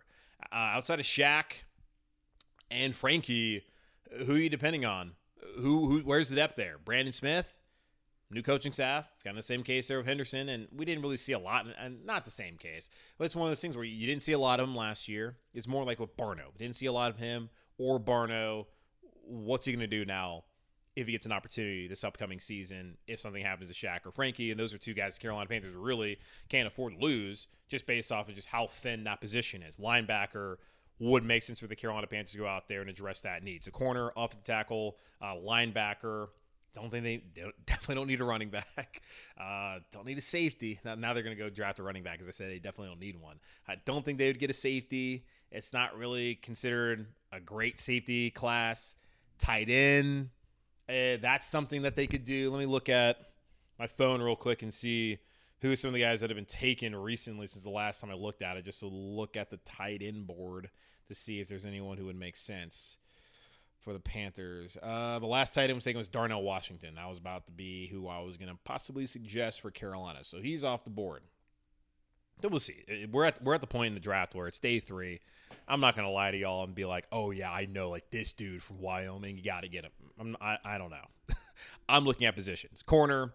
Uh, 0.52 0.56
outside 0.56 1.00
of 1.00 1.06
Shaq 1.06 1.64
and 2.70 2.96
Frankie, 2.96 3.64
who 4.26 4.36
are 4.36 4.40
you 4.40 4.50
depending 4.50 4.86
on? 4.86 5.14
Who, 5.58 5.88
who 5.88 6.00
where's 6.00 6.30
the 6.30 6.36
depth 6.36 6.56
there? 6.56 6.78
Brandon 6.84 7.14
Smith? 7.14 7.58
new 8.30 8.42
coaching 8.42 8.72
staff, 8.72 9.10
kind 9.24 9.38
of 9.38 9.38
the 9.38 9.42
same 9.42 9.64
case 9.64 9.88
there 9.88 9.98
with 9.98 10.08
Henderson, 10.08 10.50
and 10.50 10.68
we 10.76 10.86
didn't 10.86 11.02
really 11.02 11.18
see 11.18 11.34
a 11.34 11.40
lot, 11.40 11.66
and 11.80 12.06
not 12.06 12.26
the 12.26 12.32
same 12.32 12.58
case, 12.58 12.90
but 13.18 13.26
it's 13.26 13.36
one 13.36 13.46
of 13.46 13.52
those 13.52 13.62
things 13.62 13.76
where 13.76 13.86
you 13.86 14.06
didn't 14.06 14.22
see 14.22 14.34
a 14.34 14.40
lot 14.40 14.60
of 14.60 14.68
him 14.68 14.76
last 14.76 15.08
year. 15.08 15.38
It's 15.54 15.68
more 15.68 15.84
like 15.84 16.00
with 16.00 16.16
Barno. 16.18 16.52
We 16.54 16.58
didn't 16.60 16.76
see 16.76 16.88
a 16.88 16.92
lot 16.92 17.12
of 17.12 17.18
him 17.18 17.50
or 17.78 18.00
Barno. 18.00 18.66
What's 19.24 19.66
he 19.66 19.74
going 19.74 19.80
to 19.80 19.88
do 19.88 20.06
now 20.06 20.44
if 20.98 21.06
he 21.06 21.12
gets 21.12 21.28
an 21.28 21.32
opportunity 21.32 21.88
this 21.88 22.04
upcoming 22.04 22.40
season 22.40 22.98
if 23.08 23.20
something 23.20 23.44
happens 23.44 23.70
to 23.70 23.76
Shaq 23.76 24.06
or 24.06 24.12
Frankie? 24.12 24.50
And 24.50 24.60
those 24.60 24.74
are 24.74 24.80
two 24.80 24.96
guys 24.96 25.20
Carolina 25.20 25.48
Panthers 25.48 25.76
really 25.76 26.18
can't 26.50 26.68
afford 26.68 26.94
to 26.98 27.00
lose 27.00 27.48
just 27.70 27.86
based 27.86 28.12
off 28.12 28.28
of 28.28 28.34
just 28.36 28.48
how 28.48 28.66
thin 28.66 29.04
that 29.04 29.22
position 29.22 29.62
is. 29.62 29.78
Linebacker 29.78 30.56
would 31.00 31.24
make 31.24 31.44
sense 31.44 31.60
for 31.60 31.68
the 31.68 31.76
Carolina 31.76 32.08
Panthers 32.08 32.32
to 32.32 32.40
go 32.40 32.48
out 32.48 32.68
there 32.68 32.82
and 32.82 32.90
address 32.90 33.22
that 33.22 33.44
need. 33.44 33.64
So 33.64 33.70
corner, 33.70 34.12
off 34.18 34.32
the 34.32 34.38
tackle, 34.38 34.98
uh, 35.22 35.36
linebacker, 35.36 36.30
don't 36.74 36.90
think 36.90 37.04
they, 37.04 37.24
they 37.36 37.48
definitely 37.68 37.96
don't 37.96 38.08
need 38.08 38.22
a 38.22 38.26
running 38.26 38.50
back. 38.50 39.02
Uh, 39.40 39.78
don't 39.92 40.08
need 40.08 40.18
a 40.18 40.22
safety. 40.22 40.80
Now, 40.84 40.96
now 40.96 41.14
they're 41.14 41.22
going 41.22 41.38
to 41.38 41.42
go 41.42 41.48
draft 41.48 41.78
a 41.78 41.84
running 41.84 42.02
back. 42.02 42.20
As 42.20 42.28
I 42.28 42.32
said, 42.32 42.50
they 42.50 42.58
definitely 42.58 42.88
don't 42.88 43.00
need 43.00 43.22
one. 43.22 43.40
I 43.68 43.76
don't 43.86 44.04
think 44.04 44.18
they 44.18 44.26
would 44.26 44.40
get 44.40 44.50
a 44.50 44.54
safety. 44.54 45.26
It's 45.52 45.74
not 45.74 45.96
really 45.96 46.34
considered 46.34 47.06
a 47.32 47.40
great 47.40 47.80
safety 47.80 48.32
class. 48.32 48.96
Tight 49.38 49.70
end. 49.70 50.32
Uh, 50.90 51.18
that's 51.22 51.48
something 51.48 51.82
that 51.82 51.96
they 51.96 52.08
could 52.08 52.24
do. 52.24 52.50
Let 52.50 52.60
me 52.60 52.66
look 52.66 52.90
at 52.90 53.18
my 53.78 53.88
phone 53.88 54.22
real 54.22 54.36
quick 54.36 54.64
and 54.64 54.74
see 54.74 55.20
who 55.62 55.76
some 55.76 55.90
of 55.90 55.94
the 55.94 56.02
guys 56.02 56.22
that 56.22 56.30
have 56.30 56.38
been 56.38 56.46
taken 56.46 56.96
recently 56.96 57.48
since 57.48 57.64
the 57.64 57.70
last 57.70 58.00
time 58.00 58.12
I 58.12 58.14
looked 58.14 58.42
at 58.42 58.58
it, 58.58 58.66
just 58.66 58.80
to 58.82 58.88
look 58.88 59.36
at 59.36 59.50
the 59.50 59.58
tight 59.58 60.02
end 60.02 60.28
board 60.28 60.70
to 61.08 61.16
see 61.16 61.40
if 61.40 61.48
there's 61.48 61.66
anyone 61.66 61.98
who 61.98 62.06
would 62.06 62.20
make 62.20 62.36
sense 62.36 62.98
for 63.80 63.94
the 63.94 64.00
Panthers. 64.00 64.78
Uh, 64.82 65.20
the 65.20 65.28
last 65.28 65.54
tight 65.54 65.70
end 65.70 65.76
was 65.76 65.84
taken 65.84 65.98
was 65.98 66.10
Darnell 66.10 66.44
Washington. 66.44 66.96
That 66.96 67.08
was 67.08 67.18
about 67.18 67.46
to 67.48 67.52
be 67.52 67.88
who 67.88 68.08
I 68.08 68.20
was 68.20 68.38
going 68.38 68.50
to 68.50 68.58
possibly 68.66 69.08
suggest 69.08 69.62
for 69.62 69.72
Carolina. 69.72 70.24
So 70.24 70.40
he's 70.40 70.64
off 70.64 70.84
the 70.84 70.90
board. 70.90 71.22
We'll 72.44 72.60
see. 72.60 73.08
We're 73.12 73.26
at 73.26 73.44
we're 73.44 73.56
at 73.56 73.62
the 73.62 73.68
point 73.68 73.88
in 73.88 73.94
the 73.94 74.00
draft 74.00 74.36
where 74.36 74.48
it's 74.48 74.60
day 74.60 74.80
three. 74.80 75.20
I'm 75.68 75.82
not 75.82 75.96
gonna 75.96 76.12
lie 76.12 76.32
to 76.32 76.38
y'all 76.38 76.64
and 76.64 76.76
be 76.76 76.86
like, 76.86 77.08
oh 77.12 77.32
yeah, 77.32 77.52
I 77.52 77.66
know 77.66 77.90
like 77.90 78.10
this 78.12 78.34
dude 78.34 78.62
from 78.62 78.80
Wyoming. 78.80 79.38
You 79.38 79.44
got 79.44 79.62
to 79.62 79.68
get 79.68 79.86
him. 79.86 79.92
I'm, 80.20 80.38
I 80.40 80.58
I 80.64 80.78
don't 80.78 80.92
know. 80.92 81.06
I'm 81.90 82.06
looking 82.06 82.28
at 82.28 82.36
positions: 82.36 82.84
corner, 82.84 83.34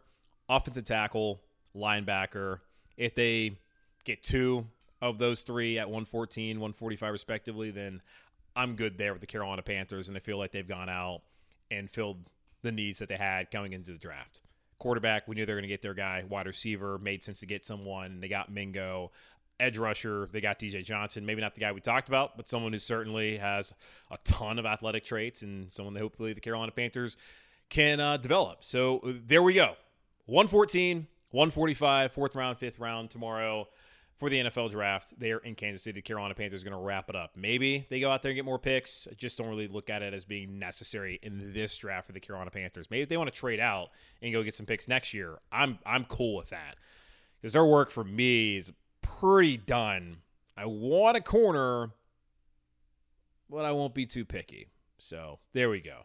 offensive 0.49 0.85
tackle, 0.85 1.41
linebacker. 1.77 2.61
If 2.97 3.15
they 3.15 3.59
get 4.05 4.23
two 4.23 4.67
of 5.01 5.19
those 5.19 5.43
three 5.43 5.79
at 5.79 5.89
114, 5.89 6.57
145 6.61 7.13
respectively, 7.13 7.71
then 7.71 8.01
I'm 8.55 8.77
good 8.77 8.99
there 8.99 9.13
with 9.13 9.21
the 9.21 9.27
Carolina 9.27 9.63
Panthers, 9.63 10.09
and 10.09 10.17
I 10.17 10.21
feel 10.21 10.39
like 10.39 10.53
they've 10.53 10.67
gone 10.67 10.89
out 10.89 11.23
and 11.71 11.91
filled 11.91 12.19
the 12.63 12.71
needs 12.71 13.01
that 13.01 13.09
they 13.09 13.17
had 13.17 13.51
coming 13.51 13.73
into 13.73 13.93
the 13.93 13.99
draft. 13.99 14.43
Quarterback, 14.83 15.29
we 15.29 15.37
knew 15.37 15.47
they 15.47 15.53
were 15.53 15.61
going 15.61 15.63
to 15.63 15.69
get 15.69 15.81
their 15.81 15.95
guy. 15.95 16.25
Wide 16.29 16.49
receiver, 16.49 16.99
made 16.99 17.23
sense 17.23 17.39
to 17.39 17.47
get 17.47 17.65
someone. 17.65 18.19
They 18.19 18.27
got 18.27 18.51
Mingo. 18.51 19.13
Edge 19.61 19.79
rusher, 19.79 20.29
they 20.33 20.41
got 20.41 20.59
DJ 20.59 20.83
Johnson. 20.83 21.25
Maybe 21.25 21.41
not 21.41 21.55
the 21.55 21.61
guy 21.61 21.71
we 21.71 21.81
talked 21.81 22.09
about, 22.09 22.37
but 22.37 22.49
someone 22.49 22.73
who 22.73 22.81
certainly 22.81 23.37
has 23.37 23.73
a 24.11 24.19
ton 24.25 24.59
of 24.59 24.67
athletic 24.67 25.05
traits 25.05 25.43
and 25.43 25.73
someone 25.73 25.95
that 25.95 26.01
hopefully 26.01 26.33
the 26.33 26.41
Carolina 26.41 26.73
Panthers 26.73 27.17
can 27.69 28.01
uh, 28.01 28.17
develop. 28.17 28.65
So 28.65 29.01
there 29.05 29.45
we 29.45 29.55
go. 29.55 29.77
114, 30.27 31.07
145, 31.31 32.11
fourth 32.11 32.35
round, 32.35 32.59
fifth 32.59 32.81
round 32.81 33.11
tomorrow 33.11 33.69
for 34.17 34.29
the 34.29 34.43
NFL 34.43 34.71
draft 34.71 35.19
there 35.19 35.39
in 35.39 35.55
Kansas 35.55 35.83
City. 35.83 35.99
The 35.99 36.03
Carolina 36.03 36.35
Panthers 36.35 36.63
going 36.63 36.77
to 36.77 36.83
wrap 36.83 37.09
it 37.09 37.17
up. 37.17 37.33
Maybe 37.37 37.87
they 37.91 38.01
go 38.01 38.11
out 38.11 38.23
there 38.23 38.31
and 38.31 38.37
get 38.37 38.45
more 38.45 38.59
picks. 38.59 39.09
I 39.11 39.15
just 39.15 39.39
don't 39.39 39.49
really 39.49 39.69
look 39.69 39.91
at 39.91 40.03
it 40.03 40.15
as 40.15 40.25
being 40.25 40.59
necessary 40.59 41.19
in 41.23 41.53
this 41.53 41.77
draft 41.77 42.07
for 42.07 42.13
the 42.13 42.21
Carolina 42.21 42.51
Panthers. 42.51 42.91
Maybe 42.91 43.05
they 43.05 43.17
want 43.17 43.33
to 43.33 43.39
trade 43.39 43.61
out 43.61 43.91
and 44.21 44.33
go 44.33 44.43
get 44.43 44.55
some 44.55 44.67
picks 44.67 44.89
next 44.89 45.13
year, 45.15 45.39
I'm 45.51 45.79
I'm 45.85 46.05
cool 46.05 46.37
with 46.37 46.51
that. 46.51 46.77
Because 47.41 47.55
their 47.55 47.65
work 47.65 47.91
for 47.91 48.05
me 48.05 48.57
is 48.57 48.73
pretty 49.01 49.57
done. 49.57 50.19
I 50.57 50.67
want 50.67 51.17
a 51.17 51.21
corner, 51.21 51.91
but 53.51 53.65
I 53.65 53.73
won't 53.73 53.95
be 53.95 54.07
too 54.07 54.25
picky. 54.25 54.69
So 54.99 55.41
there 55.53 55.69
we 55.69 55.81
go. 55.81 56.03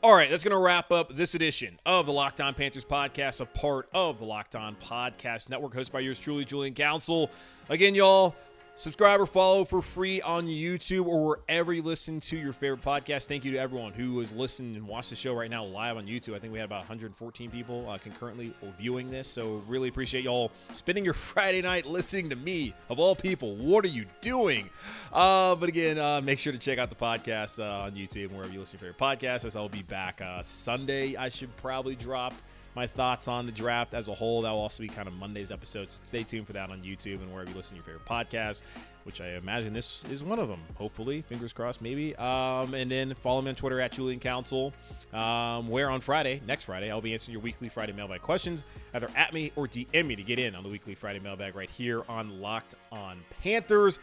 All 0.00 0.14
right, 0.14 0.30
that's 0.30 0.44
going 0.44 0.52
to 0.54 0.62
wrap 0.62 0.92
up 0.92 1.16
this 1.16 1.34
edition 1.34 1.80
of 1.84 2.06
the 2.06 2.12
Locked 2.12 2.40
On 2.40 2.54
Panthers 2.54 2.84
podcast, 2.84 3.40
a 3.40 3.46
part 3.46 3.88
of 3.92 4.20
the 4.20 4.24
Locked 4.24 4.54
On 4.54 4.76
Podcast 4.76 5.48
Network, 5.48 5.74
hosted 5.74 5.90
by 5.90 5.98
yours 5.98 6.20
truly, 6.20 6.44
Julian 6.44 6.72
Council. 6.72 7.28
Again, 7.68 7.96
y'all, 7.96 8.36
Subscribe 8.78 9.20
or 9.20 9.26
follow 9.26 9.64
for 9.64 9.82
free 9.82 10.22
on 10.22 10.46
YouTube 10.46 11.06
or 11.06 11.26
wherever 11.26 11.72
you 11.72 11.82
listen 11.82 12.20
to 12.20 12.36
your 12.38 12.52
favorite 12.52 12.80
podcast. 12.80 13.26
Thank 13.26 13.44
you 13.44 13.50
to 13.50 13.58
everyone 13.58 13.92
who 13.92 14.20
is 14.20 14.32
listening 14.32 14.76
and 14.76 14.86
watch 14.86 15.10
the 15.10 15.16
show 15.16 15.34
right 15.34 15.50
now 15.50 15.64
live 15.64 15.96
on 15.96 16.06
YouTube. 16.06 16.36
I 16.36 16.38
think 16.38 16.52
we 16.52 16.60
had 16.60 16.66
about 16.66 16.82
114 16.82 17.50
people 17.50 17.90
uh, 17.90 17.98
concurrently 17.98 18.54
viewing 18.78 19.10
this. 19.10 19.26
So 19.26 19.64
really 19.66 19.88
appreciate 19.88 20.22
y'all 20.22 20.52
spending 20.74 21.04
your 21.04 21.14
Friday 21.28 21.60
night 21.60 21.86
listening 21.86 22.30
to 22.30 22.36
me, 22.36 22.72
of 22.88 23.00
all 23.00 23.16
people. 23.16 23.56
What 23.56 23.84
are 23.84 23.88
you 23.88 24.04
doing? 24.20 24.70
Uh, 25.12 25.56
but 25.56 25.68
again, 25.68 25.98
uh, 25.98 26.20
make 26.20 26.38
sure 26.38 26.52
to 26.52 26.58
check 26.58 26.78
out 26.78 26.88
the 26.88 26.94
podcast 26.94 27.58
uh, 27.58 27.86
on 27.86 27.96
YouTube 27.96 28.30
wherever 28.30 28.52
you 28.52 28.60
listen 28.60 28.78
to 28.78 28.84
your 28.84 28.94
favorite 28.94 29.18
podcast. 29.18 29.44
As 29.44 29.56
I'll 29.56 29.68
be 29.68 29.82
back 29.82 30.20
uh, 30.20 30.44
Sunday, 30.44 31.16
I 31.16 31.30
should 31.30 31.54
probably 31.56 31.96
drop 31.96 32.32
my 32.74 32.86
thoughts 32.86 33.28
on 33.28 33.46
the 33.46 33.52
draft 33.52 33.94
as 33.94 34.08
a 34.08 34.14
whole. 34.14 34.42
That 34.42 34.50
will 34.50 34.60
also 34.60 34.82
be 34.82 34.88
kind 34.88 35.08
of 35.08 35.14
Monday's 35.14 35.50
episodes. 35.50 36.00
Stay 36.04 36.22
tuned 36.22 36.46
for 36.46 36.52
that 36.52 36.70
on 36.70 36.82
YouTube 36.82 37.20
and 37.22 37.32
wherever 37.32 37.50
you 37.50 37.56
listen 37.56 37.76
to 37.76 37.76
your 37.76 37.84
favorite 37.84 38.06
podcast, 38.06 38.62
which 39.04 39.20
I 39.20 39.30
imagine 39.30 39.72
this 39.72 40.04
is 40.06 40.22
one 40.22 40.38
of 40.38 40.48
them. 40.48 40.60
Hopefully, 40.76 41.22
fingers 41.22 41.52
crossed, 41.52 41.80
maybe. 41.80 42.14
Um, 42.16 42.74
and 42.74 42.90
then 42.90 43.14
follow 43.14 43.42
me 43.42 43.50
on 43.50 43.54
Twitter 43.54 43.80
at 43.80 43.92
Julian 43.92 44.20
Council, 44.20 44.72
um, 45.12 45.68
where 45.68 45.90
on 45.90 46.00
Friday, 46.00 46.40
next 46.46 46.64
Friday, 46.64 46.90
I'll 46.90 47.00
be 47.00 47.14
answering 47.14 47.32
your 47.32 47.42
weekly 47.42 47.68
Friday 47.68 47.92
mailbag 47.92 48.22
questions, 48.22 48.64
either 48.94 49.10
at 49.16 49.32
me 49.32 49.52
or 49.56 49.66
DM 49.66 50.06
me 50.06 50.16
to 50.16 50.22
get 50.22 50.38
in 50.38 50.54
on 50.54 50.62
the 50.62 50.68
weekly 50.68 50.94
Friday 50.94 51.18
mailbag 51.18 51.56
right 51.56 51.70
here 51.70 52.04
on 52.08 52.40
Locked 52.40 52.74
on 52.92 53.18
Panthers. 53.42 53.98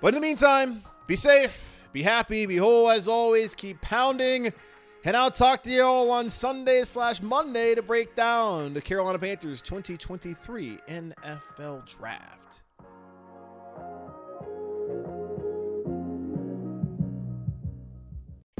But 0.00 0.08
in 0.08 0.14
the 0.14 0.20
meantime, 0.20 0.82
be 1.06 1.16
safe, 1.16 1.86
be 1.92 2.02
happy, 2.02 2.46
be 2.46 2.56
whole 2.56 2.88
as 2.88 3.08
always, 3.08 3.54
keep 3.54 3.80
pounding. 3.80 4.52
And 5.02 5.16
I'll 5.16 5.30
talk 5.30 5.62
to 5.62 5.70
you 5.70 5.82
all 5.82 6.10
on 6.10 6.28
Sunday 6.28 6.84
slash 6.84 7.22
Monday 7.22 7.74
to 7.74 7.80
break 7.80 8.14
down 8.14 8.74
the 8.74 8.82
Carolina 8.82 9.18
Panthers 9.18 9.62
2023 9.62 10.78
NFL 10.88 11.86
Draft. 11.86 12.62